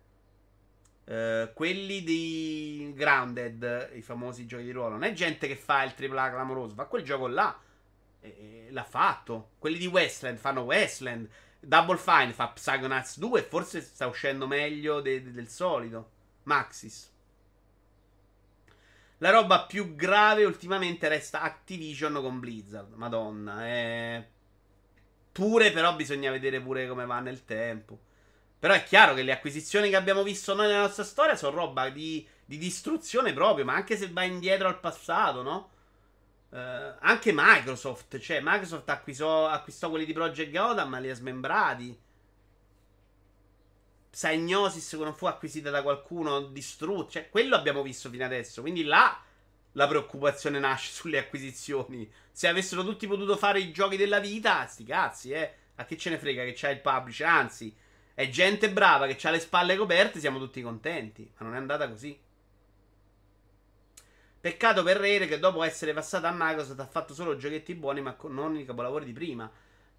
[1.04, 5.94] Uh, quelli di Grounded, i famosi giochi di ruolo, non è gente che fa il
[5.96, 7.58] AAA clamoroso, fa quel gioco là.
[8.20, 9.50] E, l'ha fatto.
[9.58, 11.28] Quelli di Westland fanno Westland.
[11.60, 16.10] Double Fine fa Psychonauts 2 e forse sta uscendo meglio de- de- del solito.
[16.44, 17.10] Maxis.
[19.18, 22.94] La roba più grave ultimamente resta Activision con Blizzard.
[22.94, 23.68] Madonna.
[23.68, 24.26] Eh...
[25.30, 28.00] Pure però bisogna vedere pure come va nel tempo.
[28.62, 31.88] Però è chiaro che le acquisizioni che abbiamo visto noi nella nostra storia sono roba
[31.88, 35.70] di, di distruzione proprio, ma anche se vai indietro al passato, no?
[36.50, 42.00] Uh, anche Microsoft, cioè Microsoft acquisò, acquistò quelli di Project Gotham, ma li ha smembrati.
[44.10, 47.10] Psygnosis che non fu acquisita da qualcuno, distrutto.
[47.10, 48.60] Cioè, quello abbiamo visto fino adesso.
[48.60, 49.20] Quindi là
[49.72, 52.08] la preoccupazione nasce sulle acquisizioni.
[52.30, 55.52] Se avessero tutti potuto fare i giochi della vita, sti cazzi, eh.
[55.74, 57.26] A che ce ne frega che c'è il publisher?
[57.26, 57.74] Anzi,
[58.14, 61.30] è gente brava che ha le spalle coperte, siamo tutti contenti.
[61.38, 62.18] Ma non è andata così.
[64.42, 68.16] Peccato per Rare che dopo essere passata a Microsoft ha fatto solo giochetti buoni, ma
[68.28, 69.48] non i capolavori di prima.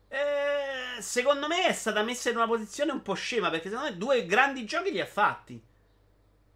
[0.10, 3.50] Eh, secondo me è stata messa in una posizione un po' scema.
[3.50, 5.62] Perché secondo me due grandi giochi li ha fatti.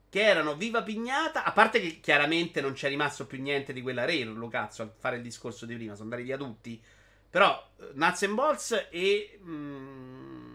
[0.09, 1.43] Che erano Viva Pignata.
[1.43, 4.89] A parte che chiaramente non c'è rimasto più niente di quella Rare, lo cazzo, a
[4.93, 5.93] fare il discorso di prima.
[5.93, 6.81] Sono andati via tutti.
[7.29, 9.39] Però Nuts and Balls e.
[9.43, 10.46] Mm,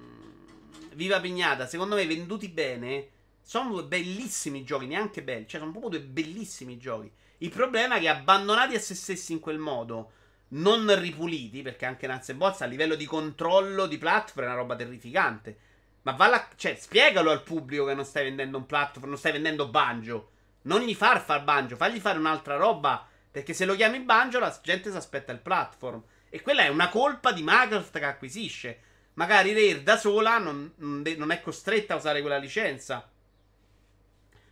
[0.95, 3.09] Viva Pignata, secondo me venduti bene,
[3.43, 7.11] sono due bellissimi giochi, neanche belli, cioè sono proprio due bellissimi giochi.
[7.39, 10.13] Il problema è che abbandonati a se stessi in quel modo,
[10.53, 14.77] non ripuliti, perché anche Nuts Bozza a livello di controllo di platform è una roba
[14.77, 15.59] terrificante.
[16.03, 19.69] Ma valla, cioè, spiegalo al pubblico che non stai vendendo un platform, non stai vendendo
[19.69, 20.31] banjo.
[20.63, 23.07] Non gli far far banjo, fagli fare un'altra roba.
[23.31, 26.03] Perché se lo chiami banjo, la gente si aspetta il platform.
[26.29, 28.81] E quella è una colpa di Microsoft che acquisisce.
[29.15, 33.09] Magari Rare da sola non, non è costretta a usare quella licenza.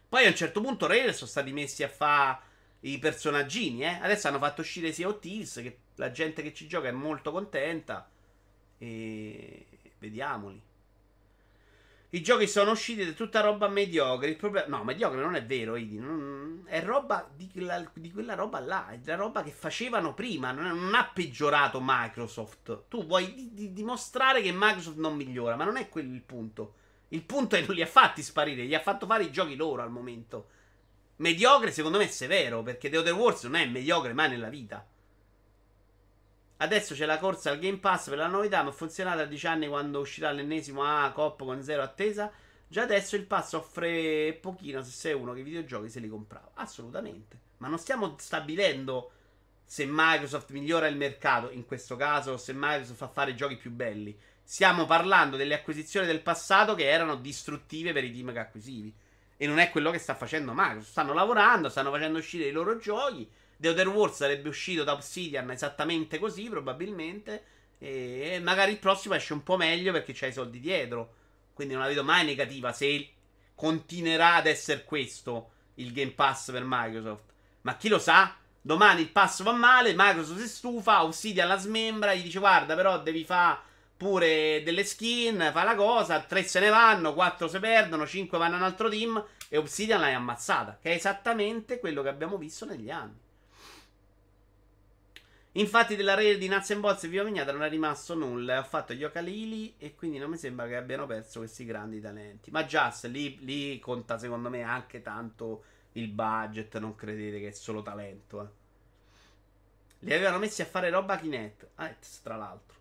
[0.09, 2.49] Poi a un certo punto Rare sono stati messi a fare
[2.81, 3.99] i personaggini, eh.
[4.01, 7.31] Adesso hanno fatto uscire Sea of Thieves, che la gente che ci gioca è molto
[7.31, 8.09] contenta.
[8.79, 9.67] E
[9.99, 10.61] vediamoli.
[12.13, 14.35] I giochi sono usciti ed è tutta roba mediocre.
[14.35, 14.67] Problema...
[14.67, 15.99] No, mediocre non è vero, Idi.
[15.99, 16.65] Non...
[16.67, 17.89] È roba di quella...
[17.95, 18.89] di quella, roba là.
[18.89, 20.51] È la roba che facevano prima.
[20.51, 20.71] Non, è...
[20.71, 22.85] non ha peggiorato Microsoft.
[22.89, 26.75] Tu vuoi di- di- dimostrare che Microsoft non migliora, ma non è quello il punto.
[27.09, 29.55] Il punto è che non li ha fatti sparire, gli ha fatto fare i giochi
[29.55, 30.49] loro al momento.
[31.17, 32.63] Mediocre, secondo me, è severo.
[32.65, 34.85] Perché The Other Wars non è mediocre mai nella vita.
[36.63, 39.47] Adesso c'è la corsa al Game Pass per la novità, ma ha funzionato a 10
[39.47, 42.31] anni quando uscirà l'ennesimo A Cop con zero attesa.
[42.69, 46.51] Già adesso il pass offre pochino se sei uno che i videogiochi se li comprava.
[46.55, 47.39] Assolutamente.
[47.59, 49.11] Ma non stiamo stabilendo
[49.65, 54.15] se Microsoft migliora il mercato, in questo caso, se Microsoft fa fare giochi più belli.
[54.43, 58.95] Stiamo parlando delle acquisizioni del passato che erano distruttive per i team che acquisivi.
[59.39, 60.91] E non è quello che sta facendo Microsoft.
[60.91, 63.27] Stanno lavorando, stanno facendo uscire i loro giochi
[63.61, 67.45] The Other World sarebbe uscito da Obsidian esattamente così, probabilmente.
[67.79, 71.15] E magari il prossimo esce un po' meglio perché c'hai i soldi dietro.
[71.53, 73.11] Quindi non la vedo mai negativa se
[73.55, 77.25] continuerà ad essere questo il Game Pass per Microsoft.
[77.61, 78.35] Ma chi lo sa?
[78.63, 83.01] Domani il pass va male, Microsoft si stufa, Obsidian la smembra, gli dice guarda però
[83.01, 83.59] devi fare
[83.97, 88.55] pure delle skin, fa la cosa, tre se ne vanno, quattro se perdono, cinque vanno
[88.55, 92.65] a un altro team e Obsidian l'hai ammazzata, che è esattamente quello che abbiamo visto
[92.65, 93.29] negli anni.
[95.55, 98.61] Infatti della rete di Nuts and Bolts e Viva Mignata non è rimasto nulla.
[98.61, 102.53] Ho fatto gli Ocalili e quindi non mi sembra che abbiano perso questi grandi talenti.
[102.53, 106.79] Ma Just lì, lì conta secondo me anche tanto il budget.
[106.79, 108.43] Non credete che è solo talento.
[108.43, 108.49] Eh.
[110.01, 111.71] Li avevano messi a fare roba Kinect.
[111.75, 112.79] Ah, tra l'altro.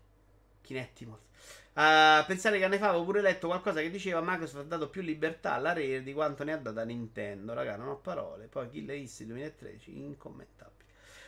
[0.60, 1.28] Kinectimals.
[1.72, 5.02] Uh, pensare che anni fa avevo pure letto qualcosa che diceva Microsoft ha dato più
[5.02, 7.52] libertà alla Rare di quanto ne ha data Nintendo.
[7.52, 8.46] Raga, non ho parole.
[8.46, 10.78] Poi Kill East 2013, incommentabile.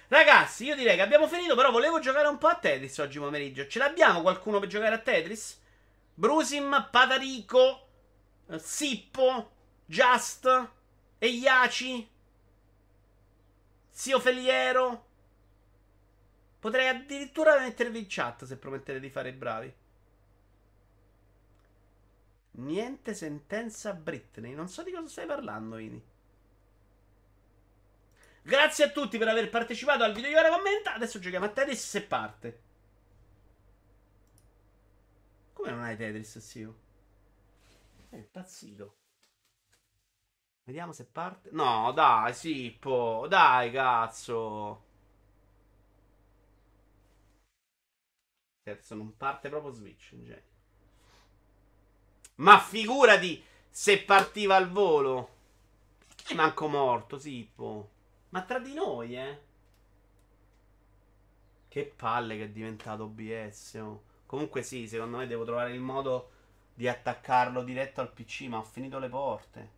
[0.09, 3.67] Ragazzi, io direi che abbiamo finito, però volevo giocare un po' a Tetris oggi pomeriggio.
[3.67, 5.61] Ce l'abbiamo qualcuno per giocare a Tetris?
[6.15, 7.89] Brusim, Patarico,
[8.49, 9.51] eh, Sippo,
[9.87, 10.69] Just,
[11.19, 12.09] Eiaci,
[13.91, 15.07] Zio Feliero.
[16.59, 19.75] Potrei addirittura mettervi in chat se promettete di fare i bravi.
[22.53, 24.55] Niente sentenza Britney.
[24.55, 26.12] Non so di cosa stai parlando, Vini.
[28.43, 30.95] Grazie a tutti per aver partecipato al video di ora commenta.
[30.95, 32.63] Adesso giochiamo a Tetris se parte.
[35.53, 36.77] Come non hai Tetris, zio?
[38.09, 38.97] È impazzito.
[40.65, 41.51] Vediamo se parte.
[41.53, 43.27] No, dai, Sippo.
[43.29, 44.85] Dai, cazzo.
[48.63, 50.13] Terzo, non parte proprio Switch.
[50.13, 50.43] In.
[52.37, 55.29] Ma figurati se partiva al volo.
[56.35, 57.91] Manco morto, Sippo.
[58.33, 59.41] Ma tra di noi, eh.
[61.69, 63.75] Che palle che è diventato OBS.
[63.75, 64.03] Oh.
[64.27, 66.31] Comunque sì, secondo me devo trovare il modo
[66.75, 69.71] di attaccarlo diretto al PC, ma ho finito le porte.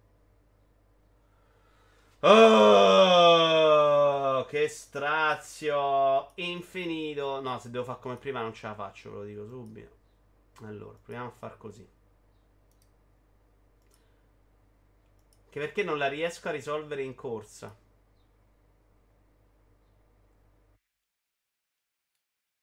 [2.21, 3.35] Oh,
[4.47, 6.31] che strazio.
[6.37, 7.41] Infinito.
[7.41, 9.91] No, se devo fare come prima non ce la faccio, ve lo dico subito.
[10.63, 11.87] Allora, proviamo a far così.
[15.51, 17.83] Che perché non la riesco a risolvere in corsa.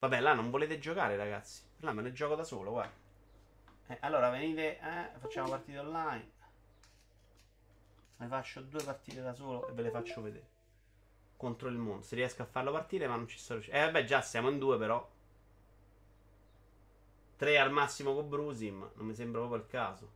[0.01, 1.61] Vabbè, là non volete giocare, ragazzi.
[1.81, 2.91] Là me ne gioco da solo, guarda.
[3.85, 6.31] Eh, allora venite, eh, facciamo partite online.
[8.17, 10.47] Ne faccio due partite da solo e ve le faccio vedere.
[11.37, 11.99] Contro il.
[12.01, 13.79] Se riesco a farlo partire, ma non ci sto riuscendo.
[13.79, 15.07] Eh, vabbè, già siamo in due, però.
[17.35, 18.89] Tre al massimo con Brusim.
[18.95, 20.11] Non mi sembra proprio il caso.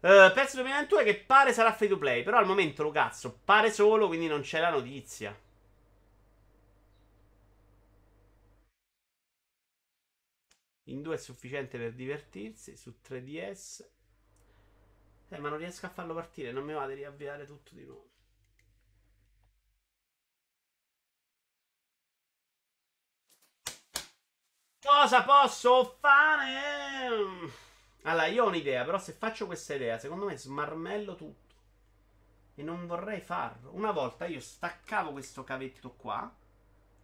[0.00, 2.22] Uh, PES 2021 che pare sarà free to play.
[2.22, 5.44] Però al momento lo cazzo pare solo, quindi non c'è la notizia.
[10.88, 12.76] In 2 è sufficiente per divertirsi.
[12.76, 13.84] Su 3DS.
[15.28, 16.52] Eh, ma non riesco a farlo partire.
[16.52, 18.10] Non mi va di riavviare tutto di nuovo.
[24.80, 27.50] Cosa posso fare?
[28.02, 31.54] Allora, io ho un'idea, però se faccio questa idea, secondo me smarmello tutto.
[32.54, 33.74] E non vorrei farlo.
[33.74, 36.32] Una volta io staccavo questo cavetto qua,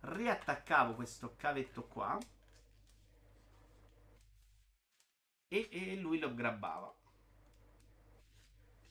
[0.01, 2.19] riattaccavo questo cavetto qua
[5.53, 6.95] e, e lui lo grabbava.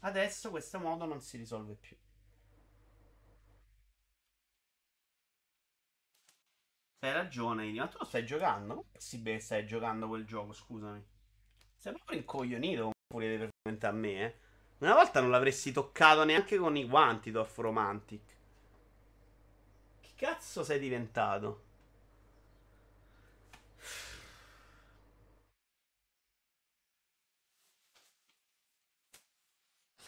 [0.01, 1.97] Adesso questo modo non si risolve più.
[7.03, 8.73] Hai ragione, ma tu lo stai giocando?
[8.75, 11.03] Non è possibile che stai giocando quel gioco, scusami.
[11.75, 14.35] Sei proprio incoglionito come volete per a me, eh.
[14.79, 18.35] Una volta non l'avresti toccato neanche con i guanti, Dorf Romantic.
[19.99, 21.69] Che cazzo sei diventato?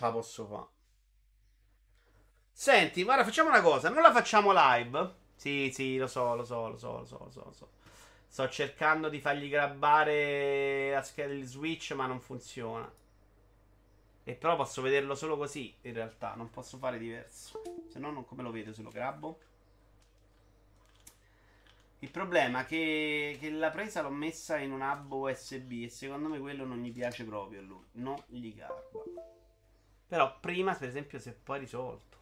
[0.05, 0.67] La posso fare.
[2.51, 3.89] Senti, guarda, facciamo una cosa.
[3.89, 5.15] Non la facciamo live?
[5.35, 7.43] Sì, sì, lo so, lo so, lo so, lo so, lo so.
[7.43, 7.69] Lo so.
[8.27, 12.91] Sto cercando di fargli grabbare la scheda del Switch, ma non funziona.
[14.23, 16.33] E però posso vederlo solo così, in realtà.
[16.35, 17.61] Non posso fare diverso.
[17.89, 19.39] Se no, non come lo vedo se lo grabbo.
[21.99, 26.27] Il problema è che, che, la presa l'ho messa in un hub USB e secondo
[26.27, 27.83] me quello non gli piace proprio a lui.
[27.93, 28.81] Non gli garba.
[30.13, 32.17] Però prima, per esempio, si è poi risolto.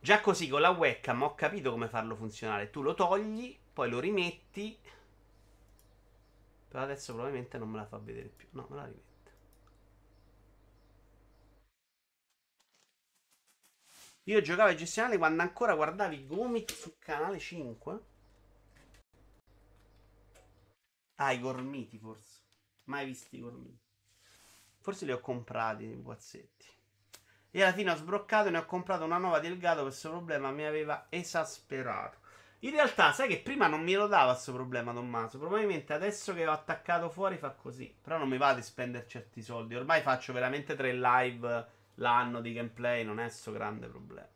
[0.00, 2.70] Già così con la webcam ho capito come farlo funzionare.
[2.70, 4.76] Tu lo togli, poi lo rimetti.
[6.66, 8.48] Però adesso probabilmente non me la fa vedere più.
[8.50, 9.30] No, me la rimetto.
[14.24, 18.00] Io giocavo ai gestionali quando ancora guardavi Gomit su canale 5.
[21.18, 22.42] Ah, i gormiti forse.
[22.86, 23.87] Mai visti i gormiti.
[24.88, 26.66] Forse li ho comprati in guazzetti.
[27.50, 29.82] E alla fine ho sbroccato e ne ho comprato una nuova Delgado.
[29.82, 32.16] Questo problema mi aveva esasperato.
[32.60, 35.38] In realtà, sai che prima non mi lo dava questo problema, Tommaso.
[35.38, 37.94] Probabilmente adesso che ho attaccato fuori fa così.
[38.02, 39.76] Però non mi va di spendere certi soldi.
[39.76, 41.66] Ormai faccio veramente tre live
[41.96, 44.26] l'anno di gameplay, non è questo grande problema.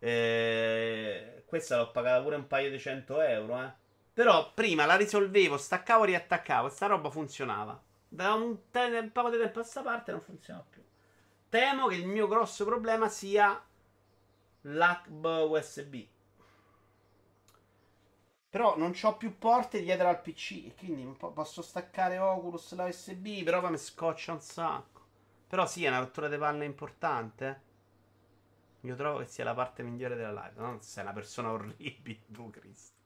[0.00, 3.72] Eh, questa l'ho pagata pure un paio di cento euro, eh.
[4.12, 7.86] Però prima la risolvevo, staccavo, riattaccavo, sta roba funzionava.
[8.08, 10.82] Da un, te- un po' di tempo a questa parte non funziona più.
[11.48, 13.62] Temo che il mio grosso problema sia
[14.62, 15.94] l'hub USB.
[18.50, 20.74] Però non ho più porte dietro al PC.
[20.76, 23.42] Quindi posso staccare Oculus la USB.
[23.42, 25.00] Però mi scoccia un sacco.
[25.48, 27.62] Però sì, è una rottura di palle importante.
[28.82, 30.60] Io trovo che sia la parte migliore della live.
[30.60, 32.96] Non sei una persona orribile, tu, Cristo.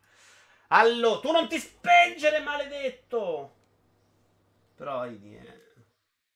[0.69, 3.61] Allora, tu non ti spengere, maledetto!
[4.75, 5.73] Però, vedi, eh,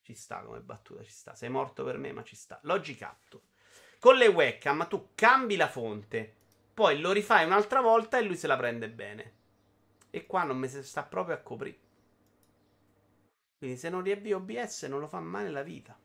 [0.03, 1.35] ci sta come battuta, ci sta.
[1.35, 2.61] Sei morto per me, ma ci sta.
[2.63, 3.43] Logicatto.
[3.99, 6.35] Con le webcam tu cambi la fonte,
[6.73, 9.35] poi lo rifai un'altra volta e lui se la prende bene.
[10.11, 11.79] E qua non mi si sta proprio a coprire.
[13.59, 15.99] Quindi se non riavvio OBS non lo fa mai nella vita.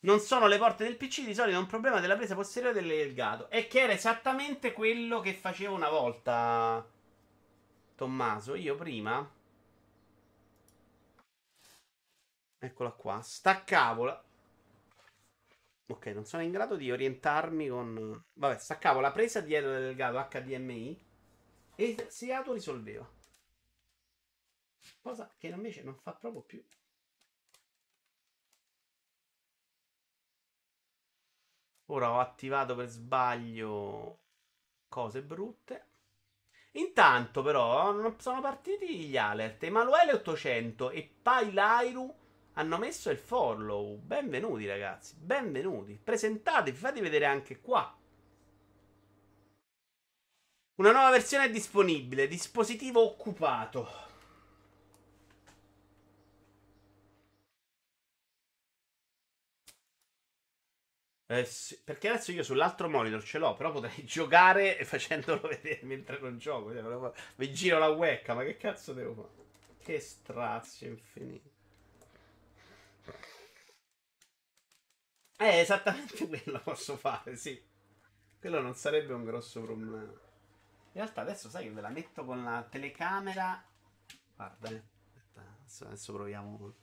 [0.00, 2.88] Non sono le porte del PC, di solito è un problema della presa posteriore del
[2.88, 3.48] delgato.
[3.48, 6.86] E che era esattamente quello che facevo una volta,
[7.94, 8.54] Tommaso.
[8.56, 9.42] Io prima...
[12.64, 13.22] Eccola qua.
[13.42, 14.24] La...
[15.88, 18.24] Ok, non sono in grado di orientarmi con...
[18.32, 21.04] Vabbè, staccavo la presa dietro del delgato HDMI
[21.74, 23.06] e si autorisolveva.
[25.02, 26.64] Cosa che invece non fa proprio più.
[31.88, 34.20] Ora ho attivato per sbaglio
[34.88, 35.88] cose brutte.
[36.72, 39.62] Intanto però sono partiti gli alert.
[39.64, 42.22] Emanuele 800 e Pailairu
[42.54, 43.96] hanno messo il follow.
[43.96, 45.98] Benvenuti ragazzi, benvenuti.
[46.02, 47.96] Presentatevi, fate vedere anche qua.
[50.76, 54.02] Una nuova versione è disponibile, dispositivo occupato.
[61.26, 61.48] Eh,
[61.84, 66.72] perché adesso io sull'altro monitor ce l'ho, però potrei giocare facendolo vedere mentre non gioco.
[66.72, 69.44] Cioè, mi giro la webcam, ma che cazzo devo fare?
[69.82, 71.53] Che strazio infinito.
[75.36, 77.60] Eh, esattamente quello posso fare, sì.
[78.38, 80.02] Quello non sarebbe un grosso problema.
[80.02, 80.10] In
[80.92, 83.62] realtà adesso sai che ve la metto con la telecamera.
[84.36, 84.82] Guarda, eh.
[85.60, 86.74] adesso, adesso proviamo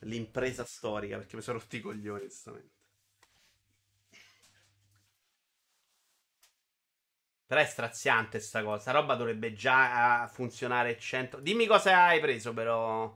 [0.00, 2.76] l'impresa storica perché mi sono rotti i coglioni, onestamente.
[7.46, 8.78] Però è straziante sta cosa.
[8.78, 11.40] Sta roba dovrebbe già ah, funzionare 100.
[11.40, 13.12] Dimmi cosa hai preso, però.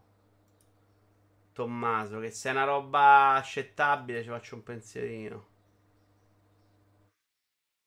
[1.52, 5.46] Tommaso, che se è una roba accettabile ci faccio un pensierino.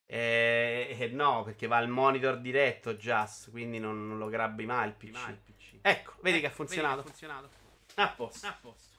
[0.05, 4.87] E, eh, no, perché va al monitor diretto Just, quindi non, non lo grabbi mai
[4.87, 5.79] il PC.
[5.81, 7.03] Ecco, vedi eh, che ha funzionato.
[7.03, 7.49] Vedi che ha funzionato.
[7.95, 8.47] A posto.
[8.47, 8.93] A posto.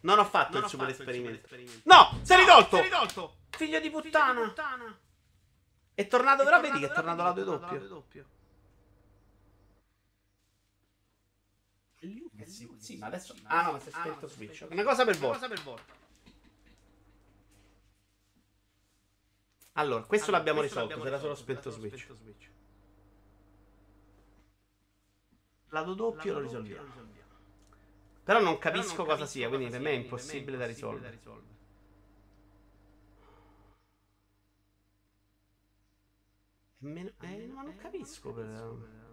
[0.00, 1.40] Non ho fatto non il super esperimento.
[1.40, 1.80] esperimento.
[1.84, 2.82] No, no, ridolto!
[2.82, 3.36] ridolto!
[3.50, 4.32] Figlio di puttana!
[4.32, 4.98] Figlio di puttana.
[5.94, 7.88] È tornato, però vedi che è tornato l'audio doppio.
[7.88, 8.26] doppio.
[12.00, 13.34] Eh sì, sì, ma adesso.
[13.44, 14.66] Ah no, ma si è spento ah, Switch.
[14.70, 15.46] Una cosa per volta.
[19.72, 21.02] Allora, questo allora, l'abbiamo questo risolto.
[21.02, 22.06] C'era solo spento Switch.
[22.14, 22.50] Switch.
[25.68, 27.16] Lato doppio lo risolviamo.
[28.24, 31.20] Però non capisco cosa sia, quindi per me è impossibile da risolvere.
[36.78, 37.10] Meno...
[37.20, 38.76] Eh, no, non capisco però.
[38.76, 39.07] Sto zitto, mi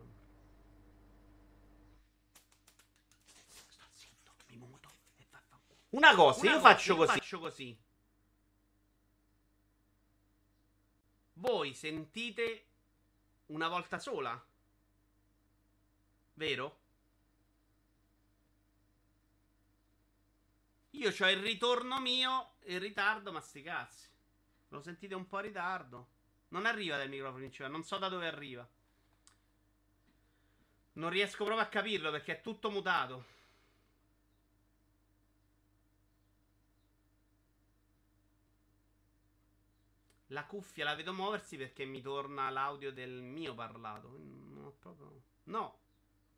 [5.96, 7.20] Una cosa, Una io, cosa faccio, io così.
[7.20, 7.78] faccio così.
[11.36, 12.66] Voi sentite
[13.48, 14.46] una volta sola?
[16.34, 16.80] Vero?
[20.92, 24.08] Io ho il ritorno mio il ritardo, ma sti cazzi.
[24.70, 26.08] Lo sentite un po' in ritardo.
[26.50, 28.68] Non arriva dal microfono principale, non so da dove arriva.
[30.94, 33.35] Non riesco proprio a capirlo perché è tutto mutato.
[40.36, 44.10] La cuffia la vedo muoversi perché mi torna l'audio del mio parlato.
[44.10, 45.22] No, proprio...
[45.44, 45.80] no.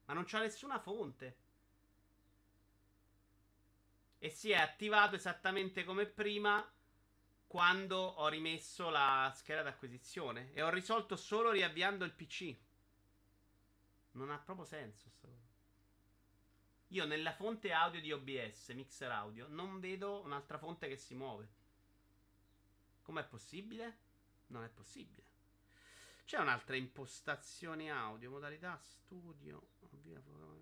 [0.05, 1.37] ma non c'ha nessuna fonte
[4.19, 6.63] e si è attivato esattamente come prima
[7.47, 12.55] quando ho rimesso la scheda d'acquisizione e ho risolto solo riavviando il PC.
[14.11, 15.55] Non ha proprio senso sta cosa.
[16.89, 21.56] Io nella fonte audio di OBS, Mixer Audio, non vedo un'altra fonte che si muove.
[23.07, 23.97] Com'è possibile?
[24.47, 25.23] Non è possibile.
[26.25, 29.69] C'è un'altra impostazione audio, modalità studio,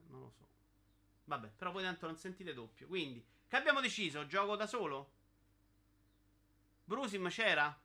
[0.10, 0.48] non lo so.
[1.24, 2.86] Vabbè, però poi tanto non sentite doppio.
[2.86, 4.28] Quindi che abbiamo deciso?
[4.28, 5.12] Gioco da solo?
[6.84, 7.76] Brusim c'era?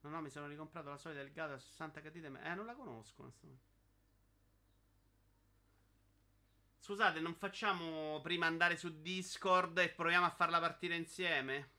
[0.00, 2.38] No, no, mi sono ricomprato la solita Elgato a 60 KD.
[2.42, 3.34] Eh, non la conosco.
[6.88, 11.70] Scusate, non facciamo prima andare su Discord e proviamo a farla partire insieme?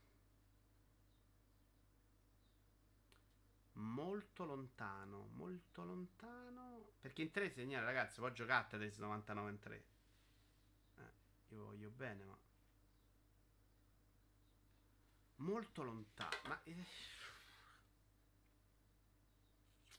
[3.71, 6.91] Molto lontano, molto lontano.
[7.01, 9.83] Perché in 3 segnale, ragazzi, può giocare a Tetris 99 in 3.
[10.97, 11.01] Eh,
[11.55, 12.37] io voglio bene, ma...
[15.37, 16.37] Molto lontano.
[16.45, 16.61] Ma...
[16.65, 16.85] Eh...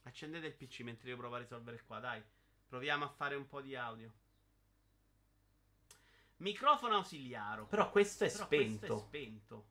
[0.04, 2.22] Accendete il PC mentre io provo a risolvere qua, dai.
[2.68, 4.28] Proviamo a fare un po' di audio.
[6.40, 7.66] Microfono ausiliaro.
[7.66, 8.78] Però questo è Però spento.
[8.78, 9.64] Questo è spento.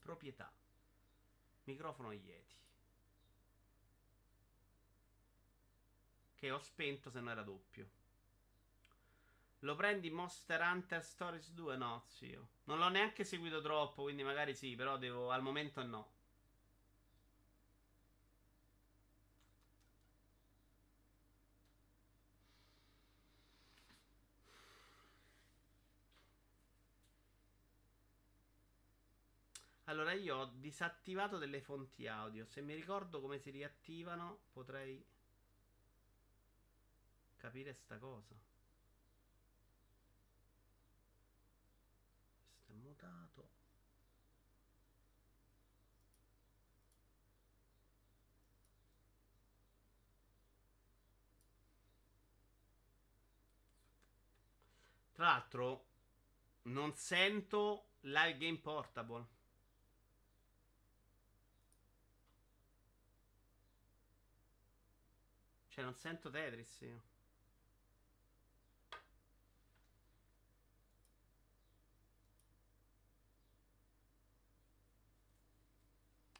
[0.00, 0.52] Proprietà.
[1.64, 2.56] Microfono Yeti.
[6.34, 7.88] Che ho spento se non era doppio.
[9.60, 11.76] Lo prendi Monster Hunter Stories 2?
[11.76, 12.48] No, zio.
[12.64, 15.30] Non l'ho neanche seguito troppo, quindi magari sì, però devo...
[15.30, 16.10] Al momento no.
[29.92, 32.46] Allora io ho disattivato delle fonti audio.
[32.46, 35.04] Se mi ricordo come si riattivano, potrei
[37.36, 38.34] capire sta cosa.
[42.64, 43.48] Questo è mutato.
[55.12, 55.84] Tra l'altro,
[56.62, 59.40] non sento live game portable.
[65.72, 67.00] Cioè, non sento Tetris io.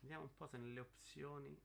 [0.00, 1.58] Vediamo un po' se nelle opzioni.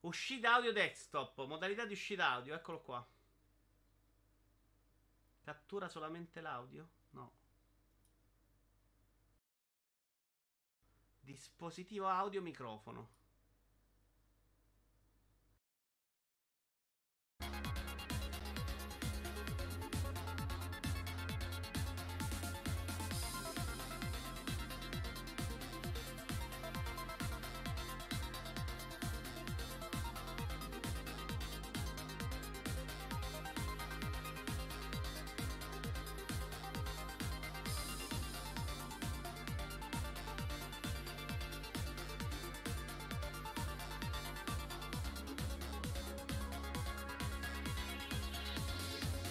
[0.00, 3.06] Uscita audio desktop, modalità di uscita audio, eccolo qua.
[5.44, 6.88] Cattura solamente l'audio?
[7.10, 7.37] No.
[11.28, 13.06] Dispositivo audio microfono.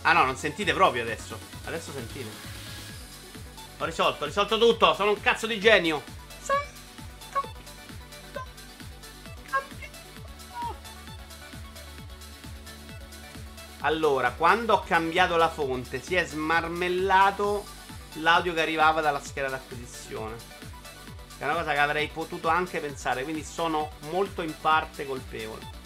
[0.08, 1.38] Ah no, non sentite proprio adesso.
[1.66, 2.30] Adesso sentite.
[3.78, 4.94] Ho risolto, ho risolto tutto.
[4.94, 6.02] Sono un cazzo di genio.
[13.82, 17.66] Allora, quando ho cambiato la fonte, si è smarmellato
[18.14, 20.36] l'audio che arrivava dalla scheda d'acquisizione.
[21.38, 25.77] È una cosa che avrei potuto anche pensare, quindi sono molto in parte colpevole.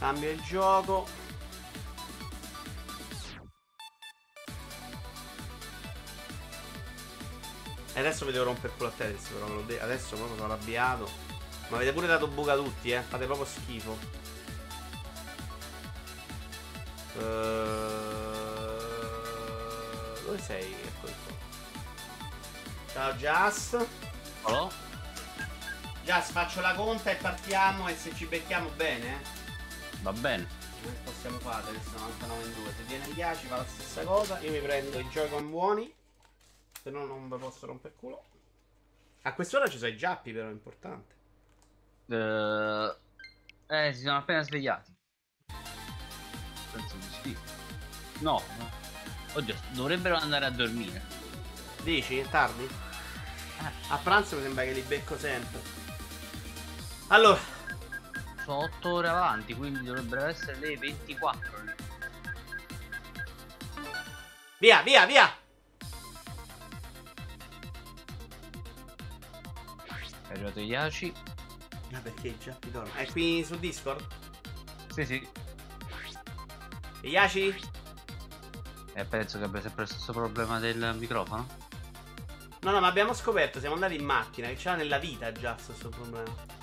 [0.00, 1.06] Cambio il gioco.
[7.92, 10.44] E adesso mi devo rompere culo a Tetris, però ve lo de- adesso proprio sono
[10.50, 11.06] arrabbiato.
[11.68, 13.02] Ma avete pure dato buca tutti, eh.
[13.02, 13.98] Fate proprio schifo.
[17.16, 17.20] Uh...
[20.24, 20.72] Dove sei?
[20.82, 21.34] Ecco qua.
[22.94, 23.74] Ciao Jazz.
[24.42, 24.70] Oh?
[26.04, 29.39] Jazz, faccio la conta e partiamo e se ci becchiamo bene, eh.
[30.02, 30.46] Va bene.
[31.04, 32.72] Possiamo fare adesso 99 in 2.
[32.72, 34.38] Se viene il Yashi fa la stessa cosa.
[34.40, 35.94] Io mi prendo i Joy-Con buoni.
[36.82, 38.24] Se no non ve posso rompere il culo.
[39.22, 41.14] A quest'ora ci sono i giappi, però è importante.
[42.06, 42.96] Eh,
[43.66, 44.94] eh, si sono appena svegliati.
[46.72, 47.36] Penso di sì.
[48.20, 48.70] No, no.
[49.34, 51.02] Oddio, dovrebbero andare a dormire.
[51.82, 52.18] Dici?
[52.18, 52.64] È tardi?
[52.64, 53.72] Eh.
[53.88, 55.60] A pranzo mi sembra che li becco sempre.
[57.08, 57.40] Allora,
[58.50, 61.62] Sono 8 ore avanti, quindi dovrebbero essere le 24.
[61.62, 61.72] lì.
[64.58, 65.36] via, via, via!
[70.26, 71.14] È arrivato Yashi.
[71.92, 72.94] Ma perché i giappi dormono?
[72.96, 74.04] È qui su Discord?
[74.94, 75.28] Sì, sì.
[77.02, 77.54] Yashi?
[78.94, 81.46] E penso che abbia sempre lo stesso problema del microfono.
[82.62, 85.88] No, no, ma abbiamo scoperto, siamo andati in macchina, che c'era nella vita già questo
[85.88, 86.59] problema.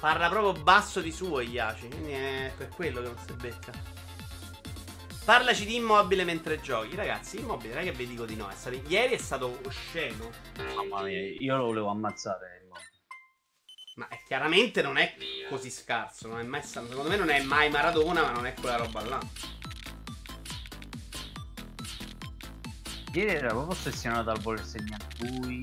[0.00, 3.72] Parla proprio basso di suo Yashi, quindi è per quello che non si becca.
[5.24, 6.96] Parlaci di immobile mentre giochi.
[6.96, 8.48] Ragazzi, immobile, non è che vi dico di no.
[8.48, 8.80] È stato...
[8.86, 10.30] Ieri è stato osceno.
[10.74, 12.66] Mamma mia, io lo volevo ammazzare.
[13.96, 15.14] Ma è- chiaramente non è
[15.50, 16.28] così scarso.
[16.28, 16.62] Non è mai.
[16.62, 19.20] Secondo me non è mai Maradona, ma non è quella roba là.
[23.12, 25.62] Ieri era proprio ossessionato al voler segnare lui.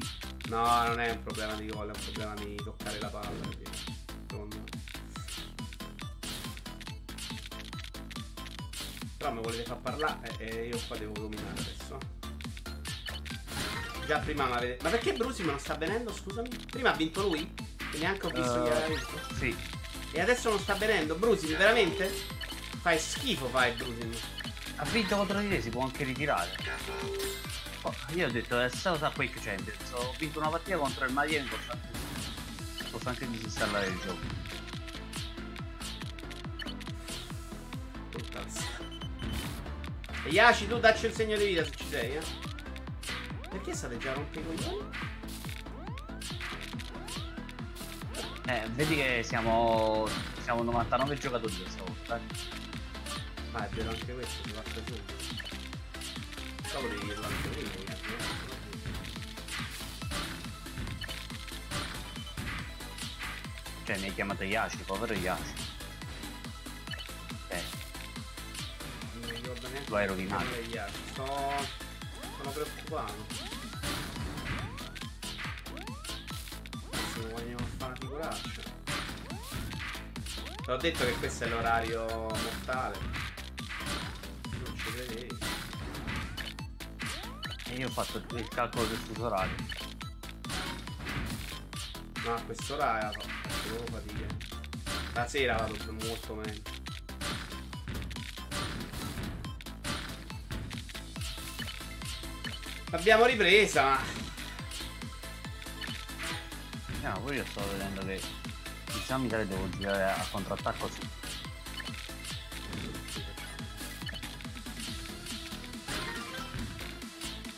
[0.50, 3.30] No, non è un problema di gol, è un problema di toccare la palla.
[3.30, 3.64] quindi,
[9.18, 11.98] Però mi volete far parlare e e io qua devo dominare adesso.
[14.06, 14.84] Già prima mi avete...
[14.84, 16.50] Ma perché Brusimo non sta venendo, scusami?
[16.70, 17.52] Prima ha vinto lui?
[17.94, 19.20] E neanche ho visto chi Eh, aveva vinto.
[19.38, 19.56] Sì.
[20.12, 21.16] E adesso non sta venendo?
[21.16, 22.08] Brusimo, veramente?
[22.80, 24.16] Fai schifo, fai Brusimo.
[24.78, 26.56] Ha vinto contro di te, si può anche ritirare.
[27.82, 29.92] Oh, io ho detto, è stato a Quake Champions.
[29.94, 31.88] Ho vinto una partita contro il Miami, posso anche,
[32.92, 34.20] posso anche disinstallare il gioco.
[40.28, 42.22] E Yashi, tu dacci il segno di vita se ci sei, eh.
[43.50, 44.90] Perché state già rompendo i coglioni?
[48.48, 50.06] Eh, vedi che siamo.
[50.42, 52.18] siamo 99 giocatori questa volta.
[52.18, 52.22] eh.
[53.54, 55.14] Ah, è vero anche questo, si parte subito.
[56.68, 58.46] Stavo devi dirlo anche prima, Yashi, eh.
[63.86, 65.67] Cioè, mi hai chiamato Yashi, povero Yashi.
[70.06, 70.22] Come
[70.70, 71.02] Yashi.
[71.12, 71.26] Sto...
[72.38, 73.14] Sono preoccupato.
[76.92, 78.62] Adesso vogliono fare una figuraccia.
[78.84, 82.98] Te l'ho detto che questo è l'orario mortale.
[84.52, 85.38] Non ci credevi.
[87.70, 89.56] e io ho fatto il calcolo del fuso orario.
[92.24, 94.28] No, a quest'ora faccio proprio fatica.
[95.14, 96.77] La sera vado molto meglio.
[102.90, 104.00] L'abbiamo ripresa,
[107.02, 108.22] ma ma poi io sto vedendo che
[108.94, 111.00] diciamo Italia devo girare a contrattacco su.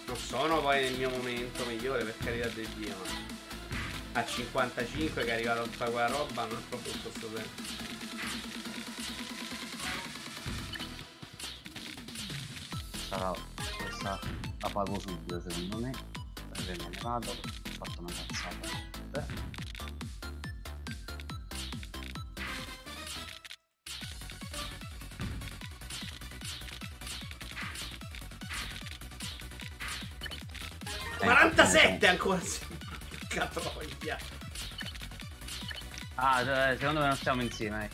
[0.09, 2.95] non sono poi nel mio momento migliore, per carità di Dio.
[4.13, 7.27] Ma a 55 che è arrivato a fare quella roba non è proprio tutto sto
[7.27, 7.61] tempo.
[13.07, 13.48] Sarà
[14.69, 15.91] la pago subito secondo me.
[16.51, 17.35] Perché me ne vado, ho
[17.71, 18.67] fatto una cazzata.
[19.13, 19.23] Eh.
[31.21, 32.39] Eh, 47 ancora!
[33.27, 34.17] Porca troia!
[36.15, 37.85] Ah, eh, secondo me non stiamo insieme.
[37.85, 37.89] eh.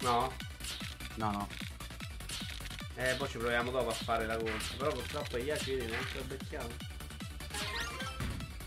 [0.00, 0.32] No?
[1.16, 1.48] No, no.
[3.00, 4.74] Eh, poi ci proviamo dopo a fare la corsa.
[4.76, 6.68] Però purtroppo gli ci vedi neanche lo becchiamo.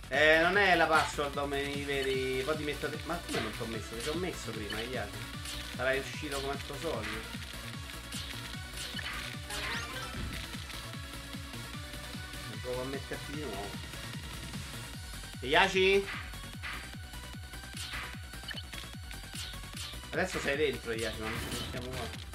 [0.07, 2.41] Eh, non è la password come mi vedi.
[2.45, 2.89] Poi ti metto.
[3.03, 3.95] Ma come non ti ho messo?
[3.97, 5.19] Ti ho messo prima, gli altri.
[5.75, 7.39] Sarai uscito come al tuo solito.
[12.61, 13.69] Provo a metterti di nuovo.
[15.41, 16.07] Yashi?
[20.11, 22.30] Adesso sei dentro, Yashi, ma non ci mettiamo qua.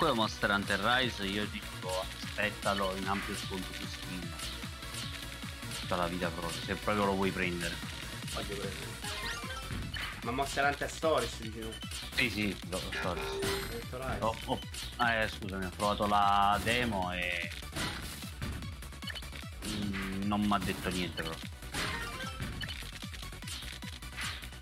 [0.00, 4.32] Comunque Monster Hunter Rise io dico aspettalo in ampio sconto su Steam.
[5.80, 7.74] Tutta la vita proprio, se proprio lo vuoi prendere.
[8.32, 8.86] Voglio prendere.
[10.22, 11.70] Ma Monster Hunter Stories dici tu?
[12.14, 13.28] Sì, sì, lo, stories.
[14.20, 14.58] Oh, oh.
[14.96, 17.50] Ah, eh, scusami, ho provato la demo e...
[19.66, 21.36] Mm, non mi ha detto niente però.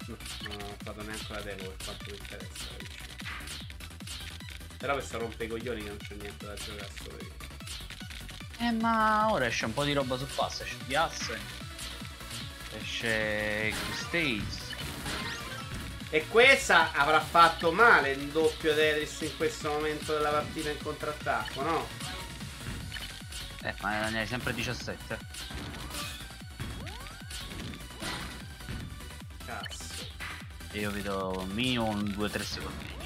[0.07, 0.17] No,
[0.49, 2.98] non ho fatto neanche la demo per quanto mi interessa.
[4.79, 7.47] Però questo rompe i coglioni che non c'è niente da giocare solo io.
[8.61, 11.41] Eh ma ora esce un po' di roba su pass, esce di Assen,
[12.81, 14.67] esce States.
[16.11, 21.63] E questa avrà fatto male il doppio Tetris in questo momento della partita in contrattacco,
[21.63, 21.87] no?
[23.63, 25.19] Eh, ma ne hai sempre 17.
[29.45, 30.07] Cazzo.
[30.73, 32.98] Io vedo minimo 2-3 secondi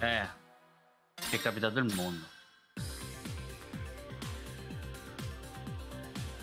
[0.00, 0.26] Eh,
[1.30, 2.26] che è capitato il mondo.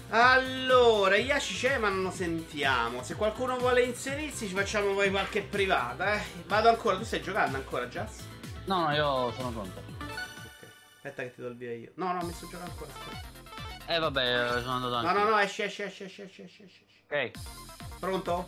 [0.10, 3.04] Allora, Yashi c'è ma non lo sentiamo.
[3.04, 6.24] Se qualcuno vuole inserirsi ci facciamo poi qualche privata, eh.
[6.46, 8.20] Vado ancora, tu stai giocando ancora, Jazz?
[8.66, 9.80] No, no, io sono pronto.
[10.00, 10.68] Ok.
[10.96, 11.92] Aspetta che ti do il via io.
[11.96, 12.92] No, no, mi sto giocando ancora.
[12.94, 13.94] aspetta.
[13.94, 15.20] Eh vabbè, sono andato No, anche.
[15.22, 16.84] no, no, esci, esci, esci, esci, esci, esci, esci.
[17.08, 18.48] Ok, Pronto?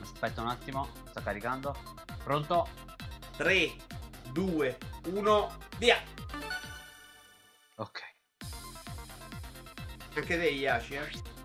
[0.00, 1.76] aspetta un attimo, sta caricando.
[2.24, 2.68] Pronto?
[3.36, 3.72] 3,
[4.32, 5.96] 2, 1, via!
[7.76, 8.00] Ok.
[10.14, 11.38] Anche te, Yashi, eh?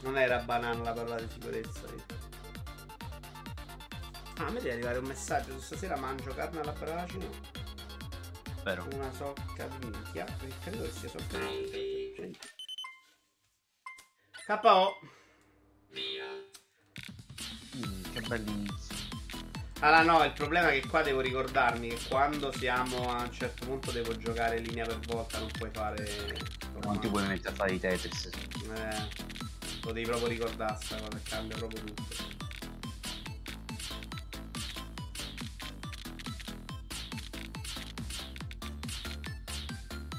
[0.00, 1.86] Non era banana la parola di sicurezza.
[1.86, 2.04] io.
[4.36, 5.58] Ah, a me deve arrivare un messaggio.
[5.58, 7.53] Stasera mangio carne alla brace.
[8.64, 8.88] Spero.
[8.94, 10.24] Una socca di minchia.
[10.62, 12.38] Credo che sia socca di minchia.
[14.46, 14.98] KO.
[17.76, 19.02] Mm, che bellissimo.
[19.80, 23.66] Allora no, il problema è che qua devo ricordarmi che quando siamo a un certo
[23.66, 26.38] punto devo giocare linea per volta, non puoi fare...
[26.82, 28.24] Non ti puoi mettere a fare i Tetris.
[28.24, 29.08] Eh,
[29.82, 32.43] lo devi proprio ricordare sta cosa, cambia proprio tutto.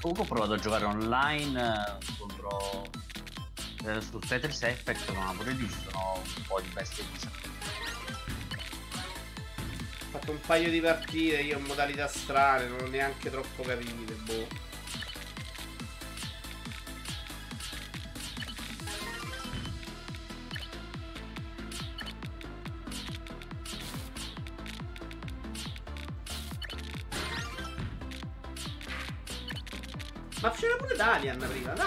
[0.06, 2.86] Comunque ho provato a giocare online eh, contro
[3.86, 7.28] eh, su Tetris Effect, ma pure lì ci sono un po' di bestie di
[10.04, 14.12] Ho fatto un paio di partite io in modalità strane, non ho neanche troppo capite,
[14.22, 14.46] boh.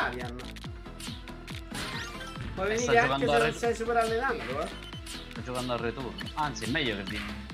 [0.10, 0.36] Prima, Dalian.
[2.56, 4.68] Puoi venire Sta anche se non sei super allenato, eh?
[5.30, 6.14] Sto giocando al returno.
[6.36, 7.48] Anzi, è meglio che vieni.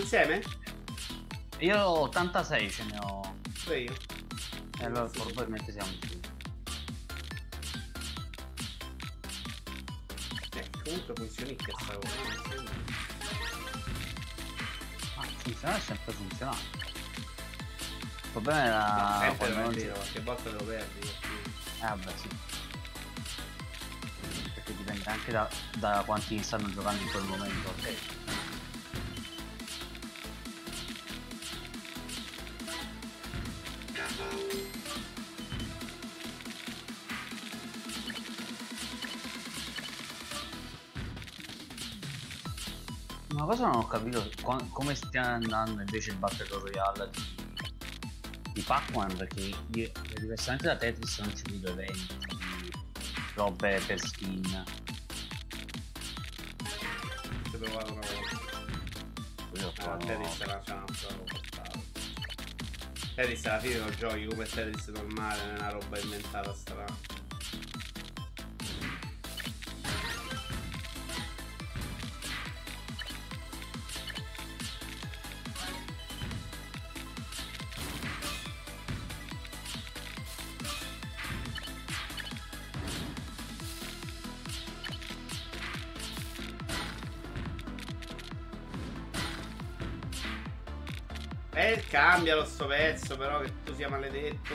[0.00, 0.42] Insieme?
[1.58, 3.34] Io ho 86 ce ne ho.
[3.64, 3.94] Pure io.
[4.80, 6.18] E allora probabilmente siamo più.
[10.56, 12.08] Eh, comunque funzionicchia sta cosa.
[12.22, 12.72] non sembra.
[15.16, 16.78] Ah, funzionare è sempre funzionato.
[18.22, 20.98] Il problema era sempre quando non vero, qualche volta lo perdi.
[20.98, 21.52] quindi.
[21.80, 22.28] Eh vabbè sì.
[24.54, 27.68] Perché dipende anche da, da quanti stanno giocando in quel momento.
[27.68, 28.19] Ok.
[43.60, 44.30] Cosa non ho capito
[44.70, 47.22] come stia andando invece il Battle Royale di,
[48.54, 52.16] di Pac-Man perché io, diversamente da Tetris non ci vedo eventi,
[53.34, 54.64] robe per skin.
[57.50, 58.06] Se provato una
[59.52, 59.92] volta.
[59.92, 61.80] Ah, Tetris era portata.
[63.14, 67.09] Tetris alla fine lo giochi come Tetris normale, è una roba inventata strana.
[92.20, 94.54] Cambialo sto pezzo, però che tu sia maledetto.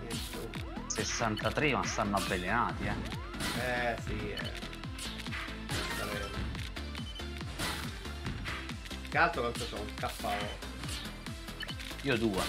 [0.00, 0.88] Niente.
[0.88, 2.94] 63 ma stanno avvelenati eh.
[3.60, 4.66] Eh, sì, eh.
[9.08, 9.80] Che altro quanto c'ho?
[9.80, 10.32] Un KO.
[12.02, 12.42] Io due.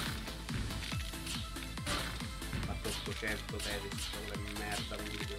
[2.65, 5.37] Fatto 800 Tetris, quelle merda un video.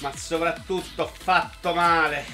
[0.00, 2.24] Ma soprattutto fatto male.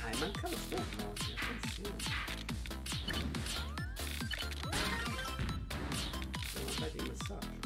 [0.00, 0.56] Ah, è mancato
[7.08, 7.60] messaggio.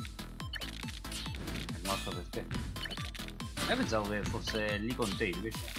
[1.72, 2.44] È morto per te.
[3.68, 5.75] Io pensavo che fosse lì con te invece.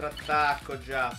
[0.00, 1.16] Contrattacco già.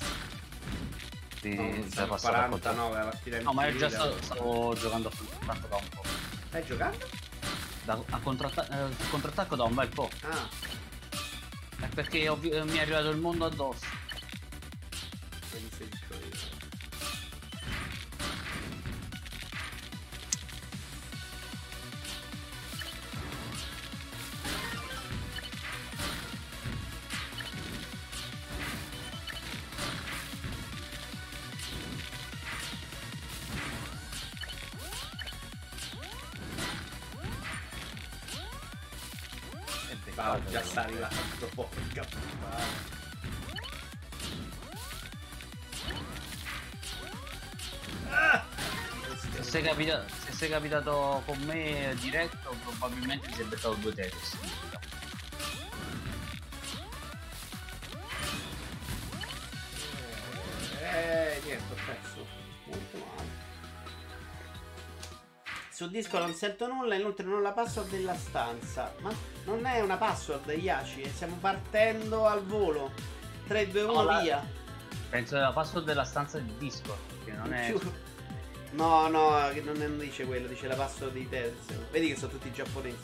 [1.41, 2.75] Sì, No, sei siamo passato a contatto.
[2.75, 6.01] 49 la partita No, ma io già stavo, stavo giocando a contrattacco da un po'.
[6.47, 7.09] Stai giocando?
[7.83, 10.09] Da, a contratta- eh, contrattacco da un bel po'.
[10.21, 10.49] Ah,
[11.79, 13.85] È perché ho eh, mi è arrivato il mondo addosso.
[50.57, 54.37] Capitato con me diretto, probabilmente ti sei beccato due Tetris.
[60.81, 62.25] Eh, niente, ho perso.
[62.65, 63.45] Molto male.
[65.69, 68.95] Su disco non sento nulla, inoltre non ho la password della stanza.
[69.01, 69.13] Ma
[69.45, 70.49] non è una password,
[71.03, 72.91] e stiamo partendo al volo.
[73.45, 74.43] 3, 2, 1, No, la- via.
[75.09, 77.73] Penso che la password della stanza di Discord, che non è...
[78.77, 81.89] No, no, che non, non dice quello, dice la password di Tetris.
[81.89, 82.95] Vedi che sono tutti giapponesi.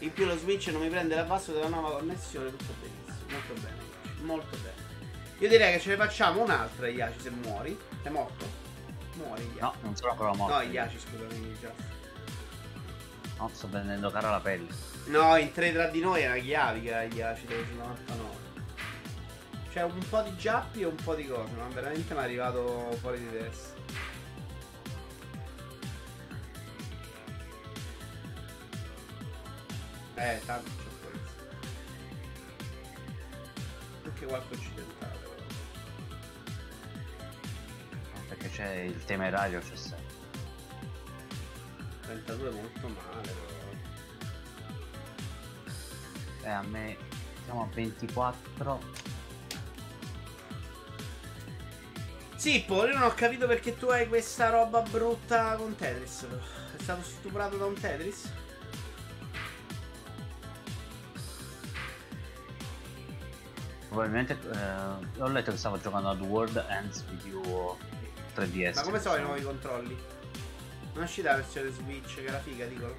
[0.00, 3.26] In più lo Switch non mi prende la password della nuova connessione, tutto benissimo.
[3.30, 3.76] Molto bene,
[4.20, 4.92] molto bene.
[5.38, 7.78] Io direi che ce ne facciamo un'altra, Yashi, se muori.
[8.02, 8.46] Sei morto?
[9.14, 9.60] Muori, Yashi.
[9.60, 10.54] No, non sono ancora morto.
[10.54, 11.72] No, Yashi, scusami, già.
[13.38, 14.68] No, sto prendendo cara la pelle.
[15.06, 18.42] No, in tre tra di noi era chiavica Yashi dove sono 99.
[19.72, 22.94] C'è un po' di giappi e un po' di cose, ma veramente mi è arrivato
[23.00, 23.73] fuori di testa.
[30.24, 31.20] Eh, tanto c'è fuori.
[34.04, 35.18] Anche qualche occidentale.
[38.14, 40.02] No, Perché c'è il temerario, c'è sempre.
[42.06, 43.62] 32 molto male, però.
[46.42, 46.96] Eh, a me
[47.44, 48.80] siamo a 24.
[52.36, 56.26] Sippo, io non ho capito perché tu hai questa roba brutta con Tetris.
[56.76, 58.42] È stato stuprato da un Tetris?
[63.94, 67.76] Probabilmente eh, ho letto che stavo giocando ad World Ends With You
[68.36, 68.74] 3DS.
[68.74, 69.96] Ma come sono i nuovi controlli?
[70.94, 72.92] Non uscita la versione Switch, che era figa, dicono.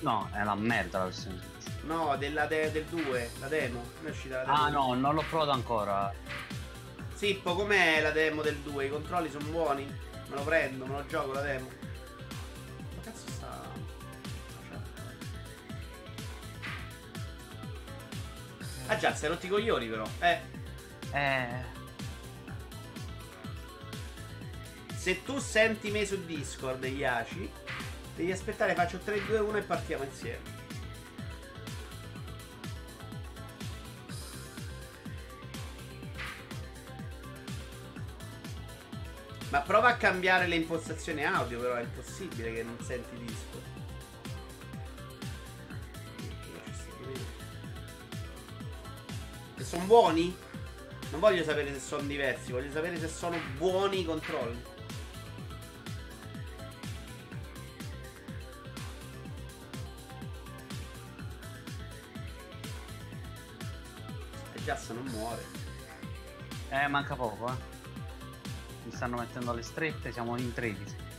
[0.00, 1.84] No, è una merda la versione Switch.
[1.84, 3.84] No, della de- del 2, la demo.
[4.00, 4.56] Non è uscita la demo.
[4.56, 6.12] Ah no, non l'ho provato ancora.
[7.14, 8.86] Sippo, com'è la demo del 2?
[8.86, 9.84] I controlli sono buoni?
[9.84, 11.68] Me lo prendo, me lo gioco la demo.
[18.92, 20.04] Ah già, sei rotti i coglioni però.
[20.20, 20.38] Eh.
[21.12, 21.46] Eh,
[24.94, 27.50] Se tu senti me su Discord, Yashi,
[28.14, 30.60] devi aspettare, faccio 3, 2, 1 e partiamo insieme.
[39.48, 43.71] Ma prova a cambiare le impostazioni audio, però è impossibile che non senti Discord.
[49.72, 50.36] Sono buoni?
[51.12, 54.62] Non voglio sapere se sono diversi, voglio sapere se sono buoni i controlli.
[64.52, 65.42] E Jazz non muore.
[66.68, 67.56] Eh, manca poco, eh.
[68.84, 71.11] Mi stanno mettendo alle strette, siamo in 13.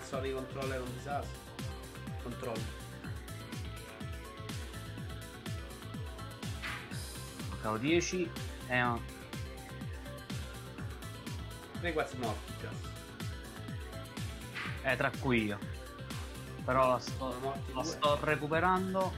[0.00, 1.38] non sono i controller un disastro.
[2.22, 2.78] Controllo.
[7.50, 8.30] Mancavo 10.
[8.68, 9.02] Eh, no.
[11.80, 12.74] 3 quasi morti Jazz.
[14.82, 15.58] eh, tra cui io.
[16.64, 19.12] Però la sto, la sto recuperando.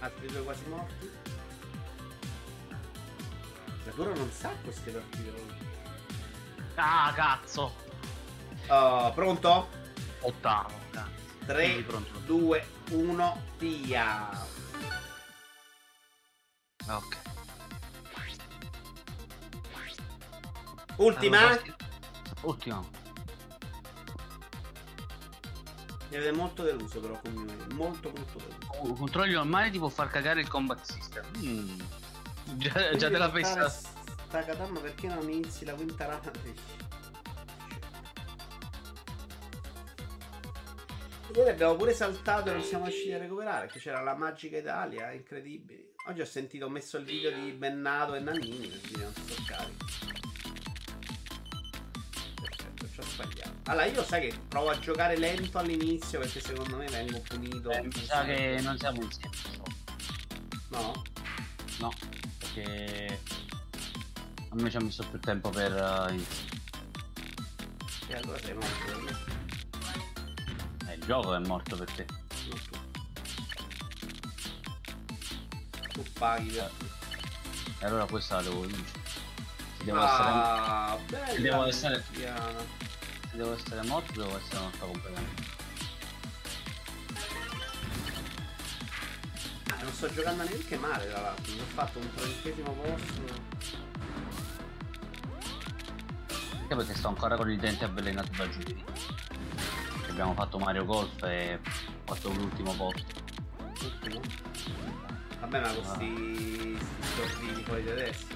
[0.00, 1.10] Altri due quasi morti.
[3.84, 5.63] Ma durano un sacco queste partite.
[6.76, 7.72] Ah, cazzo!
[8.68, 9.68] Oh, pronto?
[10.20, 11.10] Ottavo, cazzo.
[11.46, 12.18] 3, Quindi pronto.
[12.20, 14.30] 2, 1, via.
[16.88, 17.22] Ok.
[20.96, 21.38] Ultima?
[21.38, 21.62] Allora,
[22.42, 22.84] Ultima.
[26.10, 27.56] Mi avete molto deluso però con me.
[27.74, 28.72] Molto molto deluso.
[28.78, 31.24] Oh, controlli normali ti può far cagare il combat system.
[31.38, 31.80] Mm.
[32.56, 33.93] Già, già te l'ha devo
[34.42, 36.32] Katamma perché non inizi la quinta rana?
[41.34, 43.66] Ieri abbiamo pure saltato e non siamo riusciti a recuperare.
[43.66, 45.92] Che c'era la Magica Italia, incredibile.
[46.06, 49.12] Oggi ho sentito, ho messo il video di Bennato e Nannini, quindi non
[49.46, 49.84] carico.
[52.40, 53.52] Perfetto, ci ho sbagliato.
[53.64, 57.70] Allora, io sai che provo a giocare lento all'inizio perché secondo me vengo punito.
[57.70, 59.34] Eh, mi sa che non siamo insieme.
[60.68, 61.02] No?
[61.80, 61.92] No,
[62.38, 63.18] perché
[64.54, 66.62] a me ci ha messo più tempo per uh, iniziare.
[68.06, 70.90] E allora sei morto per me.
[70.90, 72.06] Eh, il gioco è morto per te.
[75.92, 76.02] Tu.
[76.18, 76.70] Paghi per
[77.80, 79.02] E allora questa la devo vincere.
[79.82, 82.32] Devo, essere, Ah, bella devo essere- se
[83.36, 85.42] devo essere morto, devo essere morto completamente.
[89.70, 91.52] Ah, non sto giocando neanche male tra l'altro.
[91.52, 93.92] Mi ho fatto un trentesimo posto.
[96.74, 98.84] Anche perché sto ancora con i denti avvelenati da giovedì.
[100.08, 103.22] Abbiamo fatto Mario Golf e ho fatto l'ultimo posto.
[105.38, 106.76] Vabbè, ma questi
[107.14, 108.26] sorbini fuori di adesso.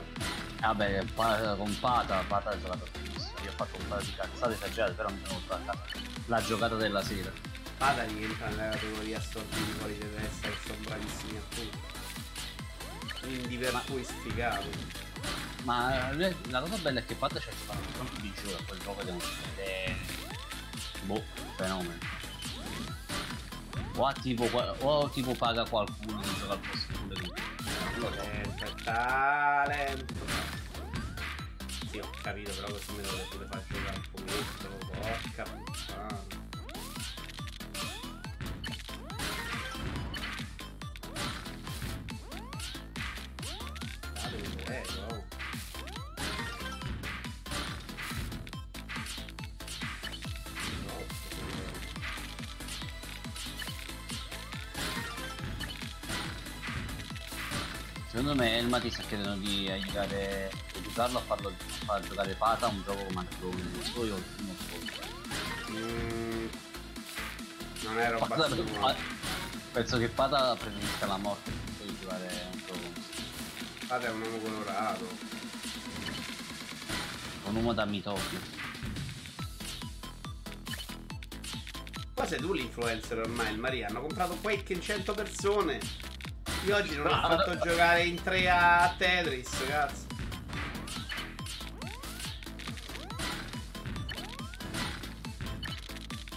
[0.61, 3.33] Vabbè, pa- con Pata, Pata ha giocato benissimo.
[3.43, 5.79] Io ho fatto un paio di cazzate esagerate, però mi sono portato
[6.27, 7.33] la giocata della sera.
[7.79, 11.79] Vada rientra nella categoria sorbini fuori di testa che sono bravissimi a tutto.
[13.21, 14.69] Quindi per cui sfigato.
[15.69, 18.79] Ma eh, la cosa bella è che Pata c'è stato quanto di gioco a quel
[18.81, 19.09] gioco ed
[19.59, 19.95] è
[21.03, 21.23] boh,
[21.57, 21.99] fenomeno.
[23.97, 27.43] O, qua- o tipo paga qualcuno che gioca al posto sulle tutte.
[28.01, 30.25] Talento, è talento.
[31.91, 34.69] Sì, ho capito, però così mi dovete pure far giocare un pochetto.
[34.87, 36.38] Porca puttana.
[58.39, 61.53] Me Elma ti sta chiedendo di aiutare, aiutarlo a farlo a
[61.85, 65.73] far giocare Pata un gioco come anche non so io non so.
[65.73, 66.47] Mm,
[67.83, 68.95] non è roba Pata- sua.
[69.73, 71.51] penso che Pata preferisca la morte
[71.83, 73.07] di giocare un gioco
[73.87, 75.09] Fate è un uomo colorato.
[77.45, 78.39] un uomo da Mitopio.
[82.13, 83.89] Qua sei tu l'influencer ormai, il Maria.
[83.89, 84.37] Hanno comprato
[84.75, 85.81] in 100 persone.
[86.69, 90.05] Io oggi non ho fatto giocare in 3 a Tetris, cazzo.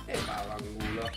[0.06, 1.10] E va vangulo.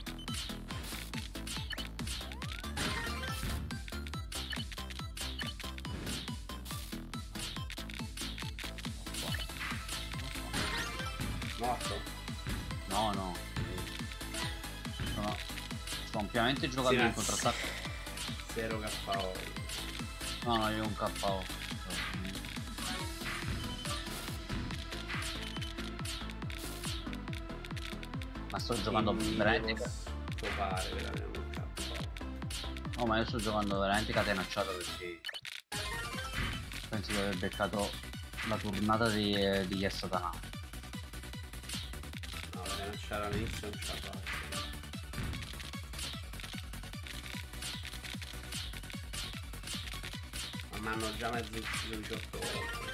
[11.60, 12.00] Morto?
[12.88, 13.36] No, no.
[15.14, 15.36] Sono,
[16.04, 17.73] sto ampiamente giocando Sì, in contrattacco.
[18.74, 19.32] Zero KO.
[20.46, 21.44] No, no, io un KO.
[28.51, 29.90] Ma sto giocando Quindi veramente.
[30.38, 32.98] posso fare per avere un KO.
[32.98, 35.20] No, ma io sto giocando veramente catenacciato perché
[36.88, 37.90] penso di aver beccato
[38.48, 40.30] la tornata di, di Yes Satana.
[42.55, 44.23] No, catenacciare all'inizio non ce la
[50.94, 52.92] hanno già mezzo ucciso 18 volte.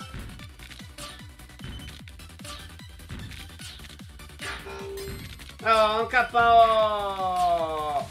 [5.63, 8.09] Oh, un KO!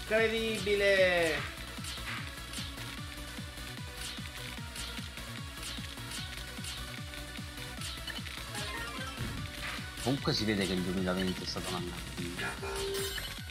[0.00, 1.36] Incredibile!
[10.02, 11.92] Comunque si vede che il 2020 è stato un anno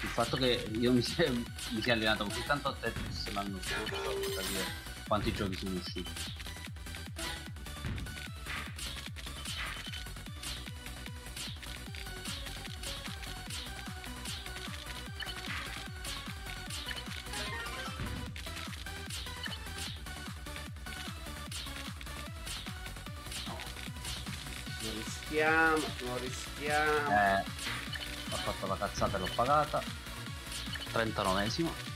[0.01, 4.19] Il fatto che io mi sia, mi sia allenato così tanto a Tetris l'anno scorso
[4.19, 6.11] per capire quanti giochi sono usciti.
[24.79, 27.09] Non rischiamo, non rischiamo.
[27.09, 27.43] Eh,
[28.29, 29.81] ho fatto la cazzata e l'ho pagata.
[30.91, 31.86] 39esimo.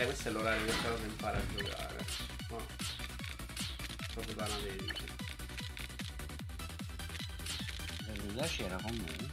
[0.00, 2.06] Eh, questo è l'orario che si impara a giocare.
[2.48, 2.66] No.
[4.14, 5.12] Proprio da una verifica.
[8.32, 9.28] La c'era con me.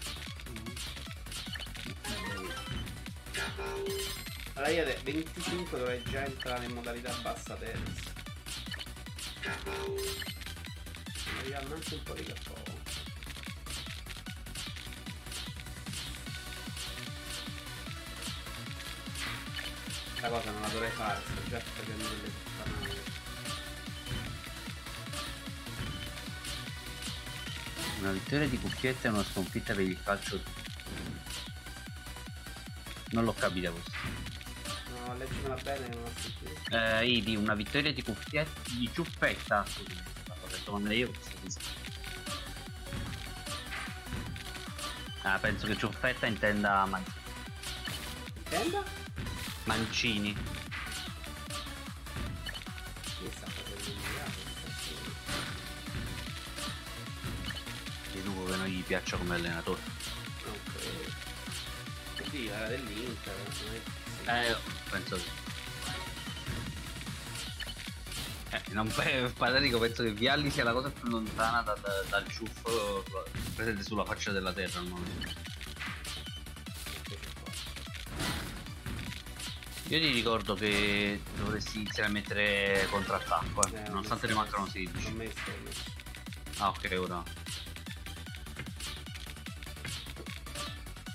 [4.55, 8.11] Allora io alle 25 dovrei già entrare in modalità bassa terza.
[11.31, 12.86] Mi arrivano anche un po' di capo.
[20.27, 23.01] Questa cosa non la dovrei fare, sto già facendo delle puttanate.
[27.99, 30.41] Una vittoria di Cucchietta e una sconfitta per il calcio.
[33.11, 33.97] Non l'ho capita questa.
[35.05, 36.75] No, leggimela bene non ho sentito.
[36.75, 39.65] Eh, Idi, una vittoria di Cucchietta di Ciuffetta.
[40.27, 41.09] L'ho detto io
[41.39, 41.61] questo.
[45.21, 47.03] Ah, penso che Ciuffetta intenda Man-
[48.35, 48.96] Intenda?
[49.67, 50.35] Mancini.
[58.23, 59.79] Lupo che non gli piaccia come allenatore.
[60.45, 61.11] Ok.
[62.29, 63.35] Sì, era dell'Inter.
[63.51, 63.65] sì.
[64.25, 64.55] Eh,
[64.89, 65.23] penso che.
[68.49, 68.91] Eh, non
[69.37, 71.79] Patarico penso che Vialli sia la cosa più lontana dal,
[72.09, 73.03] dal ciuffo
[73.55, 75.46] presente sulla faccia della terra al momento.
[79.89, 84.71] Io ti ricordo che dovresti iniziare a mettere contrattacco, eh, Eh, nonostante ne mancano L'ho
[84.71, 85.11] 16.
[85.13, 85.83] messo, l'ho messo.
[86.57, 87.23] Ah ok, ora.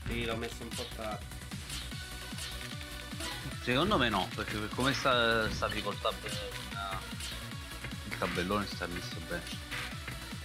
[0.06, 1.24] Sì, l'ho messo un po' tardi.
[3.62, 6.14] Secondo me no, perché per come sta, stavi col tab
[6.70, 6.98] con,
[8.08, 9.42] il tabellone sta messo bene.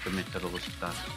[0.03, 1.11] Per metterlo così tardi.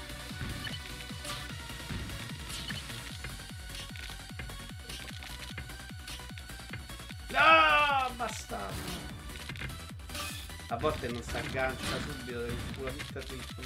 [8.31, 9.19] No, bastardo.
[10.69, 13.65] A volte non si aggancia subito, devi pure tutto il ritmo.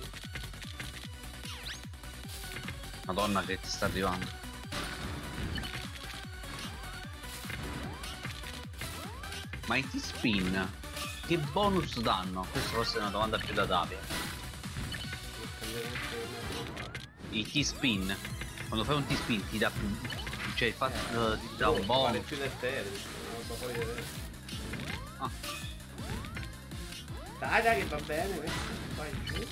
[3.04, 4.26] Madonna che ti sta arrivando.
[9.66, 10.70] Ma i T-spin
[11.26, 12.46] che bonus danno?
[12.50, 14.00] Questa forse è una domanda più da Davide.
[17.30, 18.16] I T-spin,
[18.68, 19.88] quando fai un T-spin ti dà più.
[20.54, 22.26] cioè il fatto Eh, ti dà un Vale bonus.
[22.26, 24.22] più del Tetris, non lo so di testa.
[24.22, 24.23] Ah,
[27.38, 28.58] Dai, dai, che va bene questo.
[28.94, 29.46] Vai giù.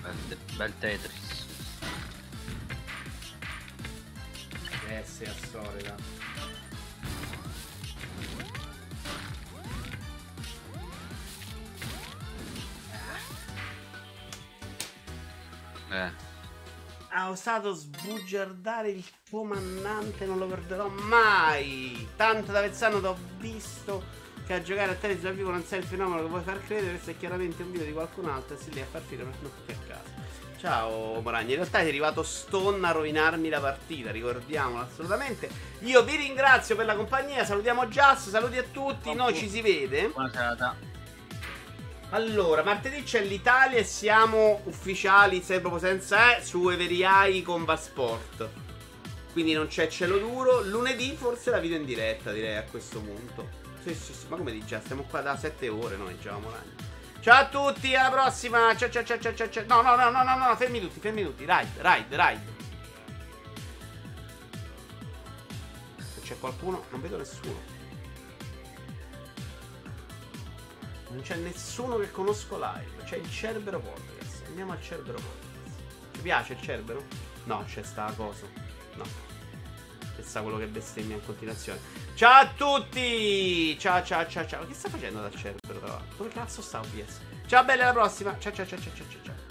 [0.00, 1.46] Bel, bel Tetris.
[4.88, 5.34] Eh sì, a
[17.24, 22.06] Ha osato sbugiardare il comandante, non lo perderò mai.
[22.16, 24.02] Tanto da Vezzano t'ho visto
[24.46, 26.90] che a giocare a tennis dal vivo non sei il fenomeno che vuoi far credere.
[26.90, 29.40] Questo è chiaramente un video di qualcun altro e sei lì a far finire per
[29.40, 30.22] non tutti a casa.
[30.58, 35.48] Ciao Moragni, in realtà è arrivato Stone a rovinarmi la partita, ricordiamolo assolutamente.
[35.78, 40.08] Io vi ringrazio per la compagnia, salutiamo Just, saluti a tutti, noi ci si vede.
[40.08, 40.93] Buona serata.
[42.10, 48.48] Allora, martedì c'è l'Italia e siamo ufficiali, se proprio senza eh, su Everai con Vasport.
[49.32, 50.62] Quindi non c'è cielo duro.
[50.62, 53.62] Lunedì forse la video in diretta, direi a questo punto.
[53.82, 54.80] Sì, sì, sì, ma come di già?
[54.80, 56.72] Stiamo qua da 7 ore noi, già Moragni.
[57.20, 58.76] Ciao a tutti, alla prossima.
[58.76, 59.64] Ciao, ciao, ciao, ciao, ciao.
[59.66, 61.44] No, no, no, no, no, no, fermi tutti, fermi tutti.
[61.44, 62.52] Ride, ride, ride.
[65.96, 67.73] Se c'è qualcuno, non vedo nessuno.
[71.14, 73.04] Non c'è nessuno che conosco live.
[73.04, 74.42] C'è il Cerbero Podcast.
[74.48, 75.80] Andiamo al Cerbero Podcast.
[76.10, 77.04] Ti piace il Cerbero?
[77.44, 78.46] No, c'è sta cosa.
[78.96, 79.04] No.
[80.16, 81.78] Pensa quello che bestemmia in continuazione.
[82.14, 83.78] Ciao a tutti!
[83.78, 84.66] Ciao, ciao, ciao, ciao.
[84.66, 86.02] Che sta facendo dal Cerbero?
[86.16, 87.20] Dove cazzo sta OBS?
[87.46, 88.36] Ciao, belle, alla prossima.
[88.40, 89.43] Ciao, ciao, ciao, ciao, ciao, ciao.